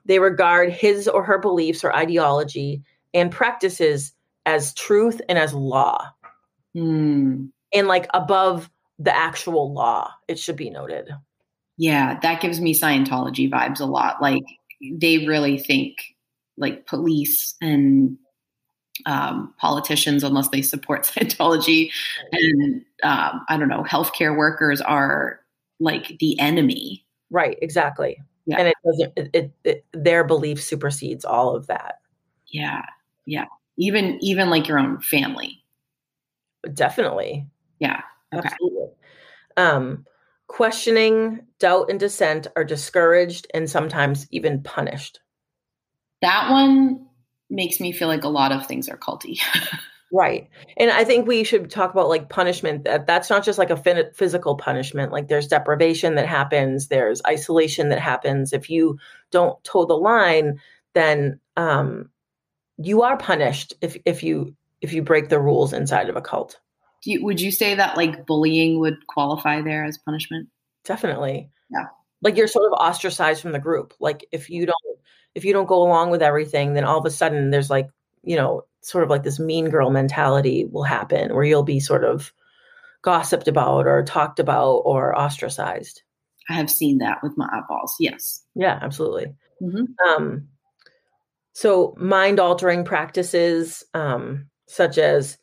they 0.04 0.18
regard 0.18 0.70
his 0.70 1.08
or 1.08 1.24
her 1.24 1.38
beliefs 1.38 1.82
or 1.82 1.94
ideology 1.94 2.82
and 3.14 3.30
practices 3.30 4.12
as 4.44 4.74
truth 4.74 5.20
and 5.28 5.38
as 5.38 5.54
law. 5.54 6.10
Mm. 6.76 7.50
And 7.72 7.88
like 7.88 8.06
above 8.12 8.70
the 8.98 9.16
actual 9.16 9.72
law, 9.72 10.10
it 10.28 10.38
should 10.38 10.56
be 10.56 10.70
noted. 10.70 11.08
Yeah, 11.76 12.18
that 12.20 12.40
gives 12.40 12.60
me 12.60 12.74
Scientology 12.74 13.50
vibes 13.50 13.80
a 13.80 13.86
lot. 13.86 14.20
Like 14.20 14.44
they 14.92 15.26
really 15.26 15.58
think 15.58 15.96
like 16.56 16.86
police 16.86 17.54
and 17.60 18.16
um, 19.06 19.52
politicians, 19.58 20.22
unless 20.22 20.48
they 20.48 20.62
support 20.62 21.02
Scientology, 21.04 21.90
and 22.32 22.84
um, 23.02 23.44
I 23.48 23.56
don't 23.56 23.68
know, 23.68 23.82
healthcare 23.82 24.36
workers 24.36 24.80
are 24.80 25.40
like 25.80 26.18
the 26.20 26.38
enemy. 26.38 27.04
Right, 27.30 27.58
exactly. 27.60 28.18
Yeah. 28.46 28.58
and 28.58 28.68
it 28.68 28.74
doesn't 28.84 29.12
it, 29.16 29.30
it, 29.32 29.52
it, 29.64 29.84
their 29.92 30.22
belief 30.22 30.62
supersedes 30.62 31.24
all 31.24 31.56
of 31.56 31.66
that. 31.68 32.00
Yeah 32.46 32.82
yeah. 33.26 33.46
Even 33.78 34.18
even 34.20 34.50
like 34.50 34.68
your 34.68 34.78
own 34.78 35.00
family. 35.00 35.64
Definitely. 36.72 37.46
Yeah 37.78 38.02
okay. 38.34 38.48
Absolutely. 38.48 38.88
um 39.56 40.04
questioning 40.48 41.40
doubt 41.58 41.88
and 41.88 41.98
dissent 41.98 42.46
are 42.54 42.64
discouraged 42.64 43.46
and 43.54 43.68
sometimes 43.68 44.26
even 44.30 44.62
punished 44.62 45.20
that 46.24 46.50
one 46.50 47.06
makes 47.50 47.78
me 47.78 47.92
feel 47.92 48.08
like 48.08 48.24
a 48.24 48.28
lot 48.28 48.50
of 48.50 48.66
things 48.66 48.88
are 48.88 48.96
culty 48.96 49.38
Right. 50.14 50.48
And 50.76 50.92
I 50.92 51.02
think 51.02 51.26
we 51.26 51.42
should 51.42 51.68
talk 51.70 51.90
about 51.90 52.08
like 52.08 52.28
punishment. 52.28 52.84
That 52.84 53.04
that's 53.04 53.28
not 53.30 53.44
just 53.44 53.58
like 53.58 53.70
a 53.70 54.12
physical 54.14 54.54
punishment. 54.54 55.10
Like 55.10 55.26
there's 55.26 55.48
deprivation 55.48 56.14
that 56.14 56.28
happens, 56.28 56.86
there's 56.86 57.20
isolation 57.26 57.88
that 57.88 57.98
happens. 57.98 58.52
If 58.52 58.70
you 58.70 58.96
don't 59.32 59.62
toe 59.64 59.86
the 59.86 59.94
line, 59.94 60.60
then 60.92 61.40
um, 61.56 62.10
you 62.76 63.02
are 63.02 63.16
punished 63.16 63.74
if 63.80 63.96
if 64.04 64.22
you 64.22 64.54
if 64.82 64.92
you 64.92 65.02
break 65.02 65.30
the 65.30 65.40
rules 65.40 65.72
inside 65.72 66.08
of 66.08 66.14
a 66.14 66.22
cult. 66.22 66.60
You, 67.02 67.24
would 67.24 67.40
you 67.40 67.50
say 67.50 67.74
that 67.74 67.96
like 67.96 68.24
bullying 68.24 68.78
would 68.78 69.06
qualify 69.08 69.62
there 69.62 69.84
as 69.84 69.98
punishment? 69.98 70.48
Definitely. 70.84 71.50
Yeah. 71.70 71.86
Like 72.22 72.36
you're 72.36 72.46
sort 72.46 72.72
of 72.72 72.78
ostracized 72.78 73.42
from 73.42 73.50
the 73.50 73.58
group. 73.58 73.94
Like 73.98 74.24
if 74.30 74.48
you 74.48 74.64
don't 74.64 74.98
if 75.34 75.44
you 75.44 75.52
don't 75.52 75.66
go 75.66 75.82
along 75.82 76.10
with 76.10 76.22
everything, 76.22 76.74
then 76.74 76.84
all 76.84 76.98
of 76.98 77.06
a 77.06 77.10
sudden 77.10 77.50
there's 77.50 77.70
like, 77.70 77.88
you 78.22 78.36
know, 78.36 78.64
sort 78.82 79.04
of 79.04 79.10
like 79.10 79.22
this 79.22 79.40
mean 79.40 79.70
girl 79.70 79.90
mentality 79.90 80.66
will 80.70 80.82
happen 80.82 81.34
where 81.34 81.44
you'll 81.44 81.62
be 81.62 81.80
sort 81.80 82.04
of 82.04 82.32
gossiped 83.02 83.48
about 83.48 83.86
or 83.86 84.02
talked 84.02 84.38
about 84.38 84.78
or 84.84 85.18
ostracized. 85.18 86.02
I 86.48 86.54
have 86.54 86.70
seen 86.70 86.98
that 86.98 87.18
with 87.22 87.36
my 87.36 87.48
eyeballs. 87.52 87.96
Yes. 87.98 88.44
Yeah, 88.54 88.78
absolutely. 88.80 89.34
Mm-hmm. 89.62 89.84
Um, 90.06 90.48
so, 91.52 91.94
mind 91.96 92.40
altering 92.40 92.84
practices 92.84 93.84
um, 93.94 94.48
such 94.66 94.98
as 94.98 95.38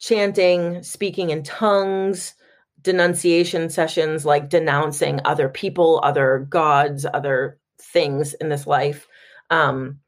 chanting, 0.00 0.82
speaking 0.82 1.30
in 1.30 1.42
tongues, 1.42 2.34
denunciation 2.82 3.70
sessions 3.70 4.24
like 4.24 4.48
denouncing 4.48 5.20
other 5.24 5.48
people, 5.48 6.00
other 6.02 6.46
gods, 6.48 7.06
other 7.12 7.58
things 7.80 8.34
in 8.34 8.48
this 8.48 8.66
life, 8.66 9.06
um, 9.50 10.00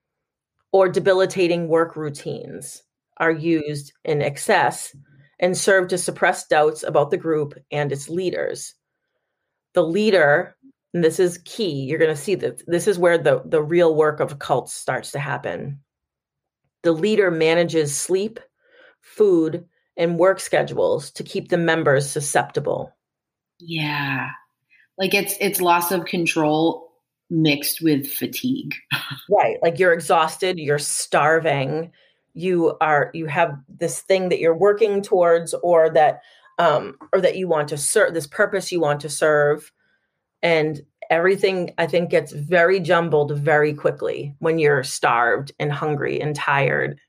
or 0.72 0.88
debilitating 0.88 1.68
work 1.68 1.96
routines 1.96 2.82
are 3.16 3.32
used 3.32 3.92
in 4.04 4.22
excess 4.22 4.94
and 5.38 5.56
serve 5.56 5.88
to 5.88 5.98
suppress 5.98 6.46
doubts 6.46 6.82
about 6.82 7.10
the 7.10 7.16
group 7.16 7.54
and 7.70 7.92
its 7.92 8.08
leaders. 8.08 8.74
The 9.74 9.82
leader, 9.82 10.56
and 10.94 11.04
this 11.04 11.20
is 11.20 11.38
key, 11.44 11.84
you're 11.84 11.98
going 11.98 12.14
to 12.14 12.20
see 12.20 12.34
that 12.36 12.62
this 12.66 12.86
is 12.86 12.98
where 12.98 13.18
the, 13.18 13.42
the 13.44 13.62
real 13.62 13.94
work 13.94 14.20
of 14.20 14.38
cults 14.38 14.74
starts 14.74 15.12
to 15.12 15.18
happen. 15.18 15.80
the 16.82 16.92
leader 16.92 17.30
manages 17.30 17.96
sleep, 17.96 18.40
food, 19.00 19.66
and 19.96 20.18
work 20.18 20.40
schedules 20.40 21.10
to 21.12 21.22
keep 21.24 21.48
the 21.48 21.58
members 21.58 22.08
susceptible. 22.08 22.96
Yeah. 23.58 24.28
Like 24.98 25.14
it's 25.14 25.34
it's 25.40 25.60
loss 25.60 25.92
of 25.92 26.04
control 26.04 26.89
mixed 27.30 27.80
with 27.80 28.06
fatigue. 28.06 28.74
right. 29.30 29.56
Like 29.62 29.78
you're 29.78 29.92
exhausted, 29.92 30.58
you're 30.58 30.78
starving, 30.78 31.92
you 32.34 32.76
are 32.80 33.10
you 33.14 33.26
have 33.26 33.56
this 33.68 34.00
thing 34.00 34.28
that 34.28 34.40
you're 34.40 34.56
working 34.56 35.02
towards 35.02 35.54
or 35.62 35.90
that 35.90 36.20
um 36.58 36.96
or 37.12 37.20
that 37.20 37.36
you 37.36 37.48
want 37.48 37.68
to 37.68 37.76
serve 37.76 38.14
this 38.14 38.26
purpose 38.26 38.70
you 38.70 38.80
want 38.80 39.00
to 39.00 39.08
serve 39.08 39.72
and 40.42 40.82
everything 41.10 41.74
I 41.76 41.86
think 41.86 42.10
gets 42.10 42.32
very 42.32 42.78
jumbled 42.78 43.36
very 43.36 43.74
quickly 43.74 44.34
when 44.38 44.58
you're 44.58 44.84
starved 44.84 45.52
and 45.58 45.72
hungry 45.72 46.20
and 46.20 46.36
tired 46.36 47.00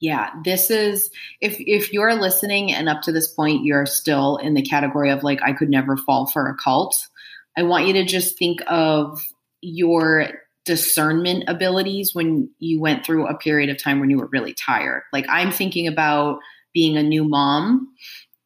yeah 0.00 0.30
this 0.44 0.70
is 0.70 1.10
if 1.40 1.56
if 1.58 1.92
you're 1.92 2.14
listening 2.14 2.72
and 2.72 2.88
up 2.88 3.02
to 3.02 3.12
this 3.12 3.28
point 3.28 3.64
you're 3.64 3.86
still 3.86 4.36
in 4.36 4.54
the 4.54 4.62
category 4.62 5.10
of 5.10 5.24
like 5.24 5.42
i 5.42 5.52
could 5.52 5.68
never 5.68 5.96
fall 5.96 6.26
for 6.26 6.48
a 6.48 6.56
cult 6.62 7.08
i 7.58 7.62
want 7.62 7.86
you 7.86 7.92
to 7.92 8.04
just 8.04 8.38
think 8.38 8.60
of 8.66 9.22
your 9.60 10.28
discernment 10.64 11.44
abilities 11.48 12.14
when 12.14 12.50
you 12.58 12.80
went 12.80 13.04
through 13.04 13.26
a 13.26 13.36
period 13.36 13.70
of 13.70 13.82
time 13.82 14.00
when 14.00 14.10
you 14.10 14.18
were 14.18 14.28
really 14.32 14.54
tired 14.54 15.02
like 15.12 15.26
i'm 15.28 15.50
thinking 15.50 15.86
about 15.86 16.38
being 16.72 16.96
a 16.96 17.02
new 17.02 17.24
mom 17.24 17.88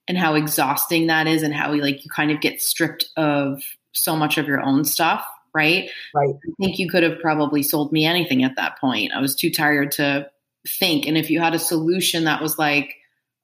and 0.08 0.18
how 0.18 0.34
exhausting 0.34 1.06
that 1.06 1.26
is 1.26 1.42
and 1.42 1.54
how 1.54 1.70
we 1.70 1.80
like 1.80 2.04
you 2.04 2.10
kind 2.10 2.30
of 2.30 2.40
get 2.40 2.60
stripped 2.60 3.06
of 3.16 3.62
so 3.92 4.16
much 4.16 4.38
of 4.38 4.46
your 4.46 4.60
own 4.60 4.84
stuff 4.84 5.24
right 5.54 5.90
right 6.14 6.30
i 6.30 6.52
think 6.60 6.78
you 6.78 6.88
could 6.88 7.02
have 7.02 7.18
probably 7.20 7.62
sold 7.62 7.92
me 7.92 8.04
anything 8.04 8.42
at 8.42 8.56
that 8.56 8.78
point 8.80 9.12
i 9.12 9.20
was 9.20 9.34
too 9.34 9.50
tired 9.50 9.92
to 9.92 10.28
think. 10.66 11.06
And 11.06 11.16
if 11.16 11.30
you 11.30 11.40
had 11.40 11.54
a 11.54 11.58
solution 11.58 12.24
that 12.24 12.42
was 12.42 12.58
like, 12.58 12.94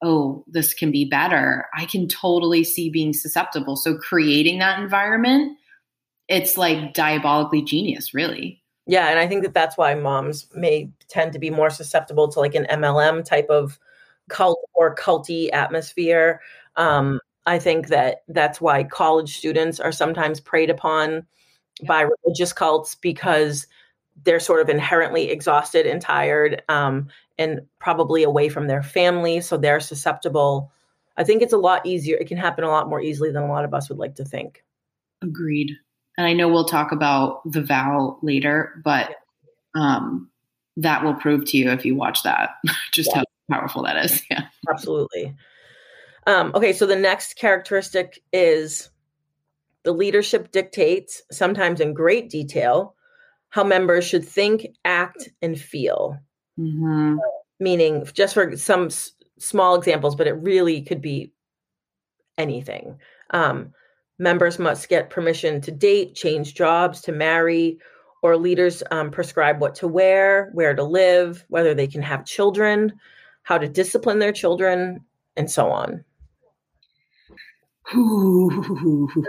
oh, 0.03 0.45
this 0.47 0.75
can 0.75 0.93
be 0.93 1.05
better, 1.05 1.67
I 1.75 1.85
can 1.85 2.07
totally 2.07 2.63
see 2.63 2.89
being 2.89 3.13
susceptible. 3.13 3.77
So 3.77 3.97
creating 3.97 4.59
that 4.61 4.79
environment, 4.79 5.58
it's 6.29 6.57
like 6.57 6.95
diabolically 6.95 7.63
genius, 7.63 8.15
really. 8.15 8.63
Yeah, 8.87 9.09
and 9.09 9.19
I 9.19 9.27
think 9.27 9.43
that 9.43 9.55
that's 9.55 9.77
why 9.77 9.95
moms 9.95 10.47
may 10.55 10.91
tend 11.09 11.33
to 11.35 11.39
be 11.39 11.51
more 11.51 11.71
susceptible 11.71 12.29
to 12.29 12.41
like 12.41 12.55
an 12.55 12.67
MLM 12.71 13.25
type 13.25 13.49
of 13.51 13.79
cult 14.29 14.61
or 14.75 14.95
culty 14.95 15.51
atmosphere. 15.53 16.41
Um, 16.77 17.21
I 17.47 17.59
think 17.59 17.89
that 17.89 18.23
that's 18.29 18.61
why 18.61 18.85
college 18.85 19.37
students 19.37 19.81
are 19.81 19.93
sometimes 19.93 20.41
preyed 20.41 20.71
upon 20.71 21.27
yeah. 21.81 21.87
by 21.87 22.01
religious 22.25 22.53
cults 22.53 22.95
because 22.95 23.67
they're 24.25 24.41
sort 24.41 24.61
of 24.61 24.69
inherently 24.69 25.31
exhausted 25.31 25.87
and 25.87 26.01
tired 26.01 26.63
um, 26.69 27.09
and 27.39 27.61
probably 27.79 28.23
away 28.23 28.49
from 28.49 28.67
their 28.67 28.83
family. 28.83 29.41
So 29.41 29.57
they're 29.57 29.81
susceptible. 29.81 30.73
I 31.17 31.25
think 31.25 31.43
it's 31.43 31.53
a 31.53 31.59
lot 31.59 31.87
easier. 31.87 32.17
It 32.17 32.29
can 32.29 32.37
happen 32.37 32.65
a 32.65 32.69
lot 32.69 32.89
more 32.89 33.01
easily 33.01 33.31
than 33.31 33.43
a 33.43 33.53
lot 33.53 33.65
of 33.65 33.75
us 33.75 33.89
would 33.89 33.99
like 33.99 34.15
to 34.17 34.25
think. 34.25 34.65
Agreed. 35.23 35.73
And 36.19 36.27
I 36.27 36.33
know 36.33 36.49
we'll 36.49 36.65
talk 36.65 36.91
about 36.91 37.41
the 37.51 37.63
vow 37.63 38.19
later, 38.23 38.83
but 38.85 39.15
um, 39.77 40.29
that 40.77 41.05
will 41.05 41.15
prove 41.15 41.45
to 41.47 41.57
you 41.57 41.71
if 41.71 41.85
you 41.85 41.95
watch 41.95 42.25
that 42.25 42.51
just 42.93 43.11
yeah. 43.15 43.19
how 43.19 43.25
powerful 43.57 43.85
that 43.85 44.05
is. 44.05 44.23
Yeah. 44.29 44.49
Absolutely. 44.69 45.35
Um, 46.27 46.51
okay, 46.55 46.73
so 46.73 46.87
the 46.87 46.97
next 46.97 47.35
characteristic 47.35 48.21
is 48.33 48.91
the 49.85 49.93
leadership 49.93 50.51
dictates, 50.51 51.23
sometimes 51.31 51.81
in 51.81 51.95
great 51.95 52.29
detail, 52.29 52.97
how 53.49 53.63
members 53.63 54.05
should 54.05 54.27
think, 54.27 54.67
act, 54.85 55.31
and 55.41 55.59
feel. 55.59 56.19
Mm-hmm. 56.59 57.17
Meaning, 57.61 58.07
just 58.13 58.35
for 58.35 58.57
some 58.57 58.87
s- 58.87 59.13
small 59.39 59.77
examples, 59.77 60.17
but 60.17 60.27
it 60.27 60.33
really 60.33 60.83
could 60.83 61.01
be 61.01 61.33
anything. 62.37 62.99
Um, 63.31 63.73
members 64.19 64.59
must 64.59 64.89
get 64.89 65.11
permission 65.11 65.61
to 65.63 65.71
date, 65.71 66.15
change 66.15 66.55
jobs, 66.55 67.01
to 67.03 67.13
marry, 67.13 67.79
or 68.23 68.37
leaders 68.37 68.83
um, 68.91 69.11
prescribe 69.11 69.61
what 69.61 69.75
to 69.77 69.89
wear, 69.89 70.51
where 70.53 70.75
to 70.75 70.83
live, 70.83 71.45
whether 71.49 71.75
they 71.75 71.87
can 71.87 72.03
have 72.03 72.25
children, 72.25 72.93
how 73.43 73.59
to 73.59 73.69
discipline 73.69 74.19
their 74.19 74.33
children, 74.33 75.05
and 75.37 75.51
so 75.51 75.71
on. 75.71 76.05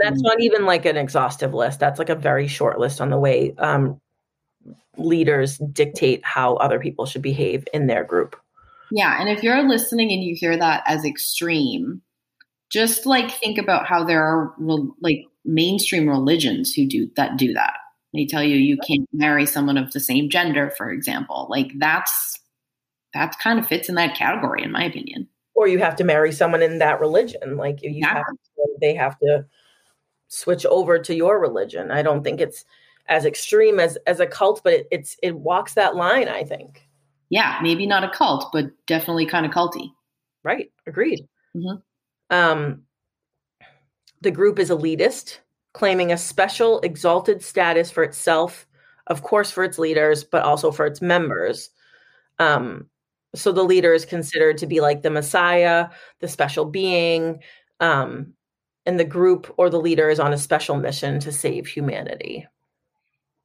that's 0.02 0.22
not 0.22 0.42
even 0.42 0.66
like 0.66 0.86
an 0.86 0.98
exhaustive 0.98 1.54
list. 1.54 1.80
That's 1.80 2.00
like 2.00 2.10
a 2.10 2.16
very 2.16 2.48
short 2.48 2.80
list 2.80 3.00
on 3.00 3.10
the 3.10 3.18
way 3.18 3.54
um, 3.58 4.02
leaders 4.98 5.60
dictate 5.72 6.26
how 6.26 6.56
other 6.56 6.80
people 6.80 7.06
should 7.06 7.22
behave 7.22 7.64
in 7.74 7.88
their 7.88 8.04
group. 8.04 8.36
Yeah. 8.92 9.20
And 9.20 9.30
if 9.30 9.44
you're 9.44 9.68
listening 9.68 10.12
and 10.12 10.24
you 10.24 10.36
hear 10.36 10.58
that 10.58 10.84
as 10.88 11.06
extreme, 11.06 12.02
just 12.70 13.06
like 13.06 13.32
think 13.32 13.58
about 13.58 13.86
how 13.86 14.04
there 14.04 14.24
are 14.24 14.54
like 15.02 15.26
mainstream 15.46 16.08
religions 16.08 16.74
who 16.74 16.88
do 16.88 17.10
that 17.16 17.38
do 17.38 17.54
that. 17.54 17.74
They 18.14 18.26
tell 18.26 18.44
you 18.44 18.56
you 18.56 18.78
can't 18.78 19.08
marry 19.14 19.46
someone 19.46 19.78
of 19.78 19.92
the 19.92 20.00
same 20.00 20.30
gender, 20.30 20.72
for 20.72 20.92
example. 20.92 21.48
Like 21.50 21.72
that's 21.78 22.40
that 23.14 23.38
kind 23.40 23.60
of 23.60 23.68
fits 23.68 23.90
in 23.90 23.96
that 23.96 24.16
category, 24.16 24.64
in 24.64 24.72
my 24.72 24.84
opinion. 24.84 25.28
Or 25.56 25.68
you 25.68 25.80
have 25.80 25.96
to 25.98 26.04
marry 26.04 26.32
someone 26.32 26.62
in 26.62 26.80
that 26.80 27.00
religion. 27.00 27.58
Like 27.58 27.82
you 27.82 27.92
yeah. 27.92 28.16
have 28.16 28.26
to, 28.26 28.68
they 28.80 28.94
have 28.96 29.18
to 29.20 29.46
switch 30.28 30.66
over 30.66 31.00
to 31.00 31.16
your 31.16 31.40
religion. 31.40 31.92
I 31.92 32.02
don't 32.02 32.24
think 32.24 32.40
it's 32.40 32.66
as 33.08 33.26
extreme 33.26 33.80
as 33.80 33.98
as 34.08 34.20
a 34.20 34.28
cult, 34.28 34.62
but 34.64 34.74
it, 34.74 34.88
it's 34.92 35.18
it 35.22 35.36
walks 35.36 35.74
that 35.74 35.96
line. 35.96 36.30
I 36.30 36.44
think. 36.44 36.88
Yeah, 37.30 37.60
maybe 37.62 37.86
not 37.86 38.04
a 38.04 38.10
cult, 38.10 38.50
but 38.52 38.66
definitely 38.88 39.28
kind 39.28 39.46
of 39.46 39.52
culty. 39.52 39.92
Right. 40.44 40.72
Agreed. 40.88 41.28
Mm-hmm. 41.56 41.78
Um, 42.30 42.84
the 44.22 44.32
group 44.32 44.60
is 44.60 44.70
elitist, 44.70 45.40
claiming 45.74 46.12
a 46.12 46.18
special 46.18 46.80
exalted 46.82 47.44
status 47.44 47.90
for 47.90 48.04
itself, 48.04 48.68
of 49.08 49.24
course, 49.24 49.52
for 49.52 49.64
its 49.64 49.80
leaders, 49.80 50.24
but 50.24 50.44
also 50.44 50.72
for 50.72 50.86
its 50.86 51.02
members. 51.02 51.70
Um, 52.38 52.90
so 53.36 53.52
the 53.52 53.64
leader 53.64 53.94
is 53.94 54.06
considered 54.06 54.58
to 54.60 54.68
be 54.68 54.82
like 54.82 55.02
the 55.02 55.10
messiah, 55.10 55.90
the 56.20 56.28
special 56.28 56.66
being, 56.66 57.42
um, 57.80 58.34
and 58.86 59.00
the 59.00 59.06
group 59.06 59.54
or 59.58 59.70
the 59.70 59.80
leader 59.80 60.10
is 60.10 60.20
on 60.20 60.34
a 60.34 60.38
special 60.38 60.76
mission 60.76 61.20
to 61.20 61.32
save 61.32 61.68
humanity. 61.68 62.48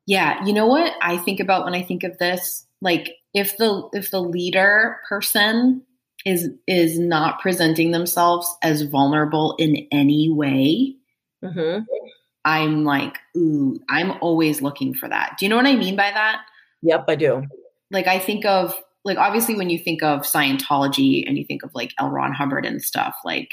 Yeah, 0.07 0.45
you 0.45 0.53
know 0.53 0.67
what 0.67 0.93
I 1.03 1.17
think 1.19 1.41
about 1.41 1.65
when 1.65 1.75
I 1.75 1.83
think 1.83 2.05
of 2.05 2.19
this? 2.19 2.67
Like 2.81 3.11
if 3.33 3.57
the 3.57 3.89
if 3.93 4.11
the 4.11 4.21
leader 4.21 4.99
person 5.09 5.83
is 6.25 6.49
is 6.67 6.99
not 6.99 7.41
presenting 7.41 7.91
themselves 7.91 8.49
as 8.63 8.83
vulnerable 8.83 9.55
in 9.59 9.87
any 9.93 10.31
way, 10.31 10.95
mm-hmm. 11.45 11.83
I'm 12.45 12.85
like, 12.85 13.19
ooh, 13.37 13.79
I'm 13.89 14.13
always 14.21 14.63
looking 14.63 14.95
for 14.95 15.09
that. 15.09 15.37
Do 15.39 15.45
you 15.45 15.51
know 15.51 15.57
what 15.57 15.67
I 15.67 15.77
mean 15.77 15.97
by 15.97 16.11
that? 16.11 16.43
Yep, 16.83 17.05
I 17.09 17.15
do. 17.15 17.47
Like 17.91 18.07
I 18.07 18.19
think 18.19 18.45
of 18.45 18.75
like 19.05 19.19
obviously 19.19 19.55
when 19.55 19.71
you 19.71 19.79
think 19.79 20.03
of 20.03 20.21
Scientology 20.21 21.27
and 21.27 21.37
you 21.37 21.45
think 21.45 21.63
of 21.63 21.71
like 21.75 21.93
L. 21.99 22.11
Ron 22.11 22.33
Hubbard 22.33 22.65
and 22.67 22.83
stuff, 22.83 23.15
like 23.25 23.51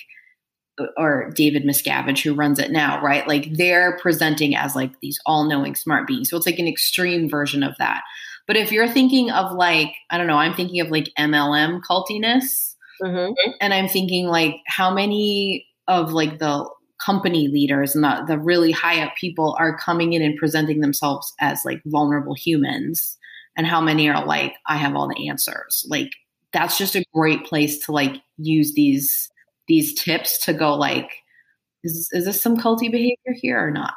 or 0.97 1.31
David 1.35 1.63
Miscavige 1.63 2.23
who 2.23 2.33
runs 2.33 2.57
it 2.57 2.71
now, 2.71 3.01
right? 3.01 3.27
Like 3.27 3.53
they're 3.53 3.97
presenting 3.99 4.55
as 4.55 4.75
like 4.75 4.99
these 5.01 5.19
all-knowing 5.25 5.75
smart 5.75 6.07
beings. 6.07 6.29
So 6.29 6.37
it's 6.37 6.45
like 6.45 6.59
an 6.59 6.67
extreme 6.67 7.29
version 7.29 7.61
of 7.61 7.75
that. 7.77 8.01
But 8.47 8.57
if 8.57 8.71
you're 8.71 8.87
thinking 8.87 9.31
of 9.31 9.53
like, 9.53 9.93
I 10.09 10.17
don't 10.17 10.27
know, 10.27 10.37
I'm 10.37 10.53
thinking 10.53 10.79
of 10.81 10.89
like 10.89 11.09
MLM 11.17 11.81
cultiness. 11.87 12.75
Mm-hmm. 13.01 13.33
And 13.59 13.73
I'm 13.73 13.87
thinking 13.87 14.27
like 14.27 14.55
how 14.67 14.93
many 14.93 15.65
of 15.87 16.11
like 16.11 16.39
the 16.39 16.69
company 17.03 17.47
leaders 17.47 17.95
and 17.95 18.03
the, 18.03 18.23
the 18.27 18.37
really 18.37 18.71
high 18.71 19.01
up 19.01 19.13
people 19.19 19.55
are 19.59 19.77
coming 19.77 20.13
in 20.13 20.21
and 20.21 20.37
presenting 20.37 20.81
themselves 20.81 21.33
as 21.39 21.61
like 21.65 21.81
vulnerable 21.87 22.35
humans 22.35 23.17
and 23.57 23.65
how 23.65 23.81
many 23.81 24.07
are 24.07 24.23
like 24.23 24.53
i 24.67 24.77
have 24.77 24.95
all 24.95 25.07
the 25.09 25.27
answers 25.27 25.83
like 25.89 26.11
that's 26.53 26.77
just 26.77 26.95
a 26.95 27.03
great 27.11 27.43
place 27.43 27.83
to 27.83 27.91
like 27.91 28.21
use 28.37 28.75
these 28.75 29.31
these 29.67 29.93
tips 29.93 30.37
to 30.45 30.53
go 30.53 30.75
like, 30.75 31.09
is, 31.83 32.09
is 32.11 32.25
this 32.25 32.41
some 32.41 32.57
culty 32.57 32.91
behavior 32.91 33.33
here 33.33 33.65
or 33.65 33.71
not? 33.71 33.93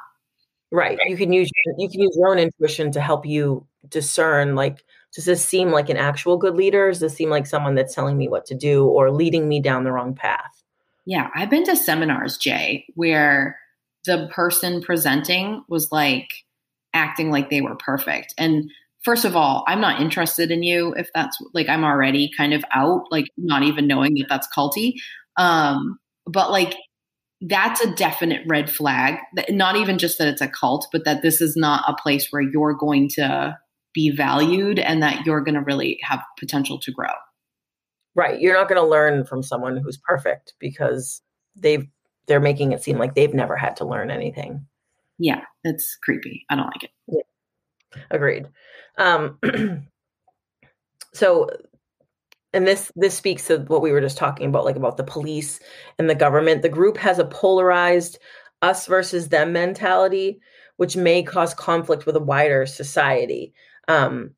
Right. 0.74 0.98
You 1.06 1.16
can 1.16 1.32
use 1.32 1.48
you 1.78 1.88
can 1.88 2.00
use 2.00 2.16
your 2.18 2.30
own 2.30 2.38
intuition 2.40 2.90
to 2.92 3.00
help 3.00 3.24
you 3.24 3.64
discern 3.88 4.56
like 4.56 4.82
does 5.14 5.24
this 5.24 5.44
seem 5.44 5.70
like 5.70 5.88
an 5.88 5.96
actual 5.96 6.36
good 6.36 6.56
leader? 6.56 6.88
Does 6.90 6.98
this 6.98 7.14
seem 7.14 7.30
like 7.30 7.46
someone 7.46 7.76
that's 7.76 7.94
telling 7.94 8.18
me 8.18 8.26
what 8.26 8.44
to 8.46 8.56
do 8.56 8.84
or 8.84 9.12
leading 9.12 9.48
me 9.48 9.60
down 9.60 9.84
the 9.84 9.92
wrong 9.92 10.16
path? 10.16 10.64
Yeah, 11.06 11.30
I've 11.36 11.48
been 11.48 11.62
to 11.66 11.76
seminars, 11.76 12.36
Jay, 12.36 12.86
where 12.96 13.56
the 14.04 14.28
person 14.32 14.82
presenting 14.82 15.62
was 15.68 15.92
like 15.92 16.28
acting 16.92 17.30
like 17.30 17.50
they 17.50 17.60
were 17.60 17.76
perfect. 17.76 18.34
And 18.36 18.68
first 19.04 19.24
of 19.24 19.36
all, 19.36 19.62
I'm 19.68 19.80
not 19.80 20.00
interested 20.00 20.50
in 20.50 20.64
you 20.64 20.92
if 20.94 21.08
that's 21.14 21.38
like 21.52 21.68
I'm 21.68 21.84
already 21.84 22.32
kind 22.36 22.52
of 22.52 22.64
out, 22.74 23.04
like 23.12 23.26
not 23.36 23.62
even 23.62 23.86
knowing 23.86 24.14
that 24.14 24.26
that's 24.28 24.48
culty. 24.48 24.94
Um, 25.36 26.00
but 26.26 26.50
like 26.50 26.74
that's 27.46 27.80
a 27.82 27.94
definite 27.94 28.42
red 28.46 28.70
flag. 28.70 29.18
Not 29.50 29.76
even 29.76 29.98
just 29.98 30.18
that 30.18 30.28
it's 30.28 30.40
a 30.40 30.48
cult, 30.48 30.86
but 30.90 31.04
that 31.04 31.22
this 31.22 31.40
is 31.40 31.56
not 31.56 31.84
a 31.86 32.00
place 32.00 32.28
where 32.30 32.42
you're 32.42 32.72
going 32.72 33.08
to 33.10 33.58
be 33.92 34.10
valued 34.10 34.78
and 34.78 35.02
that 35.02 35.26
you're 35.26 35.42
going 35.42 35.54
to 35.54 35.60
really 35.60 35.98
have 36.02 36.22
potential 36.38 36.78
to 36.80 36.90
grow. 36.90 37.12
Right. 38.14 38.40
You're 38.40 38.54
not 38.54 38.68
going 38.68 38.80
to 38.80 38.88
learn 38.88 39.26
from 39.26 39.42
someone 39.42 39.76
who's 39.76 39.98
perfect 39.98 40.54
because 40.58 41.20
they've 41.54 41.86
they're 42.26 42.40
making 42.40 42.72
it 42.72 42.82
seem 42.82 42.96
like 42.96 43.14
they've 43.14 43.34
never 43.34 43.56
had 43.56 43.76
to 43.76 43.84
learn 43.84 44.10
anything. 44.10 44.66
Yeah, 45.18 45.42
it's 45.62 45.96
creepy. 46.02 46.46
I 46.48 46.56
don't 46.56 46.66
like 46.66 46.84
it. 46.84 46.90
Yeah. 47.06 48.02
Agreed. 48.10 48.48
Um 48.96 49.38
so 51.12 51.50
and 52.54 52.66
this 52.66 52.90
this 52.96 53.16
speaks 53.16 53.46
to 53.48 53.58
what 53.58 53.82
we 53.82 53.92
were 53.92 54.00
just 54.00 54.16
talking 54.16 54.48
about 54.48 54.64
like 54.64 54.76
about 54.76 54.96
the 54.96 55.04
police 55.04 55.60
and 55.98 56.08
the 56.08 56.14
government. 56.14 56.62
The 56.62 56.68
group 56.68 56.96
has 56.96 57.18
a 57.18 57.24
polarized 57.24 58.18
us 58.62 58.86
versus 58.86 59.28
them 59.28 59.52
mentality 59.52 60.40
which 60.76 60.96
may 60.96 61.22
cause 61.22 61.54
conflict 61.54 62.06
with 62.06 62.16
a 62.16 62.20
wider 62.20 62.66
society. 62.66 63.54
Um, 63.88 64.30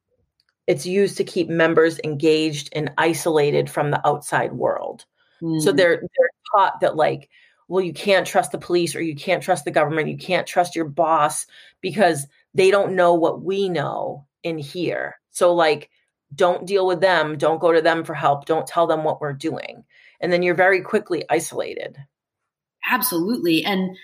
it's 0.66 0.86
used 0.86 1.16
to 1.16 1.24
keep 1.24 1.48
members 1.48 2.00
engaged 2.02 2.70
and 2.72 2.92
isolated 2.98 3.70
from 3.70 3.90
the 3.90 4.06
outside 4.06 4.52
world. 4.52 5.04
Mm. 5.40 5.60
So 5.62 5.72
they're 5.72 5.96
they're 5.96 6.30
taught 6.54 6.80
that 6.80 6.96
like, 6.96 7.30
well, 7.68 7.82
you 7.82 7.92
can't 7.92 8.26
trust 8.26 8.52
the 8.52 8.58
police 8.58 8.94
or 8.94 9.00
you 9.00 9.14
can't 9.14 9.42
trust 9.42 9.64
the 9.64 9.70
government, 9.70 10.08
you 10.08 10.18
can't 10.18 10.46
trust 10.46 10.74
your 10.74 10.88
boss 10.88 11.46
because 11.80 12.26
they 12.54 12.70
don't 12.70 12.96
know 12.96 13.14
what 13.14 13.42
we 13.42 13.68
know 13.68 14.26
in 14.42 14.58
here. 14.58 15.20
So 15.30 15.54
like 15.54 15.90
don't 16.34 16.66
deal 16.66 16.86
with 16.86 17.00
them, 17.00 17.38
don't 17.38 17.60
go 17.60 17.72
to 17.72 17.80
them 17.80 18.04
for 18.04 18.14
help, 18.14 18.46
don't 18.46 18.66
tell 18.66 18.86
them 18.86 19.04
what 19.04 19.20
we're 19.20 19.32
doing. 19.32 19.84
And 20.20 20.32
then 20.32 20.42
you're 20.42 20.54
very 20.54 20.80
quickly 20.80 21.24
isolated. 21.30 21.96
Absolutely. 22.88 23.64
And 23.64 23.96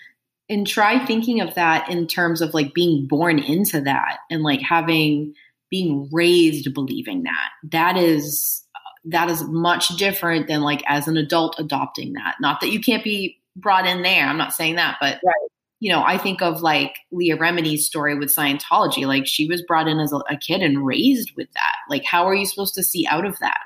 and 0.49 0.67
try 0.67 1.05
thinking 1.07 1.41
of 1.41 1.55
that 1.55 1.89
in 1.89 2.07
terms 2.07 2.43
of 2.43 2.53
like 2.53 2.75
being 2.75 3.07
born 3.07 3.39
into 3.39 3.81
that 3.81 4.19
and 4.31 4.43
like 4.43 4.61
having 4.61 5.35
being 5.71 6.09
raised 6.13 6.73
believing 6.75 7.23
that 7.23 7.49
that 7.71 7.97
is 7.97 8.63
that 9.05 9.31
is 9.31 9.43
much 9.45 9.89
different 9.97 10.47
than 10.49 10.61
like 10.61 10.83
as 10.87 11.09
an 11.09 11.17
adult 11.17 11.59
adopting 11.59 12.13
that 12.13 12.35
not 12.41 12.61
that 12.61 12.71
you 12.71 12.81
can't 12.81 13.03
be 13.03 13.41
brought 13.57 13.87
in 13.87 14.03
there 14.03 14.27
i'm 14.27 14.37
not 14.37 14.53
saying 14.53 14.77
that 14.77 14.97
but 15.01 15.19
right. 15.25 15.49
You 15.83 15.91
know 15.91 16.05
i 16.07 16.17
think 16.17 16.41
of 16.41 16.63
like 16.63 16.99
leah 17.11 17.37
remini's 17.37 17.85
story 17.85 18.17
with 18.17 18.33
scientology 18.33 19.05
like 19.05 19.27
she 19.27 19.49
was 19.49 19.63
brought 19.63 19.89
in 19.89 19.99
as 19.99 20.13
a, 20.13 20.19
a 20.31 20.37
kid 20.37 20.63
and 20.63 20.87
raised 20.87 21.33
with 21.37 21.53
that. 21.55 21.75
Like 21.91 22.05
how 22.05 22.25
are 22.25 22.35
you 22.35 22.47
supposed 22.47 22.75
to 22.75 22.85
see 22.85 23.05
out 23.09 23.27
of 23.27 23.37
that? 23.41 23.59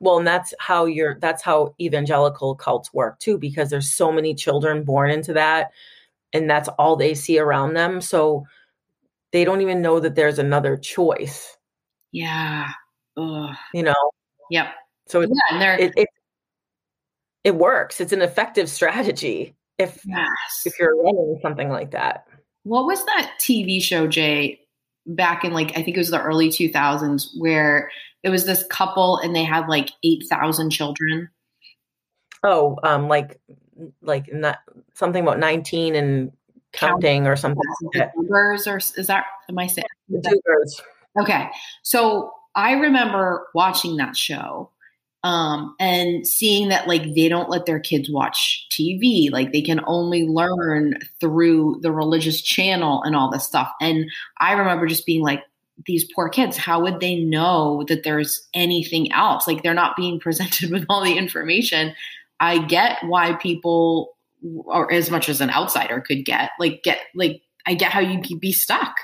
Well 0.00 0.18
and 0.18 0.26
that's 0.26 0.52
how 0.58 0.86
you're 0.86 1.16
that's 1.20 1.44
how 1.44 1.76
evangelical 1.80 2.56
cults 2.56 2.92
work 2.92 3.20
too 3.20 3.38
because 3.38 3.70
there's 3.70 3.88
so 3.88 4.10
many 4.10 4.34
children 4.34 4.82
born 4.82 5.10
into 5.12 5.32
that 5.34 5.70
and 6.32 6.50
that's 6.50 6.68
all 6.70 6.96
they 6.96 7.14
see 7.14 7.38
around 7.38 7.74
them. 7.74 8.00
So 8.00 8.44
they 9.30 9.44
don't 9.44 9.60
even 9.60 9.82
know 9.82 10.00
that 10.00 10.16
there's 10.16 10.40
another 10.40 10.76
choice. 10.76 11.56
Yeah. 12.10 12.68
Ugh. 13.16 13.54
you 13.72 13.84
know? 13.84 14.10
Yep. 14.50 14.66
So 15.06 15.20
yeah, 15.20 15.28
and 15.52 15.60
they're, 15.60 15.78
it, 15.78 15.92
it, 15.96 16.08
it 17.44 17.54
works. 17.54 18.00
It's 18.00 18.12
an 18.12 18.22
effective 18.22 18.68
strategy 18.68 19.54
if 19.80 20.00
yes. 20.06 20.62
if 20.64 20.78
you're 20.78 20.96
running 21.02 21.38
something 21.42 21.68
like 21.68 21.90
that 21.90 22.26
what 22.64 22.84
was 22.86 23.04
that 23.06 23.32
tv 23.40 23.82
show 23.82 24.06
jay 24.06 24.60
back 25.06 25.44
in 25.44 25.52
like 25.52 25.70
i 25.70 25.82
think 25.82 25.96
it 25.96 25.98
was 25.98 26.10
the 26.10 26.20
early 26.20 26.48
2000s 26.48 27.28
where 27.38 27.90
it 28.22 28.28
was 28.28 28.44
this 28.44 28.64
couple 28.64 29.18
and 29.18 29.34
they 29.34 29.44
had 29.44 29.68
like 29.68 29.90
8,000 30.04 30.70
children. 30.70 31.28
Oh, 32.42 32.78
um, 32.82 33.08
like, 33.08 33.40
like 34.02 34.32
not 34.32 34.58
something 34.94 35.22
about 35.22 35.38
19 35.38 35.94
and 35.94 36.32
counting 36.72 37.26
or 37.26 37.36
something. 37.36 37.62
Like 37.94 38.10
or 38.30 38.54
is 38.54 39.06
that, 39.06 39.24
am 39.48 39.58
I 39.58 39.66
saying? 39.66 39.86
The 40.08 40.82
Okay. 41.20 41.48
So 41.82 42.32
I 42.54 42.72
remember 42.72 43.46
watching 43.54 43.96
that 43.96 44.16
show 44.16 44.70
um, 45.22 45.74
and 45.78 46.26
seeing 46.26 46.68
that 46.68 46.88
like 46.88 47.14
they 47.14 47.28
don't 47.28 47.50
let 47.50 47.66
their 47.66 47.80
kids 47.80 48.10
watch 48.10 48.66
TV, 48.70 49.30
like 49.30 49.52
they 49.52 49.62
can 49.62 49.80
only 49.86 50.26
learn 50.26 50.98
through 51.20 51.78
the 51.82 51.92
religious 51.92 52.40
channel 52.40 53.02
and 53.02 53.14
all 53.14 53.30
this 53.30 53.46
stuff. 53.46 53.70
And 53.80 54.10
I 54.38 54.52
remember 54.52 54.86
just 54.86 55.06
being 55.06 55.22
like, 55.22 55.42
these 55.86 56.04
poor 56.14 56.28
kids 56.28 56.58
how 56.58 56.78
would 56.82 57.00
they 57.00 57.16
know 57.16 57.84
that 57.88 58.02
there's 58.02 58.46
anything 58.52 59.10
else? 59.12 59.46
Like 59.46 59.62
they're 59.62 59.72
not 59.72 59.96
being 59.96 60.20
presented 60.20 60.70
with 60.70 60.84
all 60.88 61.02
the 61.02 61.16
information. 61.16 61.94
I 62.38 62.58
get 62.66 62.98
why 63.02 63.34
people 63.34 64.14
or 64.42 64.92
as 64.92 65.10
much 65.10 65.28
as 65.28 65.40
an 65.40 65.50
outsider 65.50 66.00
could 66.00 66.24
get 66.24 66.50
like 66.58 66.82
get 66.82 66.98
like 67.14 67.42
i 67.66 67.74
get 67.74 67.92
how 67.92 68.00
you 68.00 68.20
could 68.22 68.40
be 68.40 68.52
stuck 68.52 68.94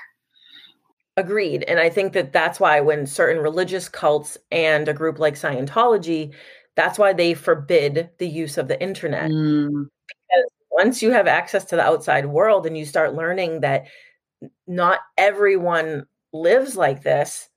agreed 1.16 1.62
and 1.64 1.80
i 1.80 1.88
think 1.88 2.12
that 2.12 2.32
that's 2.32 2.60
why 2.60 2.80
when 2.80 3.06
certain 3.06 3.42
religious 3.42 3.88
cults 3.88 4.36
and 4.50 4.88
a 4.88 4.94
group 4.94 5.18
like 5.18 5.34
scientology 5.34 6.32
that's 6.74 6.98
why 6.98 7.12
they 7.12 7.32
forbid 7.32 8.10
the 8.18 8.28
use 8.28 8.58
of 8.58 8.68
the 8.68 8.80
internet 8.82 9.30
mm. 9.30 9.86
because 10.06 10.50
once 10.70 11.02
you 11.02 11.10
have 11.10 11.26
access 11.26 11.64
to 11.64 11.76
the 11.76 11.82
outside 11.82 12.26
world 12.26 12.66
and 12.66 12.76
you 12.76 12.84
start 12.84 13.14
learning 13.14 13.60
that 13.60 13.86
not 14.66 15.00
everyone 15.16 16.06
lives 16.32 16.76
like 16.76 17.02
this, 17.02 17.48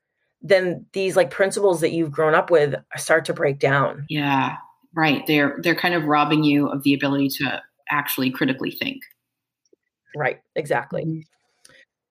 then 0.41 0.85
these 0.93 1.15
like 1.15 1.31
principles 1.31 1.81
that 1.81 1.91
you've 1.91 2.11
grown 2.11 2.33
up 2.33 2.49
with 2.49 2.75
start 2.95 3.25
to 3.25 3.33
break 3.33 3.59
down. 3.59 4.05
Yeah, 4.09 4.55
right. 4.95 5.25
They're 5.27 5.57
they're 5.61 5.75
kind 5.75 5.93
of 5.93 6.05
robbing 6.05 6.43
you 6.43 6.69
of 6.69 6.83
the 6.83 6.93
ability 6.93 7.29
to 7.39 7.61
actually 7.89 8.31
critically 8.31 8.71
think. 8.71 9.01
Right, 10.15 10.39
exactly. 10.55 11.03
Mm-hmm. 11.03 11.19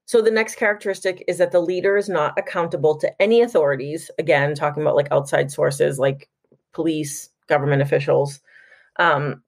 So 0.08 0.22
the 0.22 0.30
next 0.30 0.54
characteristic 0.54 1.22
is 1.28 1.36
that 1.36 1.52
the 1.52 1.60
leader 1.60 1.98
is 1.98 2.08
not 2.08 2.32
accountable 2.38 2.96
to 2.96 3.22
any 3.22 3.42
authorities. 3.42 4.10
Again, 4.18 4.54
talking 4.54 4.82
about 4.82 4.96
like 4.96 5.08
outside 5.10 5.50
sources 5.52 5.98
like 5.98 6.30
police, 6.72 7.28
government 7.46 7.82
officials. 7.82 8.40
Um, 8.98 9.42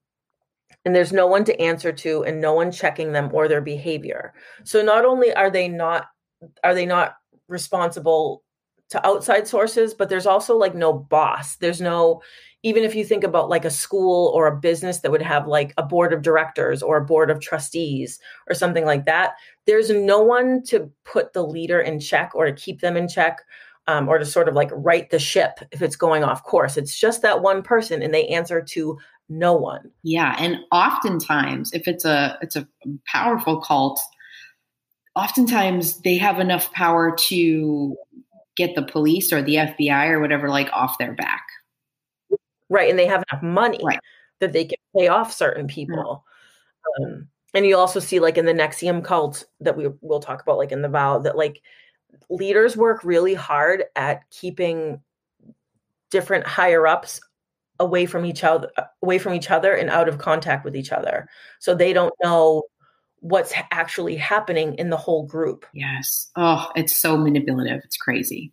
and 0.85 0.95
there's 0.95 1.11
no 1.11 1.25
one 1.25 1.45
to 1.45 1.59
answer 1.59 1.91
to 1.91 2.23
and 2.25 2.39
no 2.39 2.53
one 2.53 2.71
checking 2.71 3.11
them 3.11 3.31
or 3.33 3.47
their 3.47 3.61
behavior. 3.61 4.35
So 4.63 4.83
not 4.83 5.03
only 5.03 5.33
are 5.33 5.49
they 5.49 5.67
not 5.67 6.09
are 6.63 6.75
they 6.75 6.85
not 6.85 7.15
responsible 7.47 8.43
to 8.89 9.03
outside 9.05 9.47
sources 9.47 9.95
but 9.95 10.09
there's 10.09 10.27
also 10.27 10.57
like 10.57 10.75
no 10.75 10.91
boss 10.91 11.55
there's 11.55 11.81
no 11.81 12.21
even 12.63 12.83
if 12.83 12.93
you 12.93 13.03
think 13.03 13.23
about 13.23 13.49
like 13.49 13.65
a 13.65 13.71
school 13.71 14.31
or 14.35 14.47
a 14.47 14.55
business 14.55 14.99
that 14.99 15.11
would 15.11 15.21
have 15.21 15.47
like 15.47 15.73
a 15.77 15.83
board 15.83 16.13
of 16.13 16.21
directors 16.21 16.83
or 16.83 16.97
a 16.97 17.05
board 17.05 17.31
of 17.31 17.39
trustees 17.39 18.19
or 18.47 18.55
something 18.55 18.85
like 18.85 19.05
that 19.05 19.33
there's 19.65 19.89
no 19.89 20.21
one 20.21 20.63
to 20.63 20.91
put 21.05 21.33
the 21.33 21.43
leader 21.43 21.79
in 21.79 21.99
check 21.99 22.31
or 22.33 22.45
to 22.45 22.53
keep 22.53 22.81
them 22.81 22.97
in 22.97 23.07
check 23.07 23.41
um, 23.87 24.07
or 24.07 24.17
to 24.17 24.25
sort 24.25 24.47
of 24.47 24.55
like 24.55 24.69
right 24.73 25.09
the 25.09 25.19
ship 25.19 25.59
if 25.71 25.81
it's 25.81 25.95
going 25.95 26.23
off 26.23 26.43
course 26.43 26.77
it's 26.77 26.97
just 26.97 27.21
that 27.21 27.41
one 27.41 27.61
person 27.61 28.01
and 28.01 28.13
they 28.13 28.27
answer 28.27 28.61
to 28.61 28.97
no 29.29 29.53
one 29.53 29.89
yeah 30.03 30.35
and 30.39 30.57
oftentimes 30.71 31.71
if 31.73 31.87
it's 31.87 32.05
a 32.05 32.37
it's 32.41 32.55
a 32.55 32.67
powerful 33.05 33.61
cult 33.61 33.99
oftentimes 35.15 36.01
they 36.01 36.17
have 36.17 36.39
enough 36.39 36.71
power 36.73 37.15
to 37.17 37.95
get 38.55 38.75
the 38.75 38.83
police 38.83 39.31
or 39.31 39.41
the 39.41 39.55
FBI 39.55 40.09
or 40.09 40.19
whatever 40.19 40.49
like 40.49 40.69
off 40.73 40.97
their 40.97 41.13
back. 41.13 41.45
Right. 42.71 42.89
And 42.89 42.97
they 42.97 43.05
have 43.05 43.23
enough 43.31 43.43
money 43.43 43.79
right. 43.83 43.99
that 44.39 44.53
they 44.53 44.65
can 44.65 44.77
pay 44.97 45.07
off 45.09 45.33
certain 45.33 45.67
people. 45.67 46.23
Um, 47.01 47.27
and 47.53 47.65
you 47.65 47.77
also 47.77 47.99
see 47.99 48.19
like 48.19 48.37
in 48.37 48.45
the 48.45 48.53
NXIVM 48.53 49.03
cult 49.03 49.45
that 49.59 49.77
we 49.77 49.89
will 50.01 50.21
talk 50.21 50.41
about 50.41 50.57
like 50.57 50.71
in 50.71 50.81
the 50.81 50.89
vow 50.89 51.19
that 51.19 51.35
like 51.37 51.61
leaders 52.29 52.77
work 52.77 53.03
really 53.03 53.33
hard 53.33 53.83
at 53.95 54.29
keeping 54.29 55.01
different 56.09 56.47
higher 56.47 56.87
ups 56.87 57.19
away 57.79 58.05
from 58.05 58.25
each 58.25 58.43
other 58.43 58.69
away 59.01 59.17
from 59.17 59.33
each 59.33 59.49
other 59.49 59.73
and 59.73 59.89
out 59.89 60.07
of 60.07 60.17
contact 60.17 60.63
with 60.63 60.75
each 60.75 60.91
other 60.91 61.27
so 61.59 61.73
they 61.73 61.93
don't 61.93 62.13
know 62.23 62.63
what's 63.21 63.53
actually 63.71 64.15
happening 64.15 64.73
in 64.75 64.89
the 64.89 64.97
whole 64.97 65.23
group. 65.25 65.65
Yes. 65.73 66.29
Oh, 66.35 66.69
it's 66.75 66.95
so 66.95 67.17
manipulative. 67.17 67.81
It's 67.83 67.97
crazy. 67.97 68.51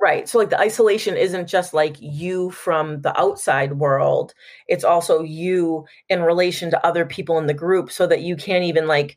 Right. 0.00 0.28
So, 0.28 0.38
like, 0.38 0.50
the 0.50 0.60
isolation 0.60 1.16
isn't 1.16 1.48
just 1.48 1.72
like 1.72 1.96
you 2.00 2.50
from 2.50 3.00
the 3.02 3.18
outside 3.18 3.74
world, 3.74 4.34
it's 4.68 4.84
also 4.84 5.22
you 5.22 5.86
in 6.08 6.22
relation 6.22 6.70
to 6.70 6.86
other 6.86 7.06
people 7.06 7.38
in 7.38 7.46
the 7.46 7.54
group 7.54 7.90
so 7.90 8.06
that 8.06 8.20
you 8.20 8.36
can't 8.36 8.64
even 8.64 8.86
like 8.86 9.16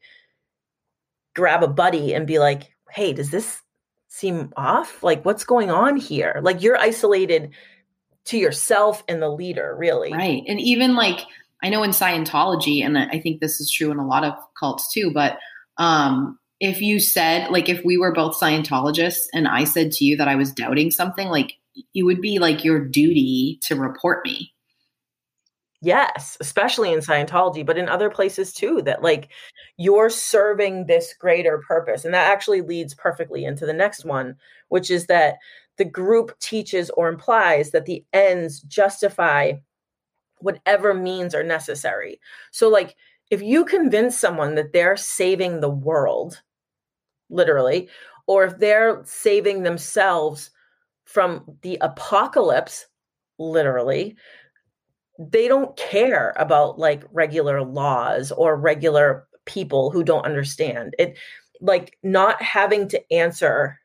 grab 1.35 1.63
a 1.63 1.67
buddy 1.67 2.13
and 2.13 2.25
be 2.25 2.39
like, 2.39 2.73
hey, 2.91 3.11
does 3.11 3.31
this 3.31 3.61
seem 4.07 4.53
off? 4.55 5.03
Like, 5.03 5.25
what's 5.25 5.43
going 5.43 5.71
on 5.71 5.97
here? 5.97 6.39
Like, 6.41 6.61
you're 6.61 6.77
isolated 6.77 7.53
to 8.25 8.37
yourself 8.37 9.03
and 9.07 9.21
the 9.21 9.29
leader, 9.29 9.75
really. 9.77 10.13
Right. 10.13 10.43
And 10.47 10.59
even 10.59 10.95
like, 10.95 11.19
I 11.63 11.69
know 11.69 11.83
in 11.83 11.91
Scientology, 11.91 12.85
and 12.85 12.97
I 12.97 13.19
think 13.19 13.41
this 13.41 13.59
is 13.59 13.71
true 13.71 13.91
in 13.91 13.97
a 13.97 14.07
lot 14.07 14.23
of 14.23 14.33
cults 14.59 14.91
too, 14.91 15.11
but 15.11 15.37
um, 15.77 16.37
if 16.59 16.81
you 16.81 16.99
said, 16.99 17.51
like, 17.51 17.69
if 17.69 17.83
we 17.85 17.97
were 17.97 18.13
both 18.13 18.39
Scientologists 18.39 19.25
and 19.33 19.47
I 19.47 19.63
said 19.63 19.91
to 19.93 20.05
you 20.05 20.17
that 20.17 20.27
I 20.27 20.35
was 20.35 20.51
doubting 20.51 20.91
something, 20.91 21.27
like, 21.27 21.53
it 21.93 22.03
would 22.03 22.21
be 22.21 22.39
like 22.39 22.63
your 22.63 22.83
duty 22.83 23.59
to 23.63 23.75
report 23.75 24.25
me. 24.25 24.53
Yes, 25.81 26.37
especially 26.39 26.91
in 26.91 26.99
Scientology, 26.99 27.63
but 27.63 27.77
in 27.77 27.87
other 27.87 28.09
places 28.09 28.51
too, 28.51 28.81
that 28.83 29.03
like 29.03 29.29
you're 29.77 30.09
serving 30.09 30.87
this 30.87 31.13
greater 31.13 31.59
purpose. 31.67 32.03
And 32.03 32.15
that 32.15 32.31
actually 32.31 32.61
leads 32.61 32.95
perfectly 32.95 33.45
into 33.45 33.67
the 33.67 33.73
next 33.73 34.03
one, 34.03 34.35
which 34.69 34.89
is 34.89 35.05
that 35.05 35.35
the 35.77 35.85
group 35.85 36.37
teaches 36.39 36.89
or 36.89 37.07
implies 37.07 37.69
that 37.71 37.85
the 37.85 38.03
ends 38.11 38.61
justify 38.61 39.53
whatever 40.39 40.95
means 40.95 41.35
are 41.35 41.43
necessary. 41.43 42.19
So, 42.51 42.69
like, 42.69 42.95
if 43.29 43.43
you 43.43 43.63
convince 43.63 44.17
someone 44.17 44.55
that 44.55 44.73
they're 44.73 44.97
saving 44.97 45.59
the 45.59 45.69
world, 45.69 46.41
literally, 47.29 47.89
or 48.27 48.43
if 48.43 48.57
they're 48.57 49.01
saving 49.05 49.63
themselves 49.63 50.51
from 51.05 51.43
the 51.61 51.77
apocalypse, 51.81 52.85
literally, 53.39 54.15
they 55.19 55.47
don't 55.47 55.75
care 55.77 56.33
about 56.37 56.77
like 56.77 57.03
regular 57.11 57.61
laws 57.63 58.31
or 58.31 58.55
regular 58.55 59.27
people 59.45 59.89
who 59.89 60.03
don't 60.03 60.25
understand. 60.25 60.93
It 60.99 61.17
like 61.61 61.97
not 62.03 62.41
having 62.41 62.87
to 62.89 63.13
answer 63.13 63.79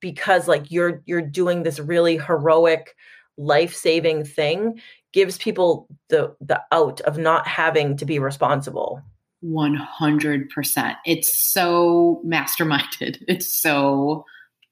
because 0.00 0.48
like 0.48 0.70
you're 0.70 1.02
you're 1.04 1.20
doing 1.20 1.62
this 1.62 1.78
really 1.78 2.16
heroic 2.16 2.94
life-saving 3.36 4.24
thing 4.24 4.80
gives 5.12 5.38
people 5.38 5.88
the 6.08 6.34
the 6.40 6.60
out 6.72 7.00
of 7.02 7.18
not 7.18 7.46
having 7.46 7.96
to 7.96 8.04
be 8.04 8.18
responsible 8.18 9.02
100% 9.44 10.96
it's 11.06 11.52
so 11.52 12.22
masterminded. 12.26 13.22
It's 13.28 13.54
so 13.60 14.24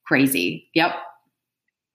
crazy. 0.04 0.68
Yep. 0.74 0.94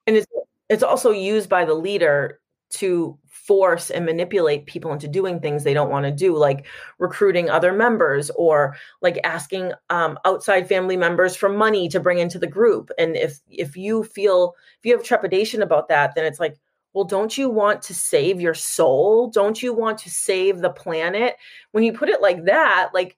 And 0.07 0.17
it's 0.17 0.27
it's 0.69 0.83
also 0.83 1.11
used 1.11 1.49
by 1.49 1.65
the 1.65 1.73
leader 1.73 2.39
to 2.71 3.17
force 3.27 3.89
and 3.89 4.05
manipulate 4.05 4.65
people 4.65 4.93
into 4.93 5.07
doing 5.07 5.39
things 5.39 5.63
they 5.63 5.73
don't 5.73 5.89
want 5.89 6.05
to 6.05 6.11
do 6.11 6.37
like 6.37 6.65
recruiting 6.99 7.49
other 7.49 7.73
members 7.73 8.29
or 8.37 8.75
like 9.01 9.19
asking 9.25 9.73
um, 9.89 10.17
outside 10.23 10.69
family 10.69 10.95
members 10.95 11.35
for 11.35 11.49
money 11.49 11.89
to 11.89 11.99
bring 11.99 12.19
into 12.19 12.39
the 12.39 12.47
group. 12.47 12.89
And 12.97 13.17
if 13.17 13.39
if 13.49 13.75
you 13.75 14.03
feel 14.03 14.55
if 14.79 14.85
you 14.85 14.95
have 14.95 15.03
trepidation 15.03 15.61
about 15.61 15.89
that 15.89 16.15
then 16.15 16.25
it's 16.25 16.39
like 16.39 16.55
well 16.93 17.05
don't 17.05 17.37
you 17.37 17.49
want 17.49 17.81
to 17.81 17.93
save 17.93 18.41
your 18.41 18.53
soul 18.53 19.29
don't 19.29 19.61
you 19.61 19.73
want 19.73 19.97
to 19.97 20.09
save 20.09 20.59
the 20.59 20.69
planet 20.69 21.35
when 21.71 21.83
you 21.83 21.93
put 21.93 22.09
it 22.09 22.21
like 22.21 22.45
that 22.45 22.89
like 22.93 23.17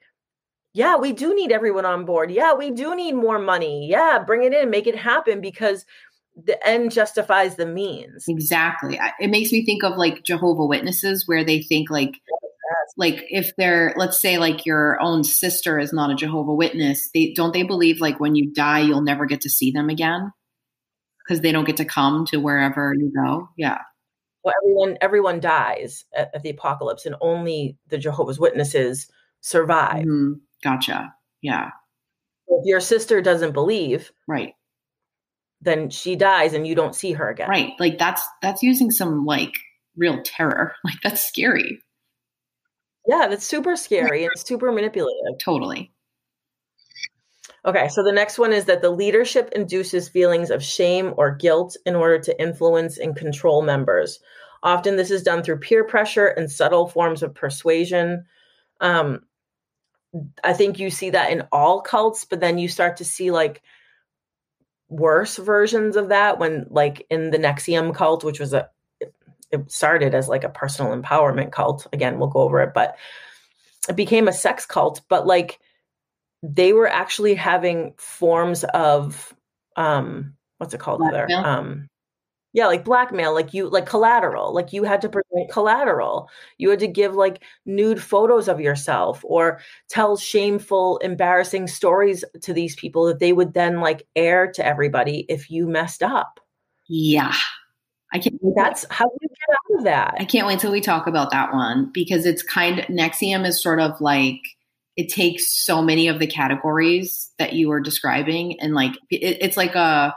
yeah 0.73 0.95
we 0.95 1.11
do 1.11 1.35
need 1.35 1.51
everyone 1.51 1.85
on 1.85 2.05
board 2.05 2.31
yeah 2.31 2.53
we 2.53 2.71
do 2.71 2.95
need 2.95 3.13
more 3.13 3.39
money 3.39 3.87
yeah 3.87 4.19
bring 4.19 4.43
it 4.43 4.53
in 4.53 4.69
make 4.69 4.87
it 4.87 4.95
happen 4.95 5.41
because 5.41 5.85
the 6.45 6.67
end 6.67 6.91
justifies 6.91 7.55
the 7.55 7.65
means. 7.65 8.25
Exactly. 8.27 8.99
It 9.19 9.29
makes 9.29 9.51
me 9.51 9.65
think 9.65 9.83
of 9.83 9.97
like 9.97 10.23
Jehovah 10.23 10.65
Witnesses 10.65 11.27
where 11.27 11.43
they 11.43 11.61
think 11.61 11.89
like 11.89 12.15
like 12.97 13.23
if 13.29 13.51
they're 13.57 13.93
let's 13.97 14.19
say 14.19 14.37
like 14.37 14.65
your 14.65 14.99
own 15.01 15.23
sister 15.23 15.79
is 15.79 15.93
not 15.93 16.11
a 16.11 16.15
Jehovah 16.15 16.53
Witness, 16.53 17.09
they 17.13 17.33
don't 17.35 17.53
they 17.53 17.63
believe 17.63 18.01
like 18.01 18.19
when 18.19 18.35
you 18.35 18.51
die 18.51 18.79
you'll 18.79 19.01
never 19.01 19.25
get 19.25 19.41
to 19.41 19.49
see 19.49 19.71
them 19.71 19.89
again? 19.89 20.31
Because 21.23 21.41
they 21.41 21.51
don't 21.51 21.65
get 21.65 21.77
to 21.77 21.85
come 21.85 22.25
to 22.27 22.37
wherever 22.37 22.93
you 22.93 23.11
go. 23.15 23.49
Yeah. 23.57 23.79
Well, 24.43 24.53
everyone 24.61 24.97
everyone 25.01 25.39
dies 25.39 26.03
at, 26.15 26.31
at 26.35 26.43
the 26.43 26.49
apocalypse, 26.49 27.05
and 27.05 27.15
only 27.21 27.77
the 27.87 27.97
Jehovah's 27.97 28.39
Witnesses 28.39 29.07
survive. 29.41 30.05
Mm-hmm. 30.05 30.33
Gotcha. 30.63 31.13
Yeah. 31.41 31.69
If 32.47 32.65
your 32.65 32.81
sister 32.81 33.21
doesn't 33.21 33.53
believe, 33.53 34.11
right, 34.27 34.53
then 35.61 35.89
she 35.89 36.15
dies 36.15 36.53
and 36.53 36.67
you 36.67 36.75
don't 36.75 36.95
see 36.95 37.13
her 37.13 37.29
again. 37.29 37.49
Right. 37.49 37.71
Like 37.79 37.97
that's 37.97 38.25
that's 38.41 38.61
using 38.61 38.91
some 38.91 39.25
like 39.25 39.53
real 39.95 40.21
terror. 40.23 40.75
Like 40.83 40.99
that's 41.01 41.25
scary. 41.25 41.79
Yeah, 43.07 43.27
that's 43.29 43.45
super 43.45 43.75
scary 43.75 44.23
and 44.23 44.31
super 44.35 44.71
manipulative. 44.71 45.39
Totally. 45.43 45.92
Okay, 47.65 47.87
so 47.87 48.03
the 48.03 48.11
next 48.11 48.37
one 48.37 48.51
is 48.51 48.65
that 48.65 48.81
the 48.81 48.89
leadership 48.89 49.49
induces 49.55 50.09
feelings 50.09 50.49
of 50.49 50.61
shame 50.61 51.13
or 51.15 51.33
guilt 51.33 51.77
in 51.85 51.95
order 51.95 52.19
to 52.19 52.41
influence 52.41 52.97
and 52.97 53.15
control 53.15 53.61
members. 53.61 54.19
Often 54.63 54.97
this 54.97 55.11
is 55.11 55.23
done 55.23 55.43
through 55.43 55.59
peer 55.59 55.83
pressure 55.83 56.27
and 56.27 56.51
subtle 56.51 56.87
forms 56.87 57.23
of 57.23 57.33
persuasion. 57.33 58.25
Um, 58.81 59.21
I 60.43 60.53
think 60.53 60.77
you 60.77 60.89
see 60.89 61.09
that 61.11 61.31
in 61.31 61.43
all 61.51 61.81
cults, 61.81 62.25
but 62.25 62.41
then 62.41 62.57
you 62.57 62.67
start 62.67 62.97
to 62.97 63.05
see 63.05 63.31
like 63.31 63.61
worse 64.89 65.37
versions 65.37 65.95
of 65.95 66.09
that 66.09 66.39
when 66.39 66.65
like 66.69 67.05
in 67.09 67.31
the 67.31 67.39
NXIVM 67.39 67.95
cult, 67.95 68.23
which 68.23 68.39
was 68.39 68.53
a 68.53 68.69
it 69.51 69.71
started 69.71 70.15
as 70.15 70.27
like 70.27 70.43
a 70.43 70.49
personal 70.49 70.99
empowerment 70.99 71.51
cult. 71.51 71.87
Again, 71.93 72.17
we'll 72.17 72.27
go 72.27 72.41
over 72.41 72.59
it, 72.61 72.73
but 72.73 72.97
it 73.87 73.95
became 73.95 74.27
a 74.27 74.33
sex 74.33 74.65
cult, 74.65 75.01
but 75.09 75.27
like 75.27 75.59
they 76.43 76.73
were 76.73 76.87
actually 76.87 77.33
having 77.33 77.93
forms 77.97 78.63
of 78.65 79.33
um 79.75 80.35
what's 80.57 80.73
it 80.73 80.79
called 80.79 81.01
there? 81.11 81.27
Um 81.33 81.87
yeah 82.53 82.67
like 82.67 82.85
blackmail 82.85 83.33
like 83.33 83.53
you 83.53 83.67
like 83.67 83.85
collateral 83.85 84.53
like 84.53 84.71
you 84.71 84.83
had 84.83 85.01
to 85.01 85.09
present 85.09 85.51
collateral 85.51 86.29
you 86.57 86.69
had 86.69 86.79
to 86.79 86.87
give 86.87 87.15
like 87.15 87.43
nude 87.65 88.01
photos 88.01 88.47
of 88.47 88.61
yourself 88.61 89.21
or 89.25 89.59
tell 89.89 90.15
shameful 90.15 90.97
embarrassing 90.99 91.67
stories 91.67 92.23
to 92.41 92.53
these 92.53 92.75
people 92.75 93.05
that 93.05 93.19
they 93.19 93.33
would 93.33 93.53
then 93.53 93.81
like 93.81 94.07
air 94.15 94.51
to 94.51 94.65
everybody 94.65 95.25
if 95.27 95.49
you 95.49 95.67
messed 95.67 96.03
up 96.03 96.39
yeah 96.87 97.33
I 98.15 98.19
can't. 98.19 98.39
That's 98.55 98.85
how 98.91 99.05
do 99.05 99.17
you 99.21 99.27
get 99.27 99.55
out 99.55 99.79
of 99.79 99.83
that? 99.85 100.13
I 100.19 100.25
can't 100.25 100.45
wait 100.45 100.59
till 100.59 100.71
we 100.71 100.81
talk 100.81 101.07
about 101.07 101.31
that 101.31 101.51
one 101.51 101.89
because 101.91 102.27
it's 102.27 102.43
kind 102.43 102.77
of 102.77 102.85
NXIVM 102.85 103.43
is 103.47 103.59
sort 103.59 103.79
of 103.79 103.99
like 104.01 104.37
it 104.95 105.09
takes 105.09 105.63
so 105.63 105.81
many 105.81 106.07
of 106.07 106.19
the 106.19 106.27
categories 106.27 107.31
that 107.39 107.53
you 107.53 107.67
were 107.67 107.79
describing 107.79 108.59
and 108.59 108.73
like 108.73 108.93
it, 109.09 109.37
it's 109.41 109.57
like 109.57 109.75
a 109.75 110.13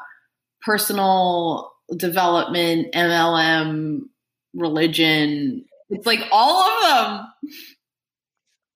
personal 0.62 1.72
development, 1.96 2.92
MLM, 2.92 4.00
religion. 4.54 5.64
It's 5.88 6.06
like 6.06 6.20
all 6.32 6.62
of 6.62 6.82
them. 6.82 7.26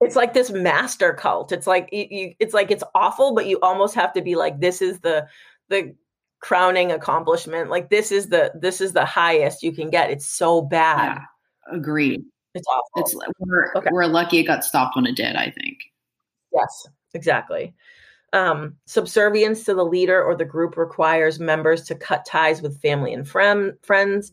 It's 0.00 0.16
like 0.16 0.32
this 0.32 0.50
master 0.50 1.12
cult. 1.12 1.52
It's 1.52 1.66
like 1.66 1.90
you, 1.92 2.06
you, 2.10 2.34
it's 2.38 2.54
like 2.54 2.70
it's 2.70 2.84
awful, 2.94 3.34
but 3.34 3.46
you 3.46 3.58
almost 3.60 3.94
have 3.96 4.12
to 4.14 4.22
be 4.22 4.34
like, 4.34 4.60
this 4.60 4.80
is 4.80 5.00
the 5.00 5.26
the 5.68 5.94
crowning 6.40 6.90
accomplishment. 6.90 7.68
Like 7.68 7.90
this 7.90 8.10
is 8.10 8.28
the 8.28 8.52
this 8.54 8.80
is 8.80 8.92
the 8.92 9.04
highest 9.04 9.62
you 9.62 9.72
can 9.72 9.90
get. 9.90 10.10
It's 10.10 10.26
so 10.26 10.62
bad. 10.62 11.18
Yeah, 11.18 11.76
agreed. 11.76 12.22
It's 12.54 12.66
awful. 12.66 13.02
It's 13.02 13.14
we're 13.40 13.72
okay. 13.74 13.90
we're 13.92 14.06
lucky 14.06 14.38
it 14.38 14.44
got 14.44 14.64
stopped 14.64 14.96
when 14.96 15.06
it 15.06 15.16
did. 15.16 15.36
I 15.36 15.50
think. 15.50 15.69
Yes, 16.52 16.86
exactly. 17.14 17.74
Um, 18.32 18.76
subservience 18.86 19.64
to 19.64 19.74
the 19.74 19.84
leader 19.84 20.22
or 20.22 20.36
the 20.36 20.44
group 20.44 20.76
requires 20.76 21.40
members 21.40 21.82
to 21.84 21.94
cut 21.94 22.24
ties 22.24 22.62
with 22.62 22.80
family 22.80 23.12
and 23.12 23.26
friend, 23.26 23.72
friends 23.82 24.32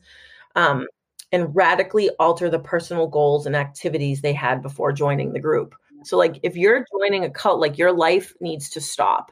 um, 0.56 0.88
and 1.32 1.56
radically 1.56 2.10
alter 2.20 2.50
the 2.50 2.60
personal 2.60 3.08
goals 3.08 3.46
and 3.46 3.56
activities 3.56 4.22
they 4.22 4.34
had 4.34 4.62
before 4.62 4.92
joining 4.92 5.34
the 5.34 5.40
group. 5.40 5.74
So, 6.04 6.16
like, 6.16 6.40
if 6.44 6.56
you're 6.56 6.86
joining 7.00 7.24
a 7.24 7.30
cult, 7.30 7.60
like, 7.60 7.78
your 7.78 7.92
life 7.92 8.34
needs 8.40 8.70
to 8.72 8.82
stop 8.82 9.32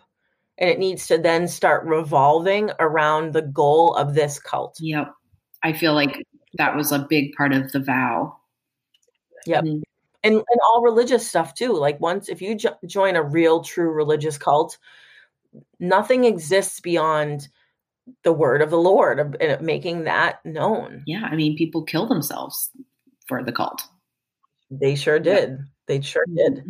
and 0.58 0.70
it 0.70 0.80
needs 0.80 1.08
to 1.08 1.18
then 1.18 1.48
start 1.48 1.86
revolving 1.86 2.72
around 2.80 3.34
the 3.34 3.44
goal 3.44 3.94
of 3.96 4.14
this 4.16 4.40
cult. 4.40 4.78
Yep. 4.80 5.14
I 5.64 5.74
feel 5.74 5.94
like 5.94 6.24
that 6.58 6.76
was 6.76 6.92
a 6.92 7.06
big 7.08 7.34
part 7.34 7.54
of 7.54 7.72
the 7.72 7.80
vow. 7.80 8.38
Yep. 9.46 9.66
Mm-hmm 10.26 10.38
and 10.38 10.44
and 10.50 10.60
all 10.66 10.82
religious 10.82 11.28
stuff 11.28 11.54
too 11.54 11.74
like 11.74 12.00
once 12.00 12.30
if 12.30 12.42
you 12.42 12.56
jo- 12.56 12.78
join 12.86 13.16
a 13.16 13.22
real 13.24 13.62
true 13.64 13.92
religious 13.92 14.38
cult 14.38 14.78
nothing 15.80 16.26
exists 16.26 16.80
beyond 16.80 17.48
the 18.24 18.34
word 18.34 18.62
of 18.62 18.70
the 18.70 18.78
lord 18.78 19.38
and 19.40 19.62
making 19.62 20.04
that 20.04 20.44
known. 20.46 21.04
Yeah 21.06 21.28
i 21.32 21.36
mean 21.36 21.56
people 21.56 21.84
kill 21.84 22.08
themselves 22.08 22.72
for 23.26 23.44
the 23.44 23.52
cult. 23.52 23.84
They 24.72 24.96
sure 24.96 25.20
did. 25.20 25.50
Yeah. 25.50 25.66
they 25.88 26.02
sure 26.02 26.26
did. 26.34 26.64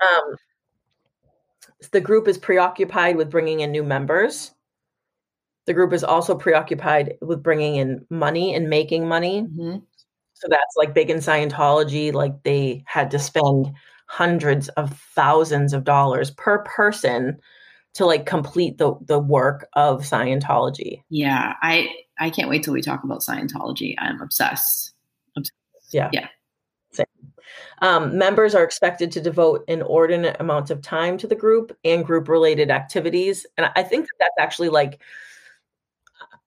Um, 0.00 0.36
the 1.92 2.00
group 2.00 2.28
is 2.28 2.38
preoccupied 2.38 3.16
with 3.16 3.30
bringing 3.30 3.60
in 3.60 3.72
new 3.72 3.82
members. 3.82 4.52
The 5.66 5.74
group 5.74 5.92
is 5.92 6.04
also 6.04 6.36
preoccupied 6.36 7.14
with 7.20 7.42
bringing 7.42 7.76
in 7.76 8.04
money 8.10 8.54
and 8.54 8.68
making 8.68 9.06
money. 9.08 9.42
Mm-hmm. 9.42 9.78
So 10.42 10.48
that's 10.50 10.74
like 10.76 10.92
big 10.92 11.08
in 11.08 11.18
Scientology. 11.18 12.12
Like 12.12 12.42
they 12.42 12.82
had 12.86 13.12
to 13.12 13.18
spend 13.20 13.72
hundreds 14.06 14.68
of 14.70 14.98
thousands 15.14 15.72
of 15.72 15.84
dollars 15.84 16.32
per 16.32 16.64
person 16.64 17.38
to 17.94 18.06
like 18.06 18.26
complete 18.26 18.78
the 18.78 18.94
the 19.02 19.20
work 19.20 19.68
of 19.74 20.02
Scientology. 20.02 21.02
Yeah, 21.10 21.54
I 21.62 21.90
I 22.18 22.30
can't 22.30 22.50
wait 22.50 22.64
till 22.64 22.74
we 22.74 22.82
talk 22.82 23.04
about 23.04 23.20
Scientology. 23.20 23.94
I'm 23.98 24.20
obsessed. 24.20 24.94
obsessed. 25.36 25.54
Yeah. 25.92 26.10
Yeah. 26.12 26.26
Um, 27.82 28.16
members 28.16 28.54
are 28.54 28.64
expected 28.64 29.12
to 29.12 29.20
devote 29.20 29.64
inordinate 29.68 30.36
amounts 30.40 30.70
of 30.70 30.82
time 30.82 31.18
to 31.18 31.26
the 31.26 31.34
group 31.34 31.76
and 31.84 32.04
group 32.04 32.28
related 32.28 32.70
activities. 32.70 33.44
And 33.56 33.70
I 33.76 33.82
think 33.82 34.06
that 34.06 34.14
that's 34.20 34.44
actually 34.44 34.68
like, 34.68 35.00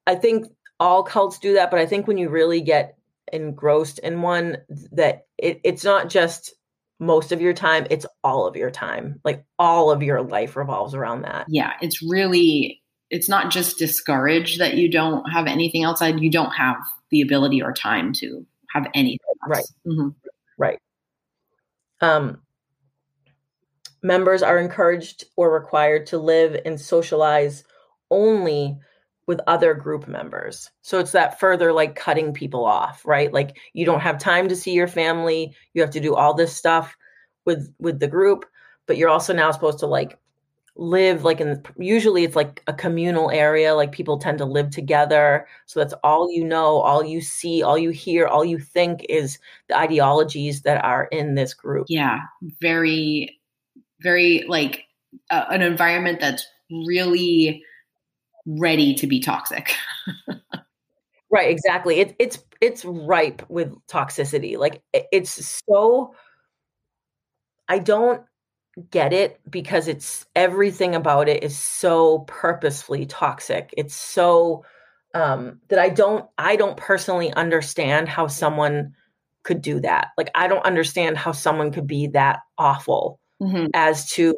I 0.07 0.15
think 0.15 0.47
all 0.79 1.03
cults 1.03 1.39
do 1.39 1.53
that, 1.53 1.71
but 1.71 1.79
I 1.79 1.85
think 1.85 2.07
when 2.07 2.17
you 2.17 2.29
really 2.29 2.61
get 2.61 2.97
engrossed 3.31 3.99
in 3.99 4.21
one 4.21 4.57
that 4.91 5.25
it, 5.37 5.59
it's 5.63 5.83
not 5.83 6.09
just 6.09 6.53
most 6.99 7.31
of 7.31 7.41
your 7.41 7.53
time 7.53 7.85
it's 7.89 8.05
all 8.23 8.47
of 8.47 8.55
your 8.55 8.71
time 8.71 9.19
like 9.25 9.43
all 9.59 9.91
of 9.91 10.01
your 10.01 10.21
life 10.21 10.55
revolves 10.55 10.93
around 10.93 11.23
that 11.23 11.45
yeah 11.49 11.73
it's 11.81 12.01
really 12.01 12.81
it's 13.09 13.27
not 13.27 13.51
just 13.51 13.77
discouraged 13.77 14.59
that 14.59 14.75
you 14.75 14.89
don't 14.89 15.29
have 15.29 15.47
anything 15.47 15.83
outside 15.83 16.19
you 16.19 16.31
don't 16.31 16.51
have 16.51 16.77
the 17.11 17.21
ability 17.21 17.61
or 17.61 17.73
time 17.73 18.13
to 18.13 18.45
have 18.73 18.87
anything 18.93 19.19
else. 19.43 19.49
right 19.49 19.93
mm-hmm. 19.93 20.09
right 20.57 20.79
um 22.01 22.39
members 24.01 24.43
are 24.43 24.59
encouraged 24.59 25.25
or 25.35 25.51
required 25.51 26.05
to 26.05 26.17
live 26.17 26.59
and 26.63 26.79
socialize 26.79 27.63
only 28.11 28.77
with 29.27 29.41
other 29.47 29.73
group 29.73 30.07
members. 30.07 30.69
So 30.81 30.99
it's 30.99 31.11
that 31.13 31.39
further 31.39 31.73
like 31.73 31.95
cutting 31.95 32.33
people 32.33 32.65
off, 32.65 33.05
right? 33.05 33.33
Like 33.33 33.57
you 33.73 33.85
don't 33.85 34.01
have 34.01 34.19
time 34.19 34.47
to 34.49 34.55
see 34.55 34.71
your 34.71 34.87
family, 34.87 35.55
you 35.73 35.81
have 35.81 35.91
to 35.91 35.99
do 35.99 36.15
all 36.15 36.33
this 36.33 36.55
stuff 36.55 36.95
with 37.45 37.73
with 37.79 37.99
the 37.99 38.07
group, 38.07 38.45
but 38.85 38.97
you're 38.97 39.09
also 39.09 39.33
now 39.33 39.51
supposed 39.51 39.79
to 39.79 39.87
like 39.87 40.19
live 40.77 41.23
like 41.23 41.39
in 41.39 41.61
usually 41.77 42.25
it's 42.25 42.35
like 42.35 42.61
a 42.67 42.73
communal 42.73 43.31
area 43.31 43.73
like 43.73 43.93
people 43.93 44.17
tend 44.17 44.37
to 44.37 44.43
live 44.43 44.69
together 44.69 45.47
so 45.65 45.79
that's 45.79 45.93
all 46.03 46.29
you 46.29 46.43
know 46.43 46.79
all 46.81 47.01
you 47.01 47.21
see 47.21 47.63
all 47.63 47.77
you 47.77 47.91
hear 47.91 48.27
all 48.27 48.43
you 48.43 48.59
think 48.59 49.05
is 49.07 49.39
the 49.69 49.77
ideologies 49.77 50.63
that 50.63 50.83
are 50.83 51.05
in 51.13 51.35
this 51.35 51.53
group 51.53 51.85
yeah 51.87 52.19
very 52.59 53.39
very 54.01 54.43
like 54.49 54.83
uh, 55.29 55.45
an 55.49 55.61
environment 55.61 56.19
that's 56.19 56.45
really 56.69 57.63
ready 58.45 58.93
to 58.95 59.07
be 59.07 59.19
toxic. 59.19 59.73
right, 61.31 61.49
exactly. 61.49 61.99
It, 61.99 62.15
it's 62.19 62.39
it's 62.61 62.85
ripe 62.85 63.43
with 63.49 63.73
toxicity. 63.87 64.57
Like 64.57 64.81
it's 64.93 65.61
so 65.67 66.15
I 67.67 67.79
don't 67.79 68.23
get 68.91 69.13
it 69.13 69.39
because 69.49 69.87
it's 69.87 70.25
everything 70.35 70.95
about 70.95 71.29
it 71.29 71.43
is 71.43 71.57
so 71.57 72.19
purposefully 72.19 73.05
toxic. 73.05 73.73
It's 73.77 73.95
so 73.95 74.65
um 75.13 75.59
that 75.69 75.79
I 75.79 75.89
don't 75.89 76.25
I 76.37 76.55
don't 76.55 76.77
personally 76.77 77.31
understand 77.33 78.09
how 78.09 78.27
someone 78.27 78.93
could 79.43 79.61
do 79.61 79.79
that. 79.81 80.09
Like 80.17 80.31
I 80.35 80.47
don't 80.47 80.65
understand 80.65 81.17
how 81.17 81.31
someone 81.31 81.71
could 81.71 81.87
be 81.87 82.07
that 82.07 82.39
awful 82.57 83.19
mm-hmm. 83.41 83.67
as 83.73 84.09
to 84.11 84.35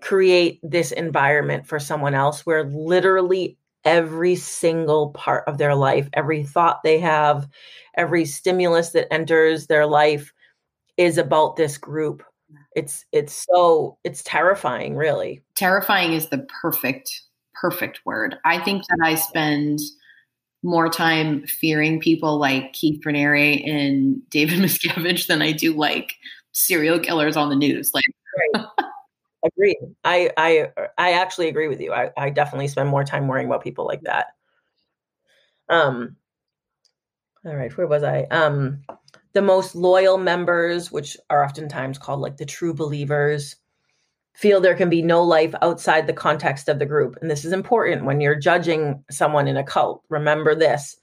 create 0.00 0.60
this 0.62 0.92
environment 0.92 1.66
for 1.66 1.78
someone 1.78 2.14
else 2.14 2.44
where 2.46 2.64
literally 2.64 3.56
every 3.84 4.36
single 4.36 5.10
part 5.10 5.44
of 5.46 5.58
their 5.58 5.74
life, 5.74 6.08
every 6.12 6.44
thought 6.44 6.82
they 6.82 6.98
have, 6.98 7.48
every 7.96 8.24
stimulus 8.24 8.90
that 8.90 9.12
enters 9.12 9.66
their 9.66 9.86
life 9.86 10.32
is 10.96 11.18
about 11.18 11.56
this 11.56 11.78
group. 11.78 12.22
It's 12.74 13.04
it's 13.12 13.46
so 13.50 13.98
it's 14.04 14.22
terrifying, 14.22 14.96
really. 14.96 15.42
Terrifying 15.56 16.12
is 16.12 16.28
the 16.28 16.46
perfect 16.60 17.22
perfect 17.54 18.00
word. 18.04 18.36
I 18.44 18.58
think 18.62 18.82
that 18.88 18.98
I 19.04 19.14
spend 19.14 19.78
more 20.62 20.88
time 20.88 21.46
fearing 21.46 22.00
people 22.00 22.38
like 22.38 22.72
Keith 22.72 23.00
Raniere 23.04 23.66
and 23.66 24.20
David 24.30 24.58
Miscavige 24.60 25.26
than 25.26 25.42
I 25.42 25.52
do 25.52 25.74
like 25.74 26.14
serial 26.52 26.98
killers 26.98 27.36
on 27.36 27.48
the 27.48 27.56
news. 27.56 27.92
Like 27.94 28.04
right. 28.54 28.66
Agreed. 29.44 29.78
I 30.04 30.30
I 30.36 30.68
I 30.98 31.12
actually 31.12 31.48
agree 31.48 31.68
with 31.68 31.80
you. 31.80 31.92
I, 31.92 32.10
I 32.16 32.30
definitely 32.30 32.68
spend 32.68 32.88
more 32.88 33.04
time 33.04 33.26
worrying 33.26 33.46
about 33.46 33.62
people 33.64 33.86
like 33.86 34.02
that. 34.02 34.26
Um 35.68 36.16
all 37.44 37.56
right, 37.56 37.74
where 37.76 37.86
was 37.86 38.02
I? 38.02 38.22
Um 38.30 38.82
the 39.32 39.42
most 39.42 39.74
loyal 39.74 40.18
members, 40.18 40.90
which 40.92 41.16
are 41.30 41.44
oftentimes 41.44 41.98
called 41.98 42.20
like 42.20 42.36
the 42.36 42.44
true 42.44 42.74
believers, 42.74 43.56
feel 44.34 44.60
there 44.60 44.76
can 44.76 44.90
be 44.90 45.02
no 45.02 45.24
life 45.24 45.54
outside 45.62 46.06
the 46.06 46.14
context 46.14 46.68
of 46.68 46.80
the 46.80 46.86
group. 46.86 47.16
And 47.22 47.30
this 47.30 47.44
is 47.44 47.52
important 47.52 48.06
when 48.06 48.20
you're 48.22 48.36
judging 48.40 49.04
someone 49.10 49.48
in 49.48 49.58
a 49.58 49.64
cult. 49.64 50.04
Remember 50.10 50.54
this. 50.56 50.98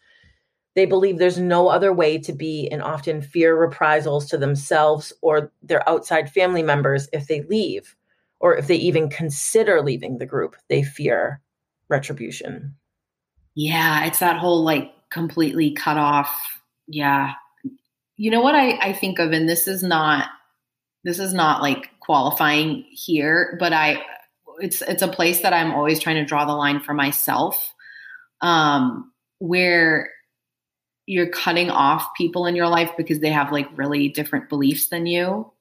They 0.76 0.88
believe 0.88 1.20
there's 1.20 1.40
no 1.40 1.70
other 1.70 1.94
way 1.94 2.20
to 2.20 2.34
be 2.34 2.70
and 2.72 2.84
often 2.84 3.22
fear 3.24 3.58
reprisals 3.58 4.28
to 4.30 4.40
themselves 4.40 5.14
or 5.24 5.52
their 5.64 5.88
outside 5.90 6.32
family 6.32 6.64
members 6.64 7.10
if 7.14 7.28
they 7.28 7.44
leave 7.44 7.97
or 8.40 8.56
if 8.56 8.68
they 8.68 8.76
even 8.76 9.10
consider 9.10 9.82
leaving 9.82 10.18
the 10.18 10.26
group, 10.26 10.56
they 10.70 10.84
fear 10.84 11.42
retribution. 11.90 12.76
Yeah, 13.56 14.06
it's 14.06 14.20
that 14.20 14.38
whole 14.38 14.64
like 14.64 14.92
completely 15.10 15.72
cut 15.72 15.98
off. 15.98 16.32
Yeah. 16.88 17.34
You 18.18 18.32
know 18.32 18.42
what 18.42 18.56
I, 18.56 18.78
I 18.78 18.94
think 18.94 19.20
of, 19.20 19.32
and 19.32 19.48
this 19.48 19.68
is 19.68 19.84
not 19.84 20.30
this 21.04 21.20
is 21.20 21.34
not 21.34 21.62
like 21.62 21.90
qualifying 22.00 22.86
here, 22.92 23.58
but 23.60 23.74
I 23.74 24.04
it's 24.60 24.82
it's 24.82 25.02
a 25.02 25.08
place 25.08 25.42
that 25.42 25.54
I'm 25.54 25.72
always 25.72 26.00
trying 26.00 26.18
to 26.18 26.26
draw 26.26 26.46
the 26.46 26.54
line 26.54 26.80
for 26.80 26.94
myself. 26.94 27.74
Um, 28.42 29.12
where 29.40 30.10
you're 31.08 31.30
cutting 31.30 31.70
off 31.70 32.14
people 32.16 32.46
in 32.46 32.56
your 32.56 32.68
life 32.68 32.92
because 32.98 33.20
they 33.20 33.32
have 33.32 33.52
like 33.52 33.68
really 33.76 34.10
different 34.10 34.50
beliefs 34.50 34.90
than 34.90 35.06
you 35.06 35.52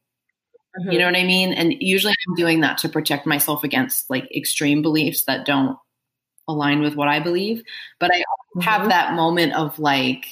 Mm-hmm. 0.81 0.93
You 0.93 0.99
know 0.99 1.07
what 1.07 1.17
I 1.17 1.25
mean? 1.25 1.53
And 1.53 1.75
usually 1.81 2.13
I'm 2.29 2.35
doing 2.35 2.61
that 2.61 2.79
to 2.79 2.89
protect 2.89 3.27
myself 3.27 3.65
against 3.65 4.11
like 4.11 4.29
extreme 4.35 4.83
beliefs 4.83 5.25
that 5.25 5.47
don't 5.47 5.77
align 6.49 6.81
with 6.81 6.95
what 6.95 7.09
I 7.09 7.21
believe. 7.21 7.63
But 7.99 8.15
I 8.15 8.19
mm-hmm. 8.19 8.61
have 8.61 8.89
that 8.89 9.15
moment 9.15 9.55
of 9.55 9.79
like, 9.79 10.27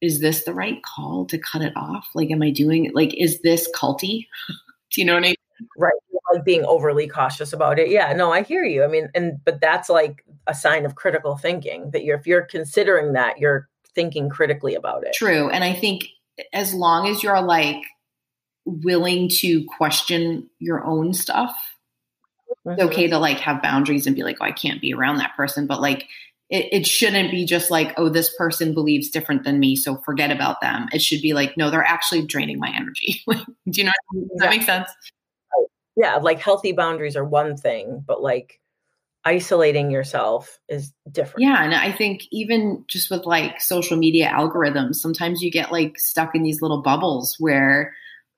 is 0.00 0.20
this 0.20 0.44
the 0.44 0.54
right 0.54 0.82
call 0.82 1.26
to 1.26 1.38
cut 1.38 1.62
it 1.62 1.72
off? 1.76 2.08
Like, 2.14 2.30
am 2.30 2.42
I 2.42 2.50
doing 2.50 2.86
it? 2.86 2.94
Like, 2.94 3.14
is 3.14 3.40
this 3.40 3.68
culty? 3.74 4.26
Do 4.92 5.00
you 5.00 5.04
know 5.04 5.14
what 5.14 5.24
I 5.24 5.28
mean? 5.28 5.34
Right. 5.76 5.92
Like 6.32 6.44
being 6.44 6.64
overly 6.64 7.08
cautious 7.08 7.52
about 7.52 7.78
it. 7.78 7.88
Yeah, 7.88 8.12
no, 8.12 8.32
I 8.32 8.42
hear 8.42 8.64
you. 8.64 8.84
I 8.84 8.86
mean, 8.86 9.08
and 9.14 9.44
but 9.44 9.60
that's 9.60 9.88
like 9.88 10.24
a 10.46 10.54
sign 10.54 10.86
of 10.86 10.94
critical 10.94 11.36
thinking 11.36 11.90
that 11.90 12.04
you're 12.04 12.18
if 12.18 12.26
you're 12.26 12.42
considering 12.42 13.14
that, 13.14 13.38
you're 13.38 13.68
thinking 13.94 14.28
critically 14.28 14.76
about 14.76 15.04
it. 15.04 15.12
True. 15.12 15.50
And 15.50 15.64
I 15.64 15.72
think 15.72 16.06
as 16.52 16.72
long 16.72 17.08
as 17.08 17.22
you're 17.22 17.42
like 17.42 17.82
willing 18.70 19.28
to 19.28 19.64
question 19.64 20.48
your 20.58 20.84
own 20.84 21.12
stuff. 21.12 21.56
Mm-hmm. 22.66 22.70
It's 22.70 22.82
okay 22.82 23.08
to 23.08 23.18
like 23.18 23.38
have 23.38 23.62
boundaries 23.62 24.06
and 24.06 24.16
be 24.16 24.22
like, 24.22 24.38
oh, 24.40 24.44
I 24.44 24.52
can't 24.52 24.80
be 24.80 24.92
around 24.92 25.18
that 25.18 25.36
person. 25.36 25.66
But 25.66 25.80
like, 25.80 26.06
it, 26.50 26.68
it 26.72 26.86
shouldn't 26.86 27.30
be 27.30 27.44
just 27.44 27.70
like, 27.70 27.94
oh, 27.96 28.08
this 28.08 28.34
person 28.36 28.74
believes 28.74 29.08
different 29.08 29.44
than 29.44 29.60
me, 29.60 29.76
so 29.76 29.96
forget 29.98 30.30
about 30.32 30.60
them. 30.60 30.88
It 30.92 31.00
should 31.00 31.22
be 31.22 31.32
like, 31.32 31.56
no, 31.56 31.70
they're 31.70 31.84
actually 31.84 32.26
draining 32.26 32.58
my 32.58 32.72
energy. 32.74 33.22
Do 33.28 33.44
you 33.66 33.84
know? 33.84 33.92
Does 34.12 34.28
yeah. 34.34 34.44
that 34.44 34.50
make 34.50 34.62
sense? 34.62 34.90
Yeah, 35.96 36.16
like 36.16 36.40
healthy 36.40 36.72
boundaries 36.72 37.16
are 37.16 37.24
one 37.24 37.56
thing, 37.56 38.02
but 38.06 38.22
like 38.22 38.60
isolating 39.24 39.90
yourself 39.90 40.58
is 40.68 40.92
different. 41.10 41.42
Yeah, 41.42 41.62
and 41.62 41.74
I 41.74 41.92
think 41.92 42.22
even 42.30 42.84
just 42.88 43.10
with 43.10 43.26
like 43.26 43.60
social 43.60 43.96
media 43.96 44.28
algorithms, 44.28 44.96
sometimes 44.96 45.42
you 45.42 45.50
get 45.50 45.72
like 45.72 45.98
stuck 45.98 46.34
in 46.34 46.42
these 46.42 46.62
little 46.62 46.82
bubbles 46.82 47.36
where 47.38 47.94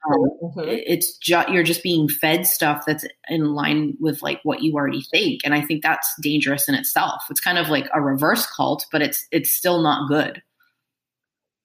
um, 0.08 0.24
mm-hmm. 0.42 0.60
It's 0.64 1.16
just 1.18 1.48
you're 1.48 1.62
just 1.62 1.82
being 1.82 2.08
fed 2.08 2.46
stuff 2.46 2.84
that's 2.86 3.04
in 3.28 3.54
line 3.54 3.96
with 4.00 4.20
like 4.20 4.40
what 4.42 4.62
you 4.62 4.74
already 4.74 5.02
think, 5.02 5.42
and 5.44 5.54
I 5.54 5.60
think 5.60 5.82
that's 5.82 6.12
dangerous 6.20 6.68
in 6.68 6.74
itself. 6.74 7.22
It's 7.30 7.40
kind 7.40 7.58
of 7.58 7.68
like 7.68 7.88
a 7.94 8.00
reverse 8.00 8.46
cult, 8.46 8.86
but 8.90 9.02
it's 9.02 9.26
it's 9.30 9.52
still 9.52 9.80
not 9.80 10.08
good. 10.08 10.42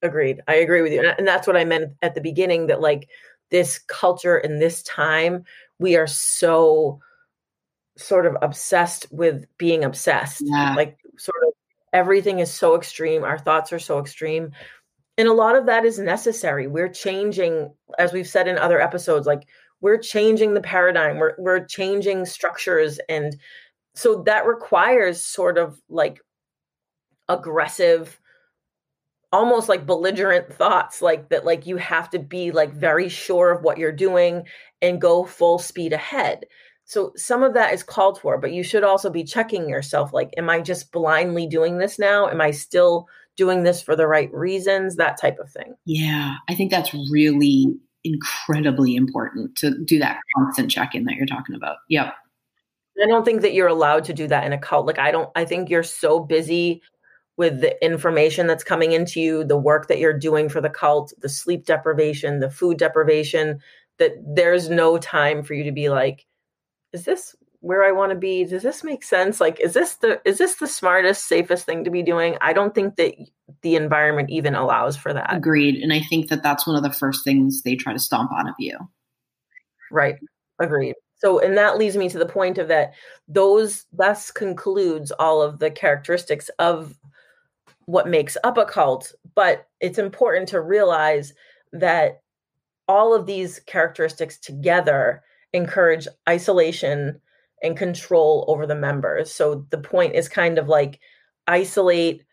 Agreed. 0.04 0.42
I 0.48 0.56
agree 0.56 0.84
with 0.84 0.94
you, 0.94 1.14
and 1.18 1.28
that's 1.28 1.48
what 1.48 1.58
I 1.58 1.66
meant 1.66 1.94
at 2.04 2.14
the 2.14 2.22
beginning. 2.22 2.68
That 2.68 2.80
like 2.80 3.10
this 3.50 3.80
culture 3.88 4.38
in 4.38 4.60
this 4.60 4.84
time, 4.84 5.44
we 5.80 5.96
are 5.96 6.08
so 6.08 7.00
sort 7.98 8.28
of 8.28 8.38
obsessed 8.44 9.08
with 9.12 9.46
being 9.58 9.84
obsessed. 9.84 10.44
Yeah. 10.46 10.76
Like 10.76 11.00
sort 11.18 11.42
of 11.48 11.54
everything 11.92 12.38
is 12.38 12.52
so 12.52 12.76
extreme. 12.76 13.24
Our 13.24 13.40
thoughts 13.40 13.74
are 13.74 13.80
so 13.80 13.98
extreme 13.98 14.52
and 15.18 15.28
a 15.28 15.34
lot 15.34 15.55
of 15.55 15.65
that 15.65 15.86
is 15.86 15.99
necessary. 15.99 16.68
We're 16.68 16.89
changing 16.89 17.74
as 17.97 18.13
we've 18.13 18.28
said 18.28 18.47
in 18.47 18.57
other 18.57 18.80
episodes 18.80 19.28
like 19.28 19.47
we're 19.82 19.97
changing 19.97 20.53
the 20.53 20.61
paradigm. 20.61 21.18
We're, 21.18 21.36
we're 21.38 21.65
changing 21.65 22.26
structures. 22.26 22.99
And 23.09 23.38
so 23.93 24.24
that 24.24 24.45
requires 24.45 25.22
sort 25.22 25.57
of 25.57 25.80
like 25.89 26.20
aggressive 27.30 28.20
almost 29.34 29.68
like 29.68 29.86
belligerent 29.86 30.51
thoughts 30.53 31.01
like 31.01 31.28
that 31.28 31.43
like 31.43 31.68
you 31.68 31.76
have 31.76 32.09
to 32.09 32.18
be 32.18 32.49
like 32.51 32.74
very 32.74 33.09
sure 33.09 33.51
of 33.51 33.61
what 33.61 33.78
you're 33.78 33.91
doing 33.91 34.43
and 34.82 35.01
go 35.01 35.26
full 35.26 35.59
speed 35.59 35.91
ahead. 35.91 36.45
So 36.86 37.11
some 37.18 37.43
of 37.43 37.53
that 37.53 37.74
is 37.74 37.84
called 37.84 38.22
for 38.22 38.38
but 38.38 38.53
you 38.53 38.63
should 38.63 38.86
also 38.86 39.09
be 39.09 39.26
checking 39.26 39.68
yourself 39.68 40.13
like 40.13 40.30
am 40.38 40.49
i 40.49 40.61
just 40.61 40.93
blindly 40.93 41.45
doing 41.45 41.78
this 41.78 41.99
now? 41.99 42.30
Am 42.30 42.39
i 42.39 42.51
still 42.51 43.07
doing 43.38 43.64
this 43.64 43.82
for 43.82 43.96
the 43.96 44.08
right 44.08 44.34
reasons, 44.34 44.98
that 44.98 45.20
type 45.20 45.38
of 45.40 45.50
thing. 45.50 45.76
Yeah, 45.86 46.36
I 46.50 46.56
think 46.56 46.72
that's 46.72 46.94
really 47.12 47.78
incredibly 48.04 48.96
important 48.96 49.56
to 49.58 49.78
do 49.86 50.00
that 50.00 50.20
constant 50.36 50.72
check 50.72 50.96
in 50.96 51.06
that 51.06 51.16
you're 51.16 51.26
talking 51.26 51.56
about. 51.56 51.78
Yep. 51.90 52.14
I 53.02 53.08
don't 53.08 53.24
think 53.24 53.42
that 53.42 53.54
you're 53.54 53.68
allowed 53.68 54.06
to 54.06 54.14
do 54.14 54.28
that 54.28 54.46
in 54.46 54.54
a 54.54 54.58
cult. 54.58 54.88
Like 54.88 55.00
I 55.00 55.12
don't 55.12 55.30
I 55.36 55.46
think 55.46 55.70
you're 55.70 55.84
so 55.84 56.20
busy 56.20 56.82
with 57.38 57.62
the 57.62 57.86
information 57.86 58.48
that's 58.48 58.64
coming 58.64 58.94
into 58.94 59.22
you, 59.22 59.44
the 59.44 59.58
work 59.58 59.88
that 59.88 60.00
you're 60.00 60.18
doing 60.18 60.50
for 60.50 60.60
the 60.60 60.70
cult, 60.70 61.14
the 61.20 61.30
sleep 61.30 61.66
deprivation, 61.66 62.40
the 62.40 62.50
food 62.50 62.78
deprivation, 62.78 63.60
that 64.00 64.14
there's 64.26 64.70
no 64.70 64.98
time 64.98 65.44
for 65.44 65.54
you 65.54 65.64
to 65.64 65.72
be 65.72 65.90
like, 65.90 66.26
is 66.94 67.06
this 67.06 67.36
where 67.62 67.84
I 67.84 67.91
want 67.91 68.12
to 68.12 68.18
be? 68.18 68.43
Does 68.45 68.64
this 68.64 68.84
make 68.84 69.03
sense? 69.03 69.41
Like, 69.41 69.60
is 69.60 69.74
this 69.74 69.95
the 69.95 70.22
is 70.26 70.38
this 70.38 70.55
the 70.55 70.68
smartest, 70.68 71.28
safest 71.28 71.66
thing 71.66 71.84
to 71.84 71.89
be 71.89 72.03
doing? 72.03 72.38
I 72.41 72.53
don't 72.53 72.76
think 72.76 72.95
that 72.97 73.16
the 73.62 73.76
environment 73.76 74.30
even 74.30 74.55
allows 74.55 74.95
for 74.95 75.14
that. 75.14 75.34
Agreed. 75.36 75.82
And 75.82 75.91
I 75.91 76.01
think 76.01 76.30
that 76.30 76.43
that's 76.43 76.68
one 76.68 76.76
of 76.76 76.84
the 76.84 76.93
first 76.93 77.24
things 77.24 77.64
they 77.64 77.76
try 77.76 77.93
to 77.93 77.99
stomp 77.99 78.32
out 78.32 78.47
of 78.47 78.55
you. 78.60 78.78
Right. 79.91 80.16
Agreed. 80.60 80.95
So, 81.20 81.39
and 81.39 81.58
that 81.58 81.78
leads 81.78 81.97
me 81.97 82.10
to 82.10 82.20
the 82.20 82.26
point 82.28 82.58
of 82.58 82.68
that 82.68 82.93
those 83.28 83.86
thus 83.91 84.30
concludes 84.30 85.12
all 85.12 85.41
of 85.41 85.60
the 85.60 85.72
characteristics 85.72 86.49
of 86.60 86.95
what 87.86 88.08
makes 88.08 88.38
up 88.43 88.58
a 88.58 88.66
cult. 88.66 89.14
But 89.34 89.68
it's 89.80 89.97
important 89.97 90.49
to 90.49 90.62
realize 90.62 91.34
that 91.74 92.22
all 92.88 93.14
of 93.14 93.26
these 93.26 93.60
characteristics 93.60 94.38
together 94.38 95.24
encourage 95.53 96.08
isolation 96.30 97.20
and 97.62 97.78
control 97.78 98.45
over 98.47 98.66
the 98.66 98.76
members. 98.76 99.34
So 99.34 99.66
the 99.70 99.78
point 99.78 100.16
is 100.16 100.30
kind 100.30 100.58
of 100.58 100.68
like 100.68 100.99
isolate, 101.47 102.24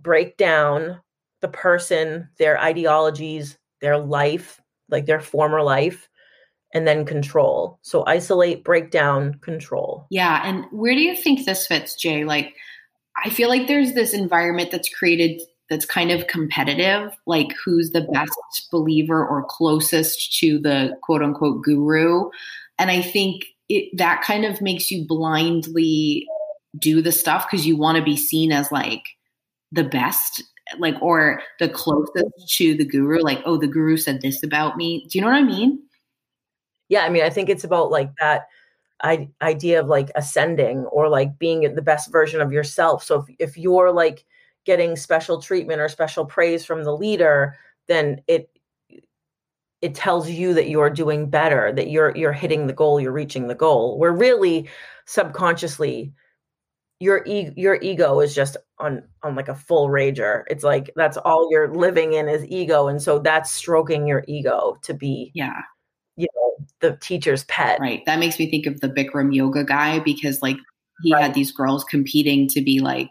break 0.00 0.36
down 0.36 1.00
the 1.40 1.48
person, 1.48 2.28
their 2.38 2.58
ideologies, 2.58 3.58
their 3.80 3.98
life, 3.98 4.60
like 4.88 5.06
their 5.06 5.20
former 5.20 5.62
life, 5.62 6.08
and 6.72 6.86
then 6.86 7.04
control. 7.04 7.78
So 7.82 8.04
isolate, 8.06 8.64
break 8.64 8.90
down, 8.90 9.34
control. 9.34 10.06
Yeah. 10.10 10.40
And 10.44 10.66
where 10.70 10.94
do 10.94 11.00
you 11.00 11.16
think 11.16 11.44
this 11.44 11.66
fits, 11.66 11.94
Jay? 11.94 12.24
Like, 12.24 12.54
I 13.22 13.30
feel 13.30 13.48
like 13.48 13.66
there's 13.66 13.92
this 13.94 14.14
environment 14.14 14.70
that's 14.70 14.88
created 14.88 15.42
that's 15.68 15.86
kind 15.86 16.10
of 16.10 16.26
competitive, 16.26 17.12
like 17.26 17.48
who's 17.64 17.90
the 17.90 18.08
best 18.12 18.68
believer 18.72 19.24
or 19.24 19.46
closest 19.48 20.36
to 20.38 20.58
the 20.58 20.96
quote 21.00 21.22
unquote 21.22 21.62
guru. 21.62 22.28
And 22.78 22.90
I 22.90 23.00
think 23.00 23.44
it, 23.70 23.96
that 23.96 24.22
kind 24.22 24.44
of 24.44 24.60
makes 24.60 24.90
you 24.90 25.06
blindly 25.06 26.26
do 26.78 27.00
the 27.00 27.12
stuff 27.12 27.46
because 27.48 27.66
you 27.66 27.76
want 27.76 27.96
to 27.96 28.04
be 28.04 28.16
seen 28.16 28.52
as 28.52 28.70
like 28.70 29.04
the 29.72 29.84
best 29.84 30.42
like 30.78 30.96
or 31.00 31.40
the 31.58 31.68
closest 31.68 32.56
to 32.56 32.76
the 32.76 32.84
guru 32.84 33.20
like 33.22 33.40
oh 33.44 33.56
the 33.56 33.66
guru 33.66 33.96
said 33.96 34.20
this 34.20 34.42
about 34.42 34.76
me. 34.76 35.06
Do 35.08 35.18
you 35.18 35.22
know 35.24 35.30
what 35.30 35.38
i 35.38 35.42
mean? 35.42 35.80
Yeah 36.88 37.04
i 37.04 37.08
mean 37.08 37.22
i 37.22 37.30
think 37.30 37.48
it's 37.48 37.64
about 37.64 37.90
like 37.90 38.10
that 38.20 38.48
I- 39.02 39.30
idea 39.40 39.80
of 39.80 39.86
like 39.86 40.10
ascending 40.14 40.84
or 40.86 41.08
like 41.08 41.38
being 41.38 41.74
the 41.74 41.80
best 41.80 42.12
version 42.12 42.42
of 42.42 42.52
yourself. 42.52 43.02
So 43.02 43.20
if, 43.20 43.36
if 43.38 43.56
you're 43.56 43.90
like 43.90 44.26
getting 44.66 44.94
special 44.94 45.40
treatment 45.40 45.80
or 45.80 45.88
special 45.88 46.26
praise 46.26 46.66
from 46.66 46.84
the 46.84 46.94
leader 46.94 47.56
then 47.88 48.20
it 48.26 48.50
it 49.82 49.94
tells 49.94 50.28
you 50.28 50.52
that 50.54 50.68
you're 50.68 50.90
doing 50.90 51.28
better 51.30 51.72
that 51.72 51.90
you're 51.90 52.16
you're 52.16 52.32
hitting 52.32 52.66
the 52.66 52.72
goal 52.72 53.00
you're 53.00 53.12
reaching 53.12 53.48
the 53.48 53.54
goal 53.54 53.98
where 53.98 54.12
really 54.12 54.68
subconsciously 55.06 56.12
your 57.00 57.24
e- 57.26 57.52
your 57.56 57.78
ego 57.80 58.20
is 58.20 58.34
just 58.34 58.58
on 58.78 59.02
on 59.22 59.34
like 59.34 59.48
a 59.48 59.54
full 59.54 59.88
rager. 59.88 60.44
It's 60.48 60.62
like 60.62 60.90
that's 60.94 61.16
all 61.16 61.48
you're 61.50 61.74
living 61.74 62.12
in 62.12 62.28
is 62.28 62.44
ego 62.46 62.88
and 62.88 63.02
so 63.02 63.18
that's 63.18 63.50
stroking 63.50 64.06
your 64.06 64.22
ego 64.28 64.78
to 64.82 64.94
be 64.94 65.32
yeah. 65.34 65.62
you 66.16 66.28
know 66.36 66.66
the 66.80 66.96
teacher's 66.98 67.44
pet. 67.44 67.80
Right. 67.80 68.04
That 68.04 68.18
makes 68.18 68.38
me 68.38 68.50
think 68.50 68.66
of 68.66 68.80
the 68.80 68.88
bikram 68.88 69.34
yoga 69.34 69.64
guy 69.64 69.98
because 70.00 70.42
like 70.42 70.58
he 71.02 71.12
right. 71.14 71.22
had 71.22 71.34
these 71.34 71.50
girls 71.50 71.84
competing 71.84 72.46
to 72.48 72.60
be 72.60 72.80
like 72.80 73.10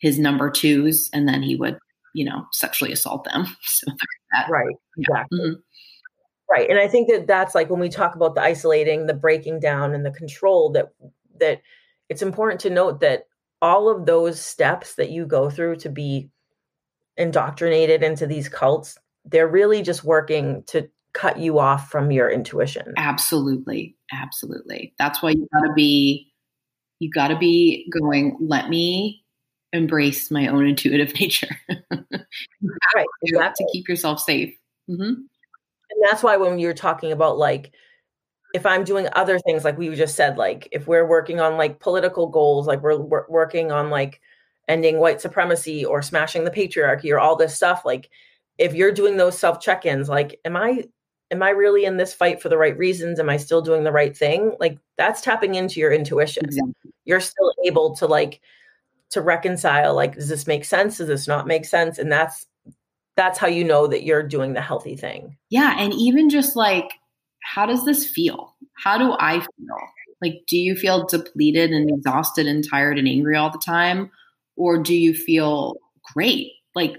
his 0.00 0.18
number 0.18 0.50
twos 0.50 1.08
and 1.12 1.28
then 1.28 1.40
he 1.40 1.54
would 1.54 1.78
you 2.14 2.24
know 2.24 2.44
sexually 2.52 2.92
assault 2.92 3.24
them. 3.24 3.46
So 3.62 3.86
right. 4.50 4.74
Exactly. 4.98 5.38
Mm-hmm. 5.38 5.52
Right 6.54 6.70
and 6.70 6.78
i 6.78 6.88
think 6.88 7.08
that 7.08 7.26
that's 7.26 7.54
like 7.54 7.68
when 7.70 7.80
we 7.80 7.88
talk 7.88 8.14
about 8.14 8.34
the 8.34 8.40
isolating 8.40 9.06
the 9.06 9.14
breaking 9.14 9.60
down 9.60 9.94
and 9.94 10.04
the 10.06 10.10
control 10.10 10.70
that 10.70 10.92
that 11.40 11.60
it's 12.08 12.22
important 12.22 12.60
to 12.60 12.70
note 12.70 13.00
that 13.00 13.24
all 13.60 13.88
of 13.88 14.06
those 14.06 14.40
steps 14.40 14.94
that 14.96 15.10
you 15.10 15.26
go 15.26 15.50
through 15.50 15.76
to 15.76 15.88
be 15.88 16.28
indoctrinated 17.16 18.02
into 18.02 18.26
these 18.26 18.48
cults 18.48 18.98
they're 19.24 19.48
really 19.48 19.82
just 19.82 20.04
working 20.04 20.62
to 20.66 20.88
cut 21.12 21.38
you 21.38 21.58
off 21.58 21.90
from 21.90 22.10
your 22.10 22.30
intuition 22.30 22.92
absolutely 22.96 23.96
absolutely 24.12 24.94
that's 24.98 25.22
why 25.22 25.30
you 25.30 25.48
got 25.52 25.66
to 25.66 25.72
be 25.74 26.32
you 27.00 27.10
got 27.10 27.28
to 27.28 27.38
be 27.38 27.88
going 27.90 28.36
let 28.40 28.68
me 28.68 29.22
embrace 29.72 30.30
my 30.30 30.46
own 30.46 30.66
intuitive 30.66 31.12
nature 31.20 31.56
right 31.70 31.86
exactly. 32.02 33.06
You 33.22 33.40
have 33.40 33.54
to 33.54 33.68
keep 33.72 33.88
yourself 33.88 34.20
safe 34.20 34.54
mm-hmm. 34.90 35.22
That's 36.04 36.22
why 36.22 36.36
when 36.36 36.58
you're 36.58 36.74
talking 36.74 37.12
about 37.12 37.38
like 37.38 37.72
if 38.54 38.64
I'm 38.64 38.84
doing 38.84 39.08
other 39.14 39.38
things, 39.40 39.64
like 39.64 39.76
we 39.76 39.92
just 39.96 40.14
said, 40.14 40.38
like 40.38 40.68
if 40.70 40.86
we're 40.86 41.06
working 41.06 41.40
on 41.40 41.56
like 41.56 41.80
political 41.80 42.28
goals, 42.28 42.68
like 42.68 42.82
we're, 42.82 42.96
we're 42.96 43.26
working 43.28 43.72
on 43.72 43.90
like 43.90 44.20
ending 44.68 44.98
white 44.98 45.20
supremacy 45.20 45.84
or 45.84 46.02
smashing 46.02 46.44
the 46.44 46.50
patriarchy 46.52 47.12
or 47.12 47.18
all 47.18 47.34
this 47.36 47.54
stuff, 47.56 47.84
like 47.84 48.08
if 48.56 48.72
you're 48.72 48.92
doing 48.92 49.16
those 49.16 49.36
self 49.38 49.60
check-ins, 49.60 50.08
like 50.08 50.38
am 50.44 50.56
I 50.56 50.84
am 51.32 51.42
I 51.42 51.50
really 51.50 51.84
in 51.84 51.96
this 51.96 52.14
fight 52.14 52.40
for 52.40 52.48
the 52.48 52.56
right 52.58 52.78
reasons? 52.78 53.18
Am 53.18 53.28
I 53.28 53.38
still 53.38 53.60
doing 53.60 53.82
the 53.82 53.92
right 53.92 54.16
thing? 54.16 54.52
Like 54.60 54.78
that's 54.96 55.20
tapping 55.20 55.56
into 55.56 55.80
your 55.80 55.92
intuition. 55.92 56.44
Exactly. 56.44 56.92
You're 57.04 57.20
still 57.20 57.52
able 57.66 57.96
to 57.96 58.06
like 58.06 58.40
to 59.10 59.20
reconcile 59.20 59.94
like 59.94 60.14
does 60.14 60.28
this 60.28 60.46
make 60.46 60.64
sense? 60.64 60.98
Does 60.98 61.08
this 61.08 61.26
not 61.26 61.48
make 61.48 61.64
sense? 61.64 61.98
And 61.98 62.10
that's 62.10 62.46
that's 63.16 63.38
how 63.38 63.46
you 63.46 63.64
know 63.64 63.86
that 63.86 64.04
you're 64.04 64.22
doing 64.22 64.54
the 64.54 64.60
healthy 64.60 64.96
thing. 64.96 65.36
Yeah, 65.50 65.74
and 65.78 65.92
even 65.94 66.30
just 66.30 66.56
like 66.56 66.90
how 67.44 67.66
does 67.66 67.84
this 67.84 68.06
feel? 68.08 68.54
How 68.74 68.98
do 68.98 69.14
I 69.20 69.40
feel? 69.40 69.78
Like, 70.22 70.44
do 70.48 70.56
you 70.56 70.74
feel 70.74 71.06
depleted 71.06 71.70
and 71.70 71.90
exhausted 71.90 72.46
and 72.46 72.68
tired 72.68 72.98
and 72.98 73.06
angry 73.06 73.36
all 73.36 73.50
the 73.50 73.58
time? 73.58 74.10
Or 74.56 74.82
do 74.82 74.94
you 74.94 75.14
feel 75.14 75.76
great? 76.14 76.52
Like, 76.74 76.96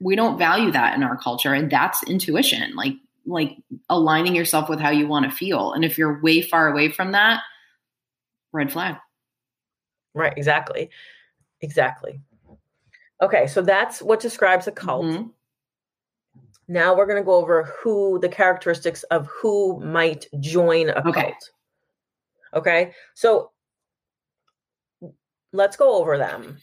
we 0.00 0.16
don't 0.16 0.38
value 0.38 0.72
that 0.72 0.96
in 0.96 1.02
our 1.04 1.16
culture. 1.16 1.54
And 1.54 1.70
that's 1.70 2.02
intuition, 2.04 2.74
like, 2.74 2.94
like 3.26 3.56
aligning 3.88 4.34
yourself 4.34 4.68
with 4.68 4.80
how 4.80 4.90
you 4.90 5.06
want 5.06 5.26
to 5.26 5.36
feel. 5.36 5.72
And 5.72 5.84
if 5.84 5.96
you're 5.96 6.20
way 6.20 6.42
far 6.42 6.68
away 6.68 6.90
from 6.90 7.12
that, 7.12 7.42
red 8.52 8.72
flag. 8.72 8.96
Right. 10.14 10.34
Exactly. 10.36 10.90
Exactly. 11.60 12.20
Okay. 13.22 13.46
So 13.46 13.62
that's 13.62 14.00
what 14.00 14.20
describes 14.20 14.66
a 14.66 14.72
cult. 14.72 15.04
Mm-hmm. 15.04 15.28
Now 16.68 16.96
we're 16.96 17.06
going 17.06 17.20
to 17.20 17.26
go 17.26 17.34
over 17.34 17.64
who 17.82 18.18
the 18.20 18.28
characteristics 18.28 19.02
of 19.04 19.26
who 19.26 19.80
might 19.80 20.26
join 20.38 20.88
a 20.88 21.08
okay. 21.08 21.22
cult. 21.22 21.50
Okay. 22.54 22.92
So 23.14 23.50
let's 25.52 25.76
go 25.76 25.96
over 25.96 26.16
them. 26.16 26.58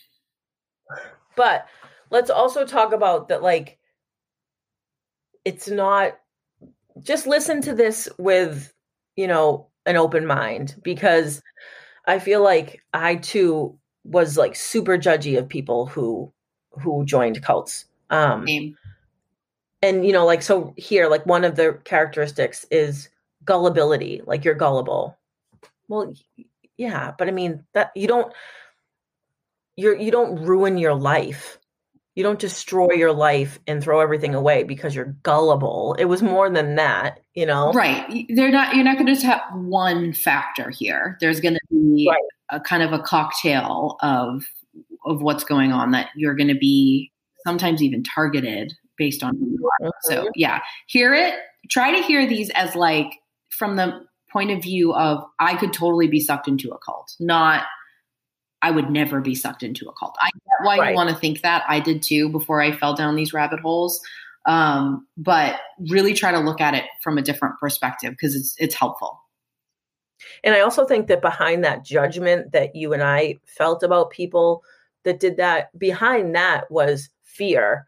But 1.35 1.67
let's 2.09 2.29
also 2.29 2.65
talk 2.65 2.93
about 2.93 3.27
that, 3.27 3.43
like, 3.43 3.77
it's 5.45 5.67
not 5.67 6.17
just 7.01 7.27
listen 7.27 7.61
to 7.61 7.75
this 7.75 8.09
with, 8.17 8.73
you 9.15 9.27
know, 9.27 9.67
an 9.85 9.97
open 9.97 10.25
mind 10.25 10.75
because 10.83 11.41
I 12.05 12.19
feel 12.19 12.41
like 12.41 12.81
I 12.93 13.15
too 13.15 13.77
was 14.03 14.37
like 14.37 14.55
super 14.55 14.97
judgy 14.97 15.37
of 15.37 15.47
people 15.47 15.85
who 15.85 16.33
who 16.81 17.05
joined 17.05 17.41
cults. 17.41 17.85
Um 18.09 18.47
Same. 18.47 18.77
and 19.81 20.05
you 20.05 20.13
know 20.13 20.25
like 20.25 20.41
so 20.41 20.73
here 20.77 21.07
like 21.07 21.25
one 21.25 21.43
of 21.43 21.55
the 21.55 21.79
characteristics 21.83 22.65
is 22.71 23.09
gullibility 23.45 24.21
like 24.25 24.45
you're 24.45 24.55
gullible. 24.55 25.17
Well 25.87 26.13
yeah 26.77 27.11
but 27.17 27.27
i 27.27 27.31
mean 27.31 27.63
that 27.73 27.91
you 27.95 28.07
don't 28.07 28.31
you're 29.75 29.95
you 29.95 30.11
don't 30.11 30.43
ruin 30.43 30.77
your 30.77 30.95
life. 30.95 31.59
You 32.15 32.23
don't 32.23 32.39
destroy 32.39 32.93
your 32.93 33.13
life 33.13 33.59
and 33.67 33.81
throw 33.81 33.99
everything 33.99 34.33
away 34.33 34.63
because 34.63 34.95
you're 34.95 35.15
gullible. 35.21 35.95
It 35.99 36.05
was 36.05 36.23
more 36.23 36.49
than 36.49 36.75
that 36.75 37.19
you 37.37 37.45
know? 37.45 37.71
Right. 37.71 38.25
They're 38.29 38.51
not 38.51 38.75
you're 38.75 38.83
not 38.83 38.95
going 38.95 39.05
to 39.05 39.13
just 39.13 39.25
have 39.25 39.41
one 39.53 40.11
factor 40.11 40.71
here. 40.71 41.19
There's 41.21 41.39
going 41.39 41.53
to 41.53 41.59
be 41.69 42.09
right. 42.09 42.17
a 42.49 42.59
kind 42.59 42.81
of 42.81 42.91
a 42.93 42.99
cocktail 42.99 43.97
of 44.01 44.43
of 45.05 45.21
what's 45.21 45.43
going 45.43 45.71
on 45.71 45.91
that 45.91 46.09
you're 46.15 46.35
going 46.35 46.47
to 46.47 46.55
be 46.55 47.11
sometimes 47.45 47.81
even 47.81 48.03
targeted 48.03 48.73
based 48.97 49.23
on 49.23 49.35
who 49.37 49.49
you 49.51 49.69
are. 49.81 49.91
So 50.01 50.15
mm-hmm. 50.15 50.27
yeah, 50.35 50.61
hear 50.87 51.13
it. 51.13 51.35
Try 51.69 51.91
to 51.91 52.05
hear 52.05 52.27
these 52.27 52.49
as 52.51 52.75
like 52.75 53.13
from 53.49 53.75
the 53.75 54.05
point 54.31 54.51
of 54.51 54.61
view 54.61 54.93
of 54.93 55.23
I 55.39 55.55
could 55.55 55.73
totally 55.73 56.07
be 56.07 56.19
sucked 56.19 56.47
into 56.47 56.71
a 56.71 56.77
cult, 56.79 57.15
not 57.19 57.65
I 58.61 58.71
would 58.71 58.89
never 58.89 59.21
be 59.21 59.35
sucked 59.35 59.63
into 59.63 59.87
a 59.87 59.93
cult. 59.93 60.17
I 60.19 60.29
get 60.33 60.65
why 60.65 60.77
right. 60.77 60.89
you 60.89 60.95
want 60.95 61.09
to 61.09 61.15
think 61.15 61.41
that. 61.41 61.63
I 61.67 61.79
did 61.79 62.01
too 62.01 62.29
before 62.29 62.61
I 62.61 62.71
fell 62.71 62.95
down 62.95 63.15
these 63.15 63.33
rabbit 63.33 63.59
holes. 63.59 64.01
Um, 64.47 65.05
but 65.17 65.59
really 65.89 66.13
try 66.13 66.31
to 66.31 66.39
look 66.39 66.61
at 66.61 66.73
it 66.73 66.85
from 67.03 67.17
a 67.17 67.21
different 67.21 67.59
perspective 67.59 68.11
because 68.11 68.33
it's 68.33 68.55
it's 68.57 68.75
helpful. 68.75 69.21
And 70.43 70.55
I 70.55 70.61
also 70.61 70.85
think 70.85 71.07
that 71.07 71.21
behind 71.21 71.63
that 71.63 71.83
judgment 71.83 72.51
that 72.53 72.75
you 72.75 72.93
and 72.93 73.03
I 73.03 73.37
felt 73.45 73.83
about 73.83 74.09
people 74.09 74.63
that 75.07 75.21
did 75.21 75.37
that 75.37 75.77
behind 75.79 76.35
that 76.35 76.69
was 76.69 77.09
fear 77.23 77.87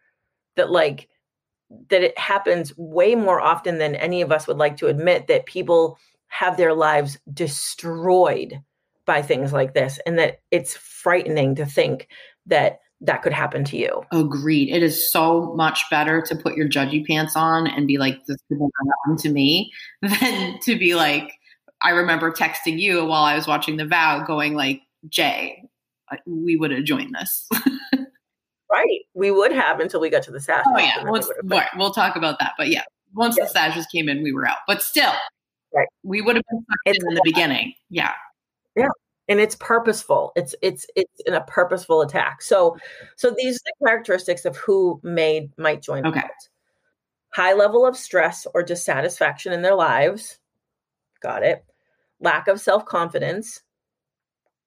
that 0.56 0.72
like 0.72 1.10
that 1.90 2.02
it 2.02 2.18
happens 2.18 2.72
way 2.78 3.14
more 3.14 3.42
often 3.42 3.78
than 3.78 3.96
any 3.96 4.22
of 4.22 4.32
us 4.32 4.48
would 4.48 4.58
like 4.58 4.78
to 4.78 4.88
admit 4.88 5.28
that 5.28 5.46
people 5.46 5.98
have 6.28 6.56
their 6.56 6.74
lives 6.74 7.20
destroyed 7.34 8.62
by 9.06 9.22
things 9.22 9.52
like 9.52 9.74
this 9.74 10.00
and 10.06 10.18
that 10.18 10.40
it's 10.50 10.78
frightening 10.78 11.56
to 11.56 11.66
think 11.66 12.08
that 12.46 12.80
that 13.02 13.22
could 13.22 13.34
happen 13.34 13.66
to 13.66 13.78
you. 13.78 14.02
Agreed. 14.14 14.74
It 14.74 14.82
is 14.82 15.12
so 15.12 15.54
much 15.56 15.84
better 15.92 16.22
to 16.22 16.36
put 16.38 16.56
your 16.56 16.70
judgy 16.70 17.06
pants 17.06 17.36
on 17.36 17.68
and 17.68 17.86
be 17.86 17.98
like, 17.98 18.26
this 18.28 18.38
could 18.48 18.60
happen 18.60 19.18
to 19.18 19.30
me 19.30 19.74
than 20.02 20.58
to 20.62 20.80
be 20.80 20.96
like, 20.96 21.34
I 21.82 21.90
remember 21.90 22.32
texting 22.32 22.80
you 22.80 23.04
while 23.04 23.24
I 23.24 23.36
was 23.36 23.46
watching 23.46 23.76
The 23.76 23.86
Vow 23.86 24.24
going 24.26 24.54
like, 24.54 24.82
Jay, 25.08 25.69
we 26.26 26.56
would 26.56 26.72
have 26.72 26.84
joined 26.84 27.16
this. 27.16 27.48
right. 28.72 29.00
We 29.14 29.32
would 29.32 29.52
have 29.52 29.80
until 29.80 30.00
we 30.00 30.10
got 30.10 30.24
to 30.24 30.32
the 30.32 30.40
sash. 30.40 30.66
Oh 30.68 30.78
yeah. 30.78 31.04
We'll, 31.04 31.24
we'll 31.78 31.92
talk 31.92 32.16
about 32.16 32.40
that. 32.40 32.54
But 32.58 32.70
yeah, 32.70 32.84
once 33.14 33.36
yeah. 33.38 33.46
the 33.46 33.50
sashes 33.50 33.86
came 33.88 34.10
in, 34.10 34.24
we 34.24 34.32
were 34.32 34.48
out. 34.48 34.58
But 34.68 34.82
still, 34.82 35.14
right. 35.74 35.88
we 36.04 36.22
would 36.22 36.36
have 36.36 36.46
been 36.50 36.96
in 36.96 37.14
the 37.14 37.22
beginning. 37.24 37.74
Yeah. 37.90 38.14
Yeah 38.76 38.88
and 39.30 39.40
it's 39.40 39.56
purposeful 39.56 40.34
it's 40.36 40.54
it's 40.62 40.86
it's 40.96 41.22
in 41.26 41.34
a 41.34 41.44
purposeful 41.46 42.02
attack 42.02 42.42
so 42.42 42.76
so 43.16 43.34
these 43.38 43.56
are 43.56 43.66
the 43.66 43.86
characteristics 43.86 44.44
of 44.44 44.58
who 44.58 45.00
may 45.04 45.50
might 45.58 45.82
join 45.82 46.06
okay 46.06 46.24
high 47.34 47.54
level 47.54 47.86
of 47.86 47.96
stress 47.96 48.46
or 48.54 48.64
dissatisfaction 48.64 49.54
in 49.54 49.62
their 49.62 49.76
lives 49.76 50.40
got 51.22 51.44
it 51.44 51.64
lack 52.20 52.48
of 52.48 52.60
self-confidence 52.60 53.62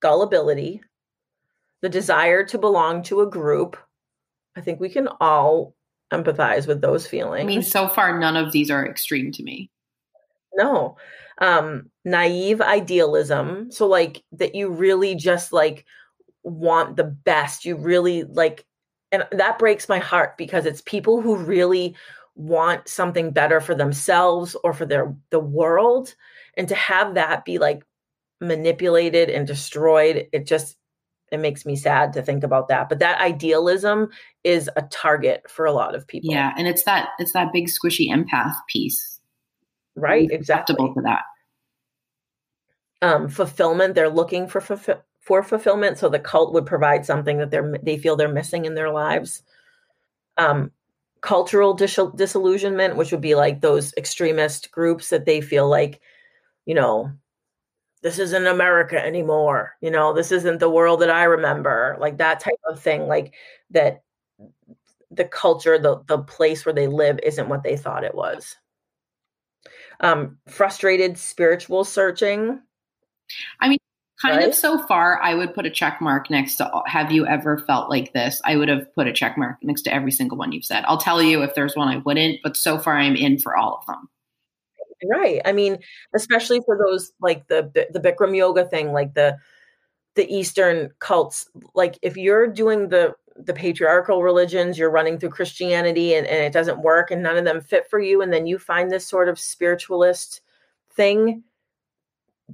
gullibility 0.01 0.80
the 1.83 1.89
desire 1.89 2.45
to 2.45 2.59
belong 2.59 3.03
to 3.03 3.20
a 3.20 3.30
group 3.30 3.76
i 4.57 4.61
think 4.61 4.80
we 4.80 4.89
can 4.89 5.09
all 5.20 5.74
empathize 6.12 6.66
with 6.66 6.80
those 6.80 7.07
feelings 7.07 7.43
i 7.43 7.47
mean 7.47 7.62
so 7.62 7.89
far 7.89 8.18
none 8.18 8.37
of 8.37 8.53
these 8.53 8.70
are 8.70 8.87
extreme 8.87 9.33
to 9.33 9.43
me. 9.43 9.70
No. 10.55 10.97
Um 11.39 11.91
naive 12.05 12.61
idealism 12.61 13.70
so 13.70 13.87
like 13.87 14.22
that 14.33 14.55
you 14.55 14.68
really 14.68 15.14
just 15.14 15.53
like 15.53 15.87
want 16.43 16.97
the 16.97 17.05
best 17.05 17.64
you 17.64 17.76
really 17.76 18.24
like 18.24 18.66
and 19.12 19.26
that 19.33 19.59
breaks 19.59 19.89
my 19.89 19.99
heart 19.99 20.37
because 20.37 20.66
it's 20.66 20.83
people 20.83 21.20
who 21.20 21.37
really 21.37 21.95
want 22.35 22.89
something 22.89 23.30
better 23.30 23.61
for 23.61 23.74
themselves 23.74 24.57
or 24.64 24.72
for 24.72 24.85
their 24.85 25.14
the 25.30 25.41
world 25.41 26.14
and 26.57 26.68
to 26.68 26.74
have 26.74 27.14
that 27.14 27.45
be 27.45 27.59
like 27.59 27.85
manipulated 28.41 29.30
and 29.30 29.47
destroyed 29.47 30.26
it 30.33 30.47
just 30.47 30.76
it 31.33 31.39
makes 31.41 31.66
me 31.66 31.74
sad 31.74 32.12
to 32.12 32.22
think 32.22 32.45
about 32.45 32.68
that 32.68 32.89
but 32.89 32.99
that 33.01 33.20
idealism 33.20 34.09
is 34.45 34.70
a 34.76 34.83
target 34.83 35.43
for 35.51 35.64
a 35.64 35.72
lot 35.72 35.95
of 35.95 36.07
people. 36.07 36.33
Yeah 36.33 36.53
and 36.57 36.68
it's 36.68 36.85
that 36.85 37.09
it's 37.18 37.33
that 37.33 37.53
big 37.53 37.68
squishy 37.68 38.09
empath 38.09 38.55
piece. 38.68 39.18
Right 39.97 40.28
exactly. 40.30 40.76
to 40.76 41.03
that. 41.03 41.22
Um, 43.03 43.28
fulfillment 43.28 43.95
they're 43.95 44.09
looking 44.09 44.47
for 44.47 44.61
fulfill- 44.61 45.03
for 45.18 45.43
fulfillment 45.43 45.99
so 45.99 46.09
the 46.09 46.18
cult 46.18 46.53
would 46.53 46.66
provide 46.66 47.05
something 47.07 47.39
that 47.39 47.51
they're 47.51 47.78
they 47.83 47.97
feel 47.99 48.16
they're 48.16 48.33
missing 48.33 48.64
in 48.64 48.74
their 48.74 48.91
lives. 48.91 49.43
Um, 50.37 50.70
cultural 51.20 51.72
dis- 51.72 51.99
disillusionment 52.16 52.97
which 52.97 53.12
would 53.12 53.20
be 53.20 53.35
like 53.37 53.61
those 53.61 53.95
extremist 53.97 54.70
groups 54.72 55.11
that 55.11 55.24
they 55.24 55.41
feel 55.41 55.68
like 55.68 56.01
you 56.66 56.74
know 56.74 57.12
this 58.03 58.18
isn't 58.18 58.46
america 58.46 59.05
anymore 59.05 59.76
you 59.80 59.90
know 59.90 60.12
this 60.12 60.32
isn't 60.32 60.59
the 60.59 60.70
world 60.70 61.00
that 61.00 61.11
i 61.11 61.24
remember 61.24 61.96
like 62.00 62.18
that 62.18 62.40
type 62.40 62.61
of 62.68 62.80
thing 62.80 63.07
like 63.07 63.34
that 63.70 64.03
the 65.11 65.24
culture 65.24 65.78
the 65.78 66.03
the 66.07 66.18
place 66.18 66.64
where 66.64 66.74
they 66.74 66.86
live 66.86 67.18
isn't 67.22 67.48
what 67.48 67.62
they 67.62 67.76
thought 67.76 68.05
it 68.05 68.14
was 68.14 68.57
um, 70.03 70.38
frustrated 70.48 71.16
spiritual 71.16 71.84
searching. 71.84 72.61
I 73.61 73.68
mean, 73.68 73.78
kind 74.20 74.36
right? 74.36 74.48
of 74.48 74.55
so 74.55 74.84
far, 74.86 75.20
I 75.22 75.34
would 75.34 75.55
put 75.55 75.64
a 75.64 75.70
check 75.70 76.00
mark 76.00 76.28
next 76.28 76.57
to 76.57 76.70
have 76.86 77.12
you 77.12 77.26
ever 77.26 77.59
felt 77.59 77.88
like 77.88 78.12
this? 78.12 78.40
I 78.44 78.57
would 78.57 78.68
have 78.68 78.92
put 78.94 79.07
a 79.07 79.12
check 79.12 79.38
mark 79.38 79.57
next 79.62 79.82
to 79.82 79.94
every 79.94 80.12
single 80.12 80.36
one 80.36 80.53
you've 80.53 80.64
said. 80.64 80.84
I'll 80.86 80.98
tell 80.98 81.22
you 81.22 81.42
if 81.42 81.55
there's 81.55 81.76
one 81.76 81.88
I 81.88 81.98
wouldn't, 81.98 82.40
but 82.42 82.57
so 82.57 82.78
far 82.78 82.96
I'm 82.96 83.16
in 83.16 83.38
for 83.38 83.57
all 83.57 83.78
of 83.78 83.86
them. 83.86 84.09
Right. 85.11 85.40
I 85.44 85.53
mean, 85.53 85.78
especially 86.14 86.61
for 86.64 86.78
those 86.78 87.12
like 87.20 87.48
the 87.48 87.70
the 87.90 88.00
Bikram 88.00 88.36
yoga 88.36 88.64
thing, 88.64 88.92
like 88.92 89.14
the 89.14 89.38
the 90.14 90.30
Eastern 90.32 90.90
cults. 90.98 91.48
Like 91.74 91.98
if 92.03 92.16
you're 92.16 92.46
doing 92.46 92.88
the 92.88 93.14
the 93.36 93.55
patriarchal 93.55 94.22
religions 94.22 94.78
you're 94.78 94.90
running 94.90 95.18
through 95.18 95.30
christianity 95.30 96.14
and, 96.14 96.26
and 96.26 96.44
it 96.44 96.53
doesn't 96.53 96.82
work 96.82 97.11
and 97.11 97.22
none 97.22 97.36
of 97.36 97.44
them 97.44 97.61
fit 97.61 97.88
for 97.88 97.98
you 97.98 98.20
and 98.20 98.32
then 98.32 98.46
you 98.46 98.59
find 98.59 98.90
this 98.90 99.07
sort 99.07 99.28
of 99.28 99.38
spiritualist 99.38 100.40
thing 100.94 101.42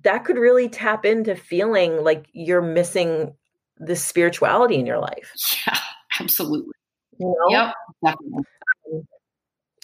that 0.02 0.24
could 0.24 0.38
really 0.38 0.68
tap 0.68 1.04
into 1.04 1.34
feeling 1.34 2.04
like 2.04 2.26
you're 2.32 2.62
missing 2.62 3.34
the 3.78 3.96
spirituality 3.96 4.76
in 4.76 4.86
your 4.86 4.98
life 4.98 5.32
yeah 5.66 5.78
absolutely 6.20 6.72
you 7.18 7.26
know? 7.26 7.50
yep 7.50 7.74
definitely. 8.04 8.44
Um, 8.92 9.08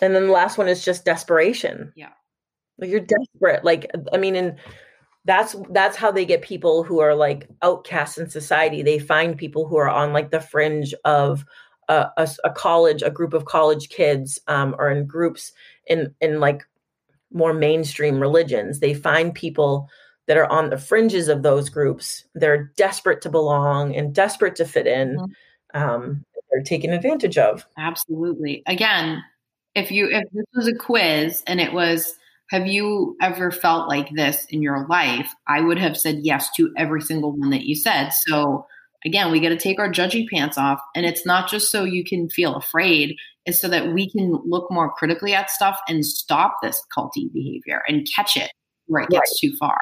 and 0.00 0.14
then 0.14 0.26
the 0.26 0.32
last 0.32 0.58
one 0.58 0.68
is 0.68 0.84
just 0.84 1.04
desperation 1.04 1.92
yeah 1.96 2.12
like 2.78 2.90
you're 2.90 3.00
desperate 3.00 3.64
like 3.64 3.90
i 4.12 4.16
mean 4.16 4.36
and 4.36 4.58
that's 5.24 5.56
that's 5.70 5.96
how 5.96 6.10
they 6.10 6.24
get 6.24 6.42
people 6.42 6.82
who 6.82 7.00
are 7.00 7.14
like 7.14 7.48
outcasts 7.62 8.18
in 8.18 8.28
society. 8.28 8.82
They 8.82 8.98
find 8.98 9.36
people 9.36 9.66
who 9.66 9.76
are 9.76 9.88
on 9.88 10.12
like 10.12 10.30
the 10.30 10.40
fringe 10.40 10.94
of 11.04 11.44
a, 11.88 12.08
a, 12.16 12.28
a 12.44 12.50
college 12.50 13.02
a 13.02 13.10
group 13.10 13.32
of 13.32 13.46
college 13.46 13.88
kids 13.88 14.38
um, 14.48 14.76
or 14.78 14.90
in 14.90 15.06
groups 15.06 15.52
in 15.86 16.14
in 16.20 16.40
like 16.40 16.62
more 17.32 17.54
mainstream 17.54 18.20
religions. 18.20 18.80
They 18.80 18.94
find 18.94 19.34
people 19.34 19.88
that 20.26 20.36
are 20.36 20.50
on 20.50 20.70
the 20.70 20.78
fringes 20.78 21.28
of 21.28 21.42
those 21.42 21.68
groups. 21.68 22.24
They're 22.34 22.70
desperate 22.76 23.22
to 23.22 23.30
belong 23.30 23.96
and 23.96 24.14
desperate 24.14 24.56
to 24.56 24.64
fit 24.66 24.86
in 24.86 25.16
mm-hmm. 25.16 25.82
um, 25.82 26.24
they're 26.52 26.62
taken 26.62 26.92
advantage 26.92 27.38
of. 27.38 27.66
Absolutely. 27.78 28.62
Again 28.66 29.22
if 29.74 29.90
you 29.90 30.08
if 30.08 30.24
this 30.32 30.46
was 30.54 30.68
a 30.68 30.74
quiz 30.74 31.42
and 31.46 31.60
it 31.60 31.72
was 31.72 32.14
have 32.50 32.66
you 32.66 33.16
ever 33.20 33.50
felt 33.50 33.88
like 33.88 34.10
this 34.14 34.46
in 34.50 34.62
your 34.62 34.86
life? 34.88 35.32
I 35.48 35.60
would 35.60 35.78
have 35.78 35.96
said 35.96 36.20
yes 36.22 36.50
to 36.56 36.72
every 36.76 37.00
single 37.00 37.32
one 37.32 37.50
that 37.50 37.64
you 37.64 37.74
said. 37.74 38.10
So 38.10 38.66
again, 39.04 39.30
we 39.30 39.40
got 39.40 39.50
to 39.50 39.56
take 39.56 39.78
our 39.78 39.90
judgy 39.90 40.26
pants 40.28 40.58
off. 40.58 40.80
And 40.94 41.06
it's 41.06 41.24
not 41.24 41.48
just 41.48 41.70
so 41.70 41.84
you 41.84 42.04
can 42.04 42.28
feel 42.28 42.56
afraid, 42.56 43.16
it's 43.46 43.60
so 43.60 43.68
that 43.68 43.92
we 43.92 44.10
can 44.10 44.40
look 44.44 44.70
more 44.70 44.92
critically 44.92 45.34
at 45.34 45.50
stuff 45.50 45.78
and 45.88 46.04
stop 46.04 46.56
this 46.62 46.82
culty 46.96 47.32
behavior 47.32 47.82
and 47.88 48.06
catch 48.14 48.36
it 48.36 48.50
where 48.86 49.02
it 49.02 49.10
gets 49.10 49.40
right. 49.42 49.50
too 49.50 49.56
far. 49.56 49.78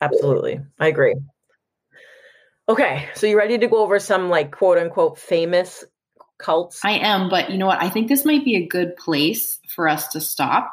Absolutely. 0.00 0.60
I 0.80 0.88
agree. 0.88 1.14
Okay. 2.68 3.08
So 3.14 3.26
you 3.26 3.38
ready 3.38 3.58
to 3.58 3.66
go 3.66 3.78
over 3.78 3.98
some 3.98 4.28
like 4.28 4.50
quote 4.50 4.78
unquote 4.78 5.18
famous 5.18 5.84
cults? 6.42 6.80
I 6.84 6.92
am, 6.92 7.28
but 7.28 7.50
you 7.50 7.58
know 7.58 7.66
what? 7.66 7.82
I 7.82 7.88
think 7.88 8.08
this 8.08 8.24
might 8.24 8.44
be 8.44 8.56
a 8.56 8.66
good 8.66 8.96
place 8.96 9.58
for 9.68 9.88
us 9.88 10.08
to 10.08 10.20
stop 10.20 10.70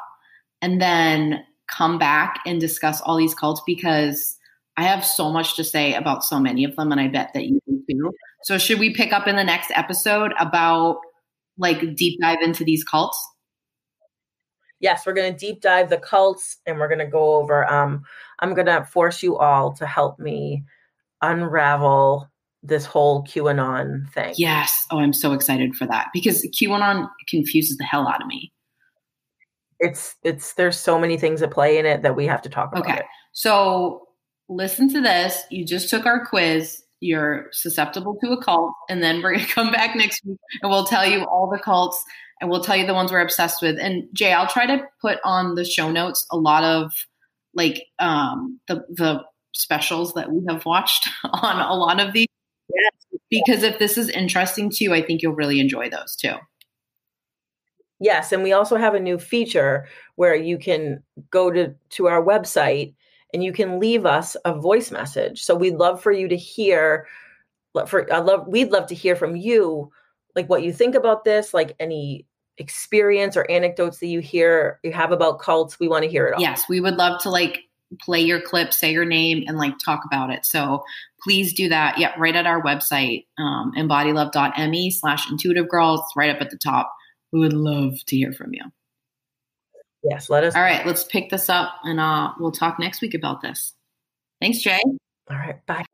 and 0.60 0.80
then 0.80 1.44
come 1.68 1.98
back 1.98 2.40
and 2.46 2.60
discuss 2.60 3.00
all 3.00 3.16
these 3.16 3.34
cults 3.34 3.62
because 3.66 4.36
I 4.76 4.84
have 4.84 5.04
so 5.04 5.30
much 5.30 5.56
to 5.56 5.64
say 5.64 5.94
about 5.94 6.24
so 6.24 6.40
many 6.40 6.64
of 6.64 6.76
them, 6.76 6.92
and 6.92 7.00
I 7.00 7.08
bet 7.08 7.32
that 7.34 7.46
you 7.46 7.60
do 7.66 7.82
too. 7.90 8.12
So, 8.44 8.58
should 8.58 8.78
we 8.78 8.94
pick 8.94 9.12
up 9.12 9.26
in 9.26 9.36
the 9.36 9.44
next 9.44 9.70
episode 9.74 10.32
about 10.38 11.00
like 11.58 11.94
deep 11.94 12.20
dive 12.20 12.38
into 12.42 12.64
these 12.64 12.84
cults? 12.84 13.22
Yes, 14.80 15.04
we're 15.04 15.12
going 15.12 15.32
to 15.32 15.38
deep 15.38 15.60
dive 15.60 15.90
the 15.90 15.98
cults 15.98 16.56
and 16.64 16.78
we're 16.78 16.88
going 16.88 17.00
to 17.00 17.06
go 17.06 17.34
over. 17.34 17.70
Um, 17.70 18.02
I'm 18.38 18.54
going 18.54 18.66
to 18.66 18.82
force 18.84 19.22
you 19.22 19.36
all 19.36 19.74
to 19.74 19.86
help 19.86 20.18
me 20.18 20.64
unravel 21.20 22.29
this 22.62 22.84
whole 22.84 23.24
QAnon 23.24 24.10
thing. 24.12 24.34
Yes. 24.36 24.86
Oh, 24.90 24.98
I'm 24.98 25.12
so 25.12 25.32
excited 25.32 25.74
for 25.74 25.86
that 25.86 26.08
because 26.12 26.46
QAnon 26.54 27.08
confuses 27.28 27.76
the 27.76 27.84
hell 27.84 28.06
out 28.08 28.20
of 28.20 28.28
me. 28.28 28.52
It's 29.78 30.14
it's 30.22 30.54
there's 30.54 30.78
so 30.78 30.98
many 30.98 31.16
things 31.16 31.40
at 31.42 31.50
play 31.50 31.78
in 31.78 31.86
it 31.86 32.02
that 32.02 32.16
we 32.16 32.26
have 32.26 32.42
to 32.42 32.50
talk 32.50 32.72
about. 32.72 32.84
Okay. 32.84 32.98
It. 32.98 33.04
So 33.32 34.06
listen 34.48 34.92
to 34.92 35.00
this. 35.00 35.42
You 35.50 35.64
just 35.64 35.88
took 35.88 36.04
our 36.04 36.26
quiz. 36.26 36.82
You're 37.00 37.46
susceptible 37.52 38.18
to 38.22 38.32
a 38.32 38.44
cult, 38.44 38.74
and 38.90 39.02
then 39.02 39.22
we're 39.22 39.36
gonna 39.36 39.46
come 39.54 39.72
back 39.72 39.96
next 39.96 40.22
week 40.26 40.38
and 40.62 40.70
we'll 40.70 40.84
tell 40.84 41.06
you 41.06 41.24
all 41.24 41.48
the 41.48 41.58
cults 41.58 42.04
and 42.40 42.50
we'll 42.50 42.62
tell 42.62 42.76
you 42.76 42.86
the 42.86 42.94
ones 42.94 43.10
we're 43.10 43.20
obsessed 43.20 43.62
with. 43.62 43.78
And 43.78 44.04
Jay, 44.12 44.32
I'll 44.32 44.48
try 44.48 44.66
to 44.66 44.82
put 45.00 45.18
on 45.24 45.54
the 45.54 45.64
show 45.64 45.90
notes 45.90 46.26
a 46.30 46.36
lot 46.36 46.64
of 46.64 46.92
like 47.54 47.86
um 47.98 48.60
the 48.68 48.84
the 48.90 49.22
specials 49.52 50.12
that 50.14 50.30
we 50.30 50.42
have 50.48 50.64
watched 50.66 51.08
on 51.24 51.60
a 51.60 51.74
lot 51.74 52.00
of 52.00 52.12
these. 52.12 52.26
Because 53.30 53.62
if 53.62 53.78
this 53.78 53.96
is 53.96 54.08
interesting 54.08 54.70
to 54.70 54.84
you, 54.84 54.92
I 54.92 55.02
think 55.02 55.22
you'll 55.22 55.34
really 55.34 55.60
enjoy 55.60 55.88
those 55.88 56.16
too. 56.16 56.34
Yes, 58.00 58.32
and 58.32 58.42
we 58.42 58.52
also 58.52 58.76
have 58.76 58.94
a 58.94 59.00
new 59.00 59.18
feature 59.18 59.86
where 60.16 60.34
you 60.34 60.58
can 60.58 61.02
go 61.30 61.50
to 61.50 61.74
to 61.90 62.08
our 62.08 62.22
website 62.22 62.94
and 63.32 63.44
you 63.44 63.52
can 63.52 63.78
leave 63.78 64.06
us 64.06 64.36
a 64.44 64.58
voice 64.58 64.90
message. 64.90 65.42
So 65.42 65.54
we'd 65.54 65.76
love 65.76 66.02
for 66.02 66.10
you 66.10 66.26
to 66.28 66.36
hear 66.36 67.06
for 67.86 68.12
I 68.12 68.18
love 68.18 68.46
we'd 68.48 68.72
love 68.72 68.86
to 68.88 68.94
hear 68.94 69.14
from 69.14 69.36
you 69.36 69.92
like 70.34 70.48
what 70.48 70.62
you 70.62 70.72
think 70.72 70.94
about 70.94 71.24
this, 71.24 71.52
like 71.52 71.76
any 71.78 72.26
experience 72.58 73.36
or 73.36 73.50
anecdotes 73.50 73.98
that 73.98 74.06
you 74.06 74.20
hear 74.20 74.80
you 74.82 74.92
have 74.92 75.12
about 75.12 75.38
cults. 75.38 75.78
We 75.78 75.88
want 75.88 76.04
to 76.04 76.10
hear 76.10 76.26
it 76.26 76.34
all. 76.34 76.40
Yes, 76.40 76.64
we 76.68 76.80
would 76.80 76.96
love 76.96 77.20
to 77.22 77.30
like 77.30 77.64
play 78.00 78.20
your 78.20 78.40
clip, 78.40 78.72
say 78.72 78.92
your 78.92 79.04
name, 79.04 79.44
and 79.46 79.58
like 79.58 79.74
talk 79.84 80.02
about 80.04 80.30
it. 80.30 80.46
So 80.46 80.84
please 81.22 81.52
do 81.52 81.68
that. 81.68 81.98
Yeah, 81.98 82.12
right 82.18 82.36
at 82.36 82.46
our 82.46 82.62
website, 82.62 83.26
um, 83.38 83.72
embodylove.me 83.76 84.90
slash 84.90 85.30
intuitive 85.30 85.68
girls, 85.68 86.02
right 86.16 86.30
up 86.30 86.40
at 86.40 86.50
the 86.50 86.58
top. 86.58 86.92
We 87.32 87.40
would 87.40 87.52
love 87.52 87.94
to 88.06 88.16
hear 88.16 88.32
from 88.32 88.54
you. 88.54 88.62
Yes, 90.02 90.30
let 90.30 90.44
us. 90.44 90.54
All 90.54 90.62
right, 90.62 90.84
let's 90.86 91.04
pick 91.04 91.30
this 91.30 91.48
up 91.48 91.74
and 91.84 92.00
uh, 92.00 92.32
we'll 92.38 92.52
talk 92.52 92.78
next 92.78 93.02
week 93.02 93.14
about 93.14 93.42
this. 93.42 93.74
Thanks, 94.40 94.58
Jay. 94.60 94.80
All 95.30 95.36
right, 95.36 95.64
bye. 95.66 95.84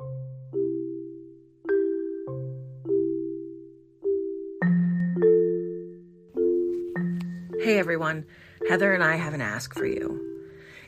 Hey 7.67 7.79
everyone, 7.79 8.27
Heather 8.69 8.95
and 8.95 9.03
I 9.03 9.17
have 9.17 9.35
an 9.35 9.41
ask 9.41 9.75
for 9.75 9.87
you. 9.87 10.26